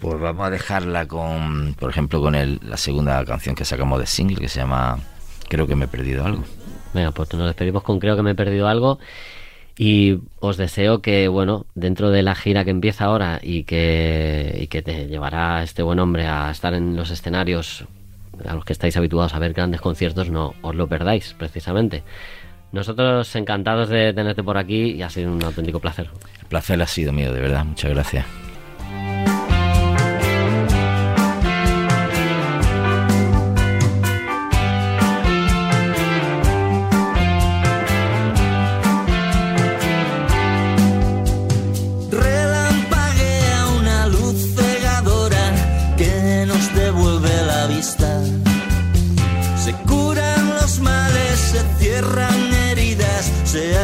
Pues 0.01 0.21
vamos 0.21 0.47
a 0.47 0.51
dejarla 0.51 1.09
con, 1.09 1.75
por 1.75 1.91
ejemplo, 1.91 2.21
con 2.21 2.37
el, 2.37 2.61
la 2.63 2.77
segunda 2.77 3.25
canción 3.25 3.57
que 3.57 3.65
sacamos 3.65 3.99
de 3.99 4.07
single 4.07 4.37
que 4.37 4.49
se 4.49 4.61
llama 4.61 5.01
Creo 5.49 5.67
que 5.67 5.75
me 5.75 5.87
he 5.87 5.89
perdido 5.89 6.25
algo. 6.25 6.45
Venga, 6.93 7.11
pues 7.11 7.33
nos 7.35 7.47
despedimos 7.47 7.83
con 7.83 7.99
Creo 7.99 8.15
que 8.15 8.23
me 8.23 8.31
he 8.31 8.35
perdido 8.35 8.69
algo. 8.69 9.01
Y 9.77 10.19
os 10.39 10.57
deseo 10.57 11.03
que, 11.03 11.27
bueno, 11.27 11.67
dentro 11.75 12.11
de 12.11 12.23
la 12.23 12.35
gira 12.35 12.65
que 12.65 12.71
empieza 12.71 13.07
ahora 13.07 13.41
y 13.43 13.65
que, 13.65 14.57
y 14.61 14.67
que 14.69 14.83
te 14.83 15.09
llevará 15.09 15.63
este 15.63 15.83
buen 15.83 15.99
hombre 15.99 16.27
a 16.27 16.51
estar 16.51 16.75
en 16.75 16.95
los 16.95 17.11
escenarios 17.11 17.85
a 18.47 18.55
los 18.55 18.65
que 18.65 18.73
estáis 18.73 18.97
habituados 18.97 19.35
a 19.35 19.39
ver 19.39 19.53
grandes 19.53 19.81
conciertos, 19.81 20.31
no 20.31 20.55
os 20.63 20.75
lo 20.75 20.87
perdáis, 20.89 21.35
precisamente. 21.39 22.03
Nosotros 22.73 23.35
encantados 23.37 23.89
de 23.89 24.13
tenerte 24.13 24.43
por 24.43 24.59
aquí 24.59 24.93
y 24.93 25.03
ha 25.03 25.11
sido 25.11 25.33
un 25.33 25.43
auténtico 25.45 25.79
placer. 25.81 26.11
El 26.41 26.47
placer 26.47 26.81
ha 26.83 26.87
sido 26.87 27.13
mío, 27.13 27.33
de 27.33 27.41
verdad. 27.41 27.65
Muchas 27.65 27.91
gracias. 27.93 28.44
ran 52.13 52.53
heridas 52.53 53.33
se 53.45 53.77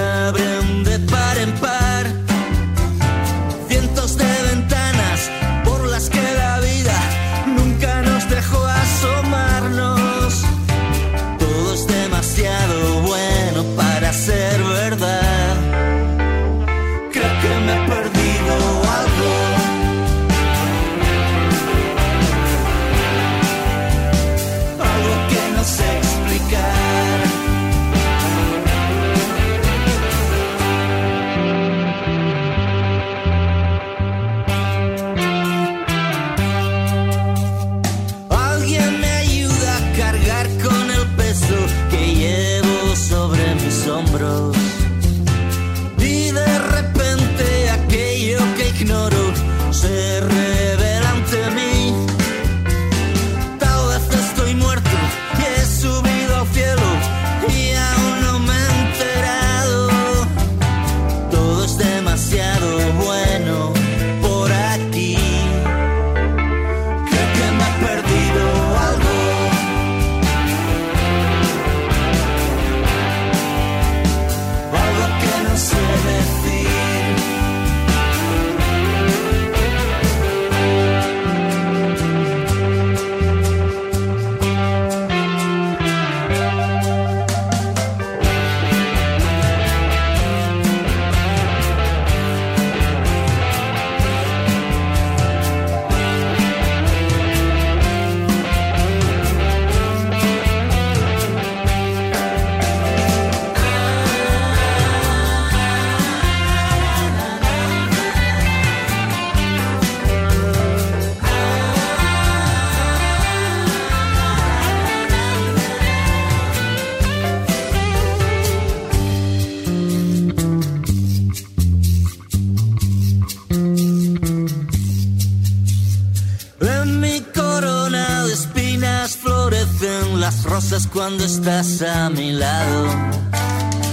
cuando 131.01 131.25
estás 131.25 131.81
a 131.81 132.11
mi 132.11 132.31
lado. 132.33 132.89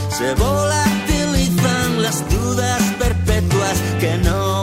Se 0.09 0.33
volatilizan 0.35 2.01
las 2.01 2.29
dudas 2.29 2.81
perpetuas 2.99 3.77
que 4.01 4.17
no 4.17 4.56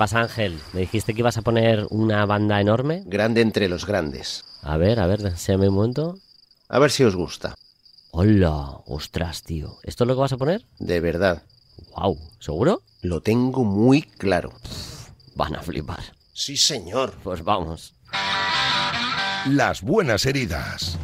pasa, 0.00 0.20
Ángel? 0.20 0.58
Me 0.72 0.80
dijiste 0.80 1.12
que 1.12 1.20
ibas 1.20 1.36
a 1.36 1.42
poner 1.42 1.86
una 1.90 2.24
banda 2.24 2.58
enorme. 2.58 3.02
Grande 3.04 3.42
entre 3.42 3.68
los 3.68 3.84
grandes. 3.84 4.46
A 4.62 4.78
ver, 4.78 4.98
a 4.98 5.06
ver, 5.06 5.20
enséñame 5.20 5.68
un 5.68 5.74
momento. 5.74 6.18
A 6.70 6.78
ver 6.78 6.90
si 6.90 7.04
os 7.04 7.14
gusta. 7.14 7.54
Hola, 8.10 8.80
ostras, 8.86 9.42
tío. 9.42 9.76
¿Esto 9.82 10.04
es 10.04 10.08
lo 10.08 10.14
que 10.14 10.20
vas 10.22 10.32
a 10.32 10.38
poner? 10.38 10.64
De 10.78 11.00
verdad. 11.00 11.42
Wow, 11.94 12.18
¿seguro? 12.38 12.80
Lo 13.02 13.20
tengo 13.20 13.62
muy 13.62 14.00
claro. 14.00 14.54
Van 15.34 15.54
a 15.54 15.60
flipar. 15.60 16.02
Sí, 16.32 16.56
señor. 16.56 17.12
Pues 17.22 17.44
vamos. 17.44 17.92
Las 19.50 19.82
buenas 19.82 20.24
heridas. 20.24 20.96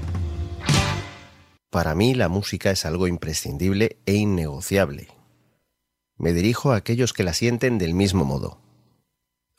Para 1.69 1.95
mí 1.95 2.15
la 2.15 2.31
música 2.31 2.71
es 2.71 2.87
algo 2.87 3.09
imprescindible 3.09 3.99
e 4.07 4.15
innegociable. 4.15 5.09
Me 6.17 6.33
dirijo 6.33 6.73
a 6.73 6.77
aquellos 6.77 7.13
que 7.13 7.25
la 7.25 7.35
sienten 7.35 7.77
del 7.77 7.93
mismo 7.93 8.25
modo. 8.25 8.65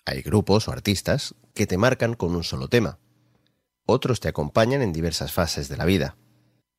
Hay 0.07 0.21
grupos 0.21 0.69
o 0.69 0.71
artistas 0.71 1.35
que 1.53 1.67
te 1.67 1.77
marcan 1.77 2.13
con 2.13 2.33
un 2.33 2.45
solo 2.45 2.69
tema. 2.69 2.97
Otros 3.85 4.21
te 4.21 4.29
acompañan 4.29 4.81
en 4.81 4.93
diversas 4.93 5.33
fases 5.33 5.67
de 5.67 5.75
la 5.75 5.83
vida. 5.83 6.15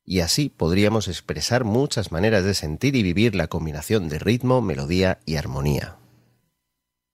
Y 0.03 0.21
así 0.21 0.49
podríamos 0.49 1.07
expresar 1.07 1.63
muchas 1.63 2.11
maneras 2.11 2.43
de 2.43 2.55
sentir 2.55 2.95
y 2.95 3.03
vivir 3.03 3.35
la 3.35 3.45
combinación 3.45 4.09
de 4.09 4.17
ritmo, 4.17 4.61
melodía 4.61 5.19
y 5.27 5.35
armonía. 5.35 5.97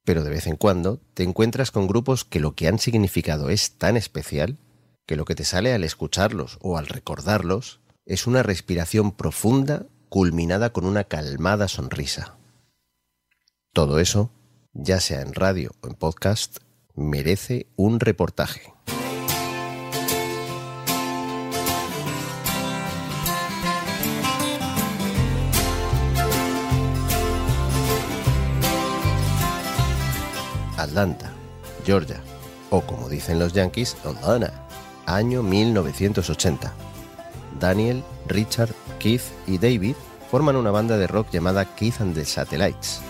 Pero 0.05 0.23
de 0.23 0.29
vez 0.29 0.47
en 0.47 0.55
cuando 0.55 1.01
te 1.15 1.23
encuentras 1.23 1.69
con 1.71 1.85
grupos 1.85 2.23
que 2.23 2.39
lo 2.39 2.55
que 2.55 2.69
han 2.69 2.79
significado 2.79 3.49
es 3.49 3.73
tan 3.73 3.97
especial 3.97 4.57
que 5.05 5.17
lo 5.17 5.25
que 5.25 5.35
te 5.35 5.43
sale 5.43 5.73
al 5.73 5.83
escucharlos 5.83 6.59
o 6.61 6.77
al 6.77 6.87
recordarlos 6.87 7.81
es 8.05 8.25
una 8.25 8.41
respiración 8.41 9.11
profunda 9.11 9.85
culminada 10.07 10.71
con 10.71 10.85
una 10.85 11.03
calmada 11.03 11.67
sonrisa. 11.67 12.37
Todo 13.73 13.99
eso, 13.99 14.31
ya 14.75 14.99
sea 14.99 15.21
en 15.21 15.33
radio 15.33 15.71
o 15.81 15.87
en 15.87 15.95
podcast, 15.95 16.57
merece 16.95 17.67
un 17.77 17.99
reportaje. 17.99 18.73
Atlanta, 30.77 31.31
Georgia, 31.85 32.21
o 32.69 32.81
como 32.81 33.09
dicen 33.09 33.39
los 33.39 33.53
yankees, 33.53 33.95
Atlanta, 34.03 34.67
año 35.05 35.41
1980. 35.41 36.73
Daniel, 37.59 38.03
Richard, 38.27 38.73
Keith 38.99 39.23
y 39.47 39.57
David 39.57 39.95
forman 40.29 40.57
una 40.57 40.71
banda 40.71 40.97
de 40.97 41.07
rock 41.07 41.29
llamada 41.31 41.65
Keith 41.75 42.01
and 42.01 42.13
the 42.13 42.25
Satellites. 42.25 43.01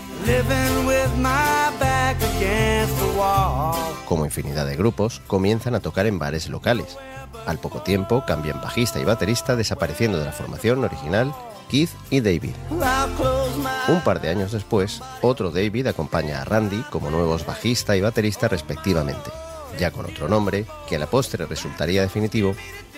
Como 4.08 4.26
infinidad 4.26 4.66
de 4.66 4.76
grupos, 4.76 5.22
comienzan 5.28 5.76
a 5.76 5.80
tocar 5.80 6.06
en 6.06 6.20
bares 6.20 6.50
locales. 6.50 6.98
Al 7.46 7.60
poco 7.60 7.82
tiempo 7.82 8.24
cambian 8.26 8.62
bajista 8.62 9.00
y 9.00 9.04
baterista, 9.04 9.56
desapareciendo 9.56 10.18
de 10.18 10.26
la 10.26 10.32
formación 10.32 10.84
original 10.84 11.34
Keith 11.70 11.90
y 12.10 12.22
David. 12.22 12.56
Un 13.88 14.02
par 14.02 14.22
de 14.22 14.30
años 14.30 14.52
después, 14.52 15.02
otro 15.22 15.52
David 15.52 15.88
acompaña 15.88 16.42
a 16.42 16.46
Randy 16.46 16.84
como 16.90 17.10
nuevos 17.10 17.46
bajista 17.46 17.96
y 17.96 18.02
baterista 18.02 18.48
respectivamente. 18.48 19.32
Ya 19.80 19.92
con 19.92 20.06
otro 20.06 20.30
nombre, 20.30 20.66
que 20.88 20.96
a 20.96 21.00
la 21.00 21.08
postre 21.08 21.46
resultaría 21.46 22.02
definitivo, 22.02 22.56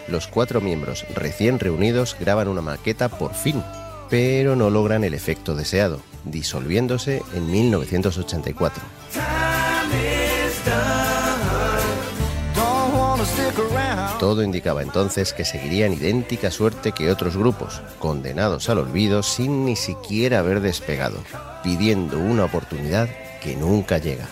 los 0.08 0.28
cuatro 0.28 0.62
miembros 0.62 1.06
recién 1.16 1.60
reunidos 1.60 2.16
graban 2.20 2.48
una 2.48 2.62
maqueta 2.62 3.10
por 3.10 3.34
fin, 3.34 3.64
pero 4.10 4.56
no 4.56 4.70
logran 4.70 5.04
el 5.04 5.14
efecto 5.14 5.56
deseado, 5.56 6.00
disolviéndose 6.26 7.22
en 7.34 7.52
1984. 7.52 8.84
don't 12.56 12.94
wanna 12.94 13.26
stick 13.26 13.58
around. 13.60 14.20
Todo 14.20 14.44
indicaba 14.44 14.82
entonces 14.82 15.34
que 15.34 15.46
seguirían 15.46 15.94
idéntica 15.94 16.52
suerte 16.52 16.92
que 16.92 17.12
otros 17.12 17.38
grupos, 17.38 17.82
condenados 18.00 18.70
al 18.70 18.80
olvido 18.80 19.24
sin 19.24 19.66
ni 19.66 19.76
siquiera 19.76 20.40
haber 20.40 20.62
despegado, 20.62 21.20
pidiendo 21.64 22.20
una 22.20 22.46
oportunidad 22.46 23.10
que 23.42 23.56
nunca 23.56 24.00
llega. 24.00 24.28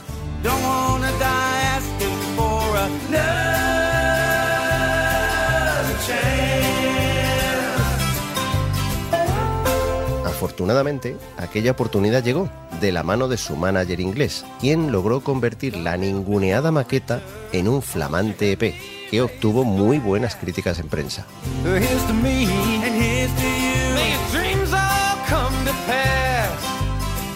Afortunadamente, 10.45 11.17
aquella 11.37 11.71
oportunidad 11.71 12.23
llegó 12.23 12.47
de 12.79 12.91
la 12.91 13.01
mano 13.01 13.27
de 13.27 13.35
su 13.35 13.55
manager 13.55 13.99
inglés, 13.99 14.45
quien 14.59 14.91
logró 14.91 15.21
convertir 15.21 15.75
la 15.75 15.97
ninguneada 15.97 16.71
maqueta 16.71 17.19
en 17.51 17.67
un 17.67 17.81
flamante 17.81 18.51
EP 18.51 18.75
que 19.09 19.21
obtuvo 19.23 19.63
muy 19.63 19.97
buenas 19.97 20.35
críticas 20.35 20.77
en 20.77 20.87
prensa. 20.87 21.25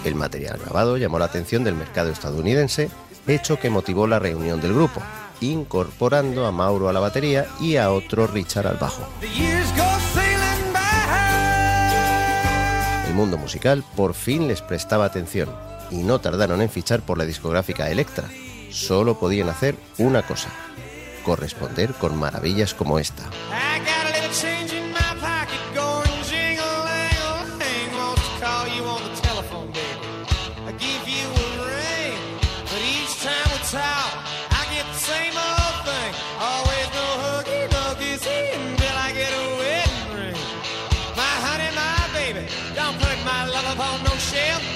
El 0.06 0.14
material 0.14 0.60
grabado 0.64 0.98
llamó 0.98 1.18
la 1.18 1.26
atención 1.26 1.64
del 1.64 1.74
mercado 1.74 2.12
estadounidense, 2.12 2.92
hecho 3.26 3.60
que 3.60 3.72
motivó 3.72 4.06
la 4.06 4.20
reunión 4.20 4.62
del 4.62 4.76
grupo, 4.76 5.02
incorporando 5.42 6.46
a 6.46 6.52
Mauro 6.52 6.90
a 6.90 6.94
la 6.94 7.00
batería 7.00 7.48
y 7.60 7.78
a 7.78 7.90
otro 7.90 8.28
Richard 8.28 8.68
al 8.68 8.78
bajo. 8.78 9.02
Mundo 13.20 13.38
musical 13.38 13.84
por 13.98 14.14
fin 14.14 14.48
les 14.48 14.62
prestaba 14.62 15.04
atención 15.04 15.50
y 15.92 15.98
no 16.04 16.22
tardaron 16.22 16.62
en 16.62 16.70
fichar 16.70 17.02
por 17.02 17.18
la 17.18 17.26
discográfica 17.26 17.90
Elektra. 17.90 18.30
Solo 18.72 19.20
podían 19.20 19.50
hacer 19.50 19.76
una 19.98 20.22
cosa, 20.26 20.50
corresponder 21.26 21.94
con 21.96 22.18
maravillas 22.18 22.74
como 22.74 22.98
esta. 22.98 23.24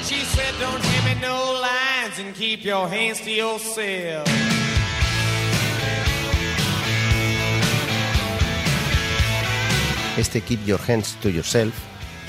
She 0.04 0.26
said, 0.26 0.54
don't 0.60 0.84
hand 0.84 1.06
me 1.06 1.22
no 1.22 1.54
lines 1.62 2.20
and 2.20 2.36
keep 2.36 2.64
your 2.64 2.88
hands 2.90 3.22
to 3.22 3.32
yourself. 3.32 4.28
Este 10.18 10.42
Keep 10.42 10.66
Your 10.66 10.80
Hands 10.88 11.16
to 11.22 11.30
Yourself 11.30 11.74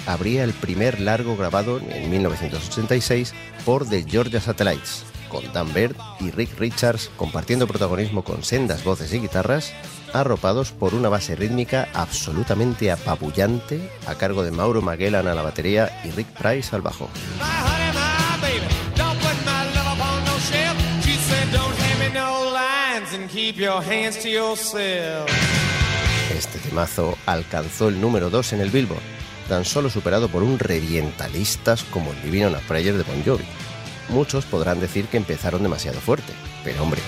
abría 0.07 0.45
el 0.45 0.55
primer 0.55 1.01
largo 1.01 1.37
grabado 1.37 1.79
en 1.79 2.11
1986 2.11 3.35
por 3.67 3.87
The 3.89 4.05
Georgia 4.09 4.41
Satellites, 4.41 5.05
con 5.29 5.53
Dan 5.53 5.75
Baird 5.75 5.97
y 6.21 6.31
Rick 6.31 6.59
Richards 6.59 7.11
compartiendo 7.17 7.67
protagonismo 7.67 8.25
con 8.25 8.43
sendas 8.43 8.85
voces 8.85 9.13
y 9.13 9.19
guitarras, 9.19 9.75
arropados 10.15 10.73
por 10.73 10.95
una 10.95 11.09
base 11.09 11.37
rítmica 11.37 11.89
absolutamente 11.93 12.91
apabullante 12.91 13.91
a 14.07 14.15
cargo 14.15 14.43
de 14.43 14.51
Mauro 14.51 14.81
Magellan 14.81 15.27
a 15.27 15.35
la 15.35 15.43
batería 15.43 16.01
y 16.05 16.11
Rick 16.13 16.29
Price 16.39 16.75
al 16.75 16.83
bajo. 16.83 17.11
Este 26.35 26.59
temazo 26.61 27.19
alcanzó 27.27 27.89
el 27.89 28.01
número 28.01 28.31
2 28.31 28.55
en 28.55 28.61
el 28.61 28.71
Billboard, 28.71 29.03
tan 29.49 29.65
solo 29.65 29.91
superado 29.91 30.29
por 30.29 30.43
un 30.43 30.59
revientalistas 30.59 31.85
como 31.85 32.13
el 32.13 32.23
Divino 32.23 32.51
Na 32.51 32.59
Prayer 32.61 32.97
de 32.97 33.03
Bon 33.03 33.23
Jovi. 33.25 33.45
Muchos 34.09 34.45
podrán 34.45 34.81
decir 34.81 35.07
que 35.07 35.17
empezaron 35.17 35.63
demasiado 35.63 36.01
fuerte, 36.01 36.33
pero 36.63 36.83
hombre, 36.83 37.01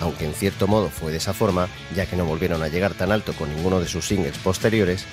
aunque 0.00 0.24
en 0.24 0.34
cierto 0.34 0.66
modo 0.66 0.90
fue 0.90 1.12
de 1.12 1.18
esa 1.18 1.32
forma, 1.32 1.68
ya 1.94 2.06
que 2.06 2.16
no 2.16 2.24
volvieron 2.24 2.62
a 2.62 2.68
llegar 2.68 2.94
tan 2.94 3.12
alto 3.12 3.32
con 3.32 3.54
ninguno 3.54 3.80
de 3.80 3.88
sus 3.88 4.06
singles 4.06 4.38
posteriores, 4.38 5.04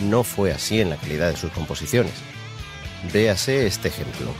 no 0.00 0.24
fue 0.24 0.52
así 0.52 0.80
en 0.80 0.90
la 0.90 0.96
calidad 0.96 1.30
de 1.30 1.36
sus 1.36 1.52
composiciones. 1.52 2.14
Véase 3.12 3.66
este 3.66 3.88
ejemplo. 3.88 4.32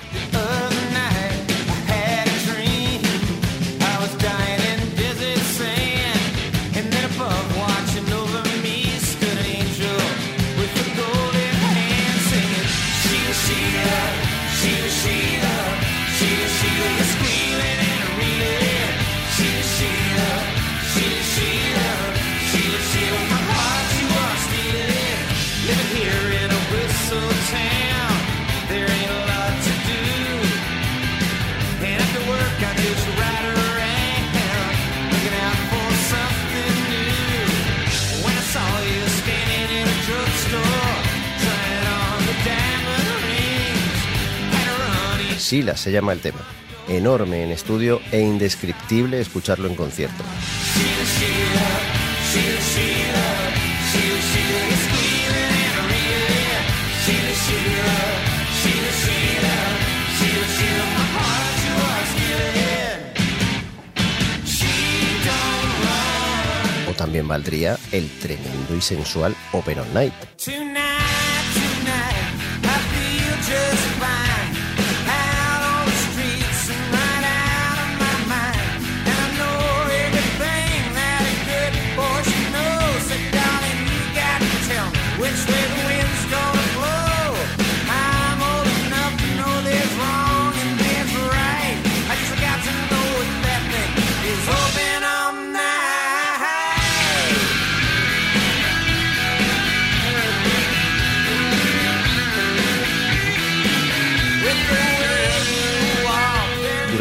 Sila 45.52 45.76
se 45.76 45.92
llama 45.92 46.14
el 46.14 46.20
tema. 46.20 46.40
Enorme 46.88 47.44
en 47.44 47.50
estudio 47.50 48.00
e 48.10 48.22
indescriptible 48.22 49.20
escucharlo 49.20 49.68
en 49.68 49.74
concierto. 49.74 50.24
O 66.88 66.94
también 66.94 67.28
valdría 67.28 67.76
el 67.92 68.08
tremendo 68.20 68.74
y 68.74 68.80
sensual 68.80 69.36
Open 69.52 69.80
All 69.80 69.92
Night. 69.92 70.14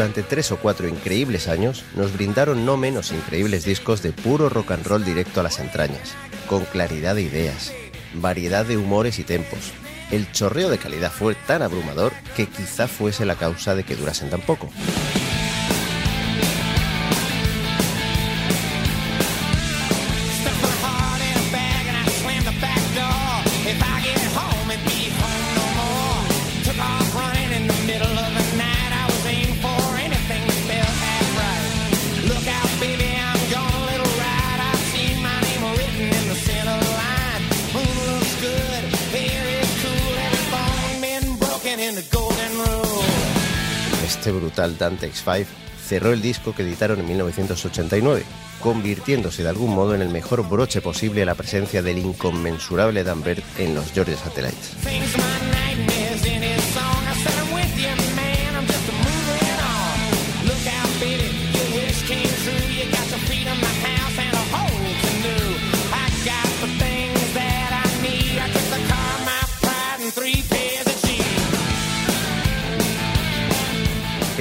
Durante 0.02 0.24
tres 0.24 0.52
o 0.52 0.58
cuatro 0.58 0.88
increíbles 0.88 1.48
años 1.48 1.86
nos 1.96 2.12
brindaron 2.12 2.66
no 2.66 2.76
menos 2.76 3.12
increíbles 3.12 3.66
discos 3.66 4.02
de 4.02 4.12
puro 4.12 4.50
rock 4.50 4.72
and 4.72 4.84
roll 4.88 5.06
directo 5.06 5.40
a 5.42 5.44
las 5.44 5.60
entrañas, 5.60 6.16
con 6.48 6.66
claridad 6.66 7.14
de 7.14 7.22
ideas, 7.22 7.72
variedad 8.16 8.66
de 8.66 8.78
humores 8.78 9.20
y 9.20 9.24
tempos. 9.24 9.60
El 10.10 10.32
chorreo 10.32 10.72
de 10.72 10.80
calidad 10.80 11.12
fue 11.12 11.36
tan 11.36 11.62
abrumador 11.62 12.14
que 12.36 12.48
quizá 12.48 12.88
fuese 12.88 13.26
la 13.26 13.36
causa 13.36 13.76
de 13.76 13.84
que 13.84 13.96
durasen 13.96 14.32
tan 14.32 14.42
poco. 14.42 14.72
Dante 45.02 45.16
X5 45.18 45.46
cerró 45.88 46.14
el 46.14 46.22
disco 46.22 46.54
que 46.54 46.64
editaron 46.64 47.00
en 47.00 47.08
1989, 47.08 48.24
convirtiéndose 48.62 49.44
de 49.44 49.50
algún 49.50 49.74
modo 49.74 49.96
en 49.96 50.02
el 50.02 50.10
mejor 50.10 50.48
broche 50.48 50.82
posible 50.82 51.24
a 51.24 51.26
la 51.26 51.36
presencia 51.36 51.82
del 51.82 51.98
inconmensurable 51.98 53.04
Dan 53.04 53.24
Baird 53.24 53.44
en 53.58 53.76
los 53.76 53.92
Georgia 53.92 54.16
Satellites. 54.16 55.51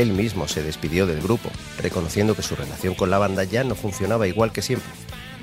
Él 0.01 0.13
mismo 0.15 0.49
se 0.49 0.63
despidió 0.63 1.07
del 1.07 1.21
grupo, 1.21 1.51
reconociendo 1.79 2.35
que 2.35 2.41
su 2.41 2.57
relación 2.57 2.95
con 2.95 3.11
la 3.11 3.19
banda 3.19 3.45
ya 3.45 3.65
no 3.65 3.75
funcionaba 3.75 4.27
igual 4.27 4.51
que 4.51 4.63
siempre, 4.63 4.89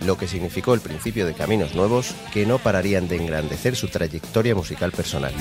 lo 0.03 0.17
que 0.17 0.27
significó 0.27 0.73
el 0.73 0.79
principio 0.79 1.27
de 1.27 1.35
caminos 1.35 1.75
nuevos 1.75 2.15
que 2.33 2.47
no 2.47 2.57
pararían 2.57 3.07
de 3.07 3.17
engrandecer 3.17 3.75
su 3.75 3.87
trayectoria 3.87 4.55
musical 4.55 4.91
personal. 4.91 5.31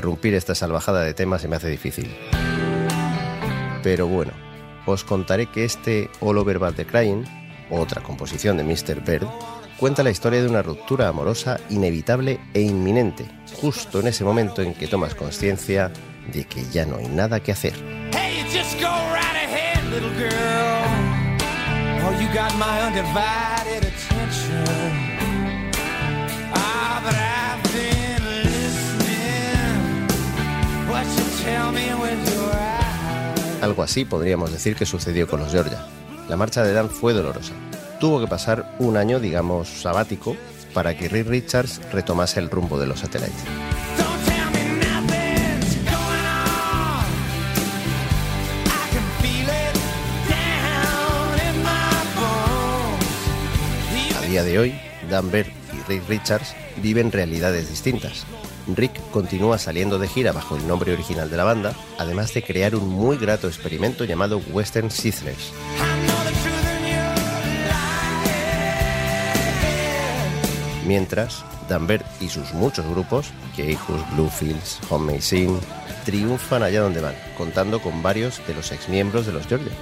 Interrumpir 0.00 0.32
esta 0.32 0.54
salvajada 0.54 1.02
de 1.02 1.12
temas 1.12 1.42
se 1.42 1.48
me 1.48 1.56
hace 1.56 1.68
difícil. 1.68 2.10
Pero 3.82 4.06
bueno, 4.06 4.32
os 4.86 5.04
contaré 5.04 5.44
que 5.44 5.66
este 5.66 6.08
All 6.20 6.38
Over 6.38 6.58
But 6.58 6.76
the 6.76 6.86
Crying, 6.86 7.24
otra 7.70 8.02
composición 8.02 8.56
de 8.56 8.64
Mr. 8.64 9.04
Bird, 9.04 9.28
cuenta 9.76 10.02
la 10.02 10.08
historia 10.08 10.40
de 10.40 10.48
una 10.48 10.62
ruptura 10.62 11.08
amorosa 11.08 11.60
inevitable 11.68 12.40
e 12.54 12.62
inminente, 12.62 13.26
justo 13.60 14.00
en 14.00 14.06
ese 14.06 14.24
momento 14.24 14.62
en 14.62 14.72
que 14.72 14.86
tomas 14.86 15.14
conciencia 15.14 15.92
de 16.32 16.44
que 16.44 16.64
ya 16.72 16.86
no 16.86 16.96
hay 16.96 17.08
nada 17.08 17.40
que 17.40 17.52
hacer. 17.52 17.74
Hey, 18.14 18.42
just 18.50 18.80
go 18.80 18.88
right 19.12 19.36
ahead, 19.36 19.84
little 19.90 20.08
girl. 20.16 20.30
Oh, 22.06 22.18
you 22.18 22.26
got 22.32 22.54
my 22.56 22.80
Algo 33.62 33.82
así 33.82 34.04
podríamos 34.04 34.52
decir 34.52 34.74
que 34.74 34.86
sucedió 34.86 35.28
con 35.28 35.40
los 35.40 35.52
Georgia. 35.52 35.84
La 36.28 36.36
marcha 36.36 36.62
de 36.62 36.72
Dan 36.72 36.88
fue 36.88 37.12
dolorosa. 37.12 37.52
Tuvo 38.00 38.20
que 38.20 38.26
pasar 38.26 38.74
un 38.78 38.96
año, 38.96 39.20
digamos, 39.20 39.68
sabático 39.68 40.36
para 40.72 40.96
que 40.96 41.08
Rick 41.08 41.26
Richards 41.26 41.80
retomase 41.92 42.40
el 42.40 42.50
rumbo 42.50 42.78
de 42.78 42.86
los 42.86 43.02
bones. 43.02 43.32
A 54.16 54.26
día 54.26 54.44
de 54.44 54.58
hoy, 54.58 54.80
Dan 55.10 55.30
Baird 55.30 55.48
y 55.72 55.88
Rick 55.88 56.08
Richards 56.08 56.54
viven 56.76 57.12
realidades 57.12 57.68
distintas. 57.68 58.24
Rick 58.76 59.00
continúa 59.10 59.58
saliendo 59.58 59.98
de 59.98 60.08
gira 60.08 60.32
bajo 60.32 60.56
el 60.56 60.66
nombre 60.66 60.92
original 60.92 61.30
de 61.30 61.36
la 61.36 61.44
banda, 61.44 61.74
además 61.98 62.34
de 62.34 62.42
crear 62.42 62.74
un 62.74 62.88
muy 62.88 63.16
grato 63.16 63.48
experimento 63.48 64.04
llamado 64.04 64.40
Western 64.52 64.90
Sizzlers. 64.90 65.52
Mientras, 70.86 71.44
Dan 71.68 71.86
Baird 71.86 72.04
y 72.20 72.28
sus 72.28 72.52
muchos 72.52 72.84
grupos, 72.86 73.30
Keihus, 73.54 74.00
Bluefields, 74.14 74.80
Home 74.90 75.12
May 75.12 75.20
Sing, 75.20 75.60
triunfan 76.04 76.64
allá 76.64 76.80
donde 76.80 77.00
van, 77.00 77.14
contando 77.38 77.80
con 77.80 78.02
varios 78.02 78.44
de 78.46 78.54
los 78.54 78.72
exmiembros 78.72 79.26
de 79.26 79.32
los 79.32 79.46
Georgia. 79.46 79.72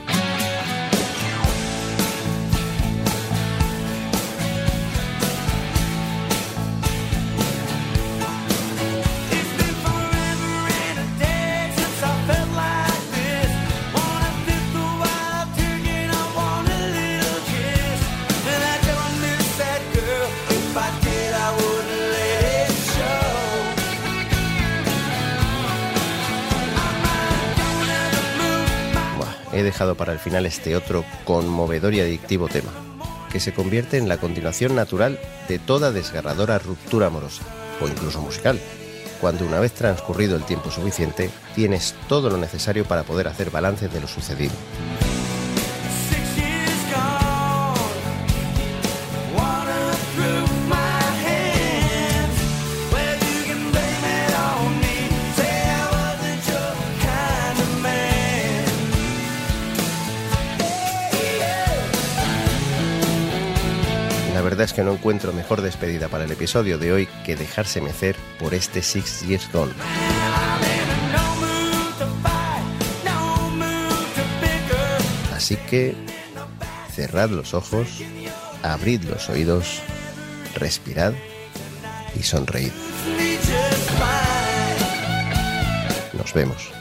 Final 30.28 30.44
este 30.44 30.76
otro 30.76 31.06
conmovedor 31.24 31.94
y 31.94 32.00
adictivo 32.00 32.48
tema, 32.48 32.70
que 33.32 33.40
se 33.40 33.54
convierte 33.54 33.96
en 33.96 34.10
la 34.10 34.18
continuación 34.18 34.76
natural 34.76 35.18
de 35.48 35.58
toda 35.58 35.90
desgarradora 35.90 36.58
ruptura 36.58 37.06
amorosa, 37.06 37.44
o 37.80 37.88
incluso 37.88 38.20
musical, 38.20 38.60
cuando 39.22 39.46
una 39.46 39.58
vez 39.58 39.72
transcurrido 39.72 40.36
el 40.36 40.44
tiempo 40.44 40.70
suficiente, 40.70 41.30
tienes 41.54 41.94
todo 42.10 42.28
lo 42.28 42.36
necesario 42.36 42.84
para 42.84 43.04
poder 43.04 43.26
hacer 43.26 43.50
balance 43.50 43.88
de 43.88 44.02
lo 44.02 44.06
sucedido. 44.06 44.52
Es 64.68 64.74
que 64.74 64.84
no 64.84 64.92
encuentro 64.92 65.32
mejor 65.32 65.62
despedida 65.62 66.08
para 66.08 66.24
el 66.24 66.30
episodio 66.30 66.76
de 66.76 66.92
hoy 66.92 67.08
que 67.24 67.36
dejarse 67.36 67.80
mecer 67.80 68.16
por 68.38 68.52
este 68.52 68.82
Six 68.82 69.26
Years 69.26 69.50
Gone. 69.50 69.72
Así 75.34 75.56
que 75.56 75.96
cerrad 76.94 77.30
los 77.30 77.54
ojos, 77.54 78.02
abrid 78.62 79.04
los 79.04 79.30
oídos, 79.30 79.80
respirad 80.54 81.14
y 82.14 82.22
sonreíd. 82.22 82.72
Nos 86.12 86.34
vemos. 86.34 86.77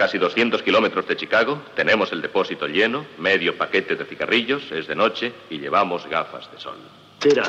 Casi 0.00 0.16
200 0.16 0.62
kilómetros 0.62 1.06
de 1.06 1.14
Chicago, 1.14 1.60
tenemos 1.76 2.10
el 2.12 2.22
depósito 2.22 2.66
lleno, 2.66 3.04
medio 3.18 3.58
paquete 3.58 3.96
de 3.96 4.06
cigarrillos, 4.06 4.72
es 4.72 4.86
de 4.86 4.94
noche 4.94 5.30
y 5.50 5.58
llevamos 5.58 6.06
gafas 6.06 6.50
de 6.50 6.58
sol. 6.58 6.78
Tira. 7.18 7.42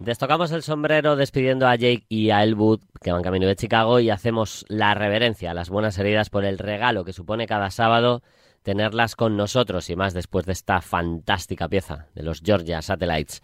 Destocamos 0.00 0.52
el 0.52 0.62
sombrero 0.62 1.16
despidiendo 1.16 1.66
a 1.66 1.76
Jake 1.76 2.04
y 2.10 2.28
a 2.28 2.42
Elwood, 2.42 2.80
que 3.00 3.10
van 3.10 3.22
camino 3.22 3.46
de 3.46 3.56
Chicago, 3.56 3.98
y 3.98 4.10
hacemos 4.10 4.66
la 4.68 4.92
reverencia 4.92 5.52
a 5.52 5.54
las 5.54 5.70
buenas 5.70 5.96
heridas 5.96 6.28
por 6.28 6.44
el 6.44 6.58
regalo 6.58 7.06
que 7.06 7.14
supone 7.14 7.46
cada 7.46 7.70
sábado 7.70 8.20
tenerlas 8.62 9.16
con 9.16 9.36
nosotros 9.36 9.90
y 9.90 9.96
más 9.96 10.14
después 10.14 10.46
de 10.46 10.52
esta 10.52 10.80
fantástica 10.80 11.68
pieza 11.68 12.06
de 12.14 12.22
los 12.22 12.40
Georgia 12.40 12.82
Satellites. 12.82 13.40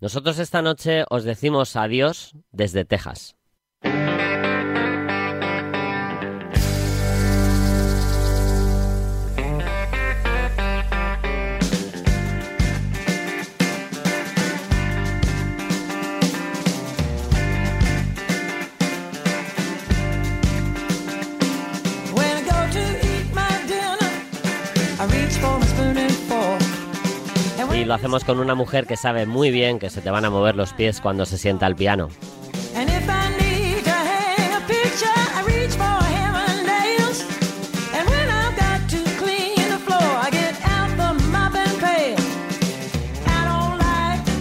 Nosotros 0.00 0.38
esta 0.38 0.62
noche 0.62 1.04
os 1.10 1.24
decimos 1.24 1.76
adiós 1.76 2.34
desde 2.50 2.84
Texas. 2.84 3.36
Lo 27.92 27.96
hacemos 27.96 28.24
con 28.24 28.40
una 28.40 28.54
mujer 28.54 28.86
que 28.86 28.96
sabe 28.96 29.26
muy 29.26 29.50
bien 29.50 29.78
que 29.78 29.90
se 29.90 30.00
te 30.00 30.10
van 30.10 30.24
a 30.24 30.30
mover 30.30 30.56
los 30.56 30.72
pies 30.72 31.02
cuando 31.02 31.26
se 31.26 31.36
sienta 31.36 31.66
al 31.66 31.76
piano. 31.76 32.08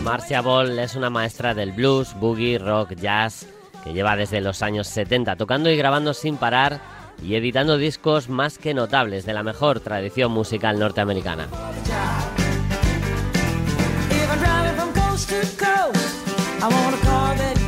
Marcia 0.05 0.39
Ball 0.39 0.79
es 0.79 0.95
una 0.95 1.09
maestra 1.09 1.53
del 1.53 1.73
blues, 1.73 2.15
boogie, 2.21 2.57
rock, 2.57 2.93
jazz, 2.93 3.47
que 3.83 3.91
lleva 3.91 4.15
desde 4.15 4.39
los 4.39 4.61
años 4.61 4.87
70 4.87 5.35
tocando 5.35 5.69
y 5.69 5.75
grabando 5.75 6.13
sin 6.13 6.37
parar 6.37 6.79
y 7.21 7.35
editando 7.35 7.77
discos 7.77 8.29
más 8.29 8.57
que 8.57 8.73
notables 8.73 9.25
de 9.25 9.33
la 9.33 9.43
mejor 9.43 9.81
tradición 9.81 10.31
musical 10.31 10.79
norteamericana. 10.79 11.49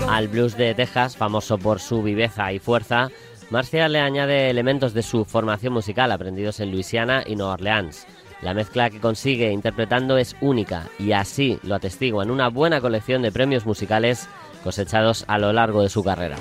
Al 0.10 0.28
blues 0.28 0.56
de 0.58 0.76
Texas, 0.76 1.18
famoso 1.18 1.58
por 1.58 1.80
su 1.80 2.04
viveza 2.04 2.54
y 2.54 2.60
fuerza, 2.60 3.10
Marcia 3.50 3.88
le 3.88 4.00
añade 4.00 4.50
elementos 4.50 4.94
de 4.94 5.02
su 5.02 5.26
formación 5.26 5.74
musical 5.74 6.12
aprendidos 6.12 6.60
en 6.60 6.72
Luisiana 6.72 7.24
y 7.26 7.36
Nueva 7.36 7.54
Orleans. 7.54 8.06
La 8.42 8.54
mezcla 8.54 8.90
que 8.90 9.00
consigue 9.00 9.52
interpretando 9.52 10.18
es 10.18 10.36
única 10.42 10.88
y 11.00 11.14
así 11.14 11.60
lo 11.64 11.76
atestigua 11.76 12.24
en 12.24 12.32
una 12.32 12.50
buena 12.50 12.82
colección 12.82 13.22
de 13.22 13.32
premios 13.32 13.66
musicales 13.66 14.28
cosechados 14.64 15.24
a 15.28 15.38
lo 15.38 15.54
largo 15.54 15.82
de 15.82 15.90
su 15.90 16.04
carrera. 16.04 16.38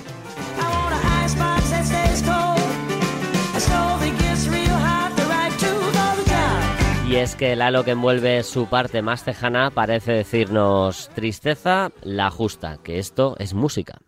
Y 7.13 7.17
es 7.17 7.37
que 7.37 7.53
el 7.53 7.61
halo 7.61 7.85
que 7.85 7.91
envuelve 7.91 8.43
su 8.43 8.69
parte 8.69 9.03
más 9.03 9.23
tejana 9.23 9.71
parece 9.71 10.13
decirnos 10.13 11.11
tristeza, 11.15 11.93
la 12.01 12.31
justa, 12.31 12.79
que 12.83 12.99
esto 12.99 13.37
es 13.39 13.53
música. 13.53 13.99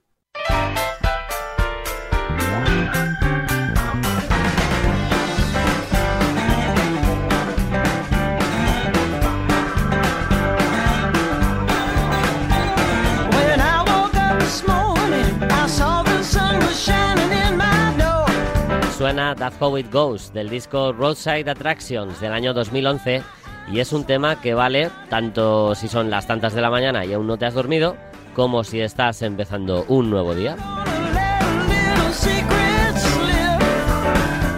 Suena 19.15 19.37
That's 19.37 19.63
How 19.63 19.79
It 19.79 19.93
Goes 19.93 20.33
del 20.33 20.51
disco 20.51 20.93
Roadside 20.93 21.49
Attractions 21.49 22.21
del 22.21 22.33
año 22.33 22.53
2011 22.53 23.23
y 23.71 23.79
es 23.79 23.93
un 23.93 24.03
tema 24.03 24.41
que 24.41 24.55
vale 24.55 24.91
tanto 25.09 25.77
si 25.77 25.87
son 25.87 26.11
las 26.11 26.27
tantas 26.27 26.53
de 26.53 26.61
la 26.61 26.69
mañana 26.69 27.05
y 27.05 27.13
aún 27.13 27.29
no 27.29 27.37
te 27.37 27.47
has 27.47 27.55
dormido 27.55 27.97
como 28.35 28.65
si 28.65 28.81
estás 28.81 29.23
empezando 29.23 29.85
un 29.87 30.11
nuevo 30.11 30.35
día. 30.35 30.57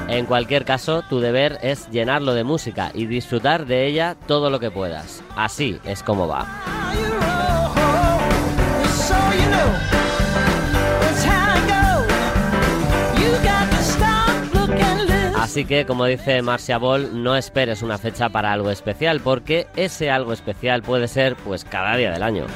En 0.09 0.25
cualquier 0.25 0.65
caso, 0.65 1.03
tu 1.03 1.21
deber 1.21 1.59
es 1.61 1.91
llenarlo 1.91 2.33
de 2.33 2.45
música 2.45 2.93
y 2.95 3.05
disfrutar 3.05 3.67
de 3.67 3.87
ella 3.87 4.17
todo 4.27 4.49
lo 4.49 4.59
que 4.59 4.71
puedas. 4.71 5.23
Así 5.37 5.79
es 5.85 6.03
como 6.03 6.29
va. 6.29 6.76
Así 15.47 15.64
que, 15.64 15.86
como 15.86 16.07
dice 16.07 16.42
Marcia 16.42 16.76
Ball, 16.76 17.22
no 17.22 17.36
esperes 17.36 17.80
una 17.82 17.99
fecha 17.99 18.28
para 18.28 18.53
algo 18.53 18.68
especial, 18.68 19.20
porque 19.20 19.68
ese 19.76 20.11
algo 20.11 20.32
especial 20.32 20.82
puede 20.82 21.07
ser 21.07 21.36
pues 21.36 21.64
cada 21.64 21.97
día 21.97 22.11
del 22.11 22.24
año. 22.24 22.47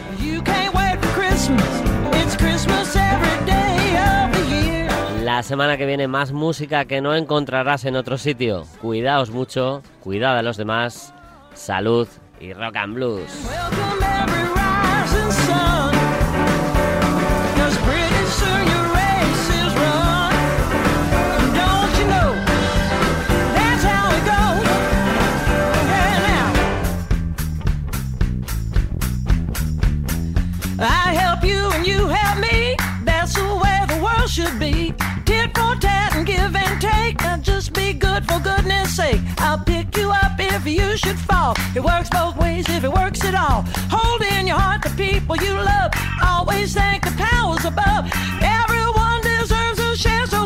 La 5.22 5.42
semana 5.44 5.76
que 5.76 5.86
viene 5.86 6.08
más 6.08 6.32
música 6.32 6.84
que 6.86 7.00
no 7.00 7.14
encontrarás 7.14 7.84
en 7.84 7.94
otro 7.94 8.18
sitio. 8.18 8.64
Cuidaos 8.80 9.30
mucho, 9.30 9.84
cuidad 10.00 10.36
a 10.36 10.42
los 10.42 10.56
demás, 10.56 11.14
salud 11.54 12.08
y 12.40 12.52
rock 12.52 12.74
and 12.74 12.94
blues. 12.96 13.30
Tit 35.24 35.50
for 35.56 35.74
tat 35.76 36.14
and 36.16 36.26
give 36.26 36.54
and 36.54 36.80
take. 36.80 37.20
Now 37.20 37.36
just 37.36 37.72
be 37.72 37.92
good 37.92 38.24
for 38.28 38.38
goodness 38.40 38.96
sake. 38.96 39.20
I'll 39.38 39.58
pick 39.58 39.96
you 39.96 40.10
up 40.10 40.32
if 40.38 40.66
you 40.66 40.96
should 40.96 41.18
fall. 41.18 41.54
It 41.74 41.82
works 41.82 42.08
both 42.10 42.36
ways 42.36 42.68
if 42.68 42.84
it 42.84 42.92
works 42.92 43.24
at 43.24 43.34
all. 43.34 43.64
Hold 43.90 44.22
in 44.22 44.46
your 44.46 44.58
heart 44.58 44.82
the 44.82 44.90
people 44.90 45.36
you 45.36 45.54
love. 45.54 45.90
Always 46.22 46.74
thank 46.74 47.04
the 47.04 47.12
powers 47.12 47.64
above. 47.64 48.10
Everyone 48.42 49.20
deserves 49.22 49.78
a 49.80 49.96
chance. 49.96 50.39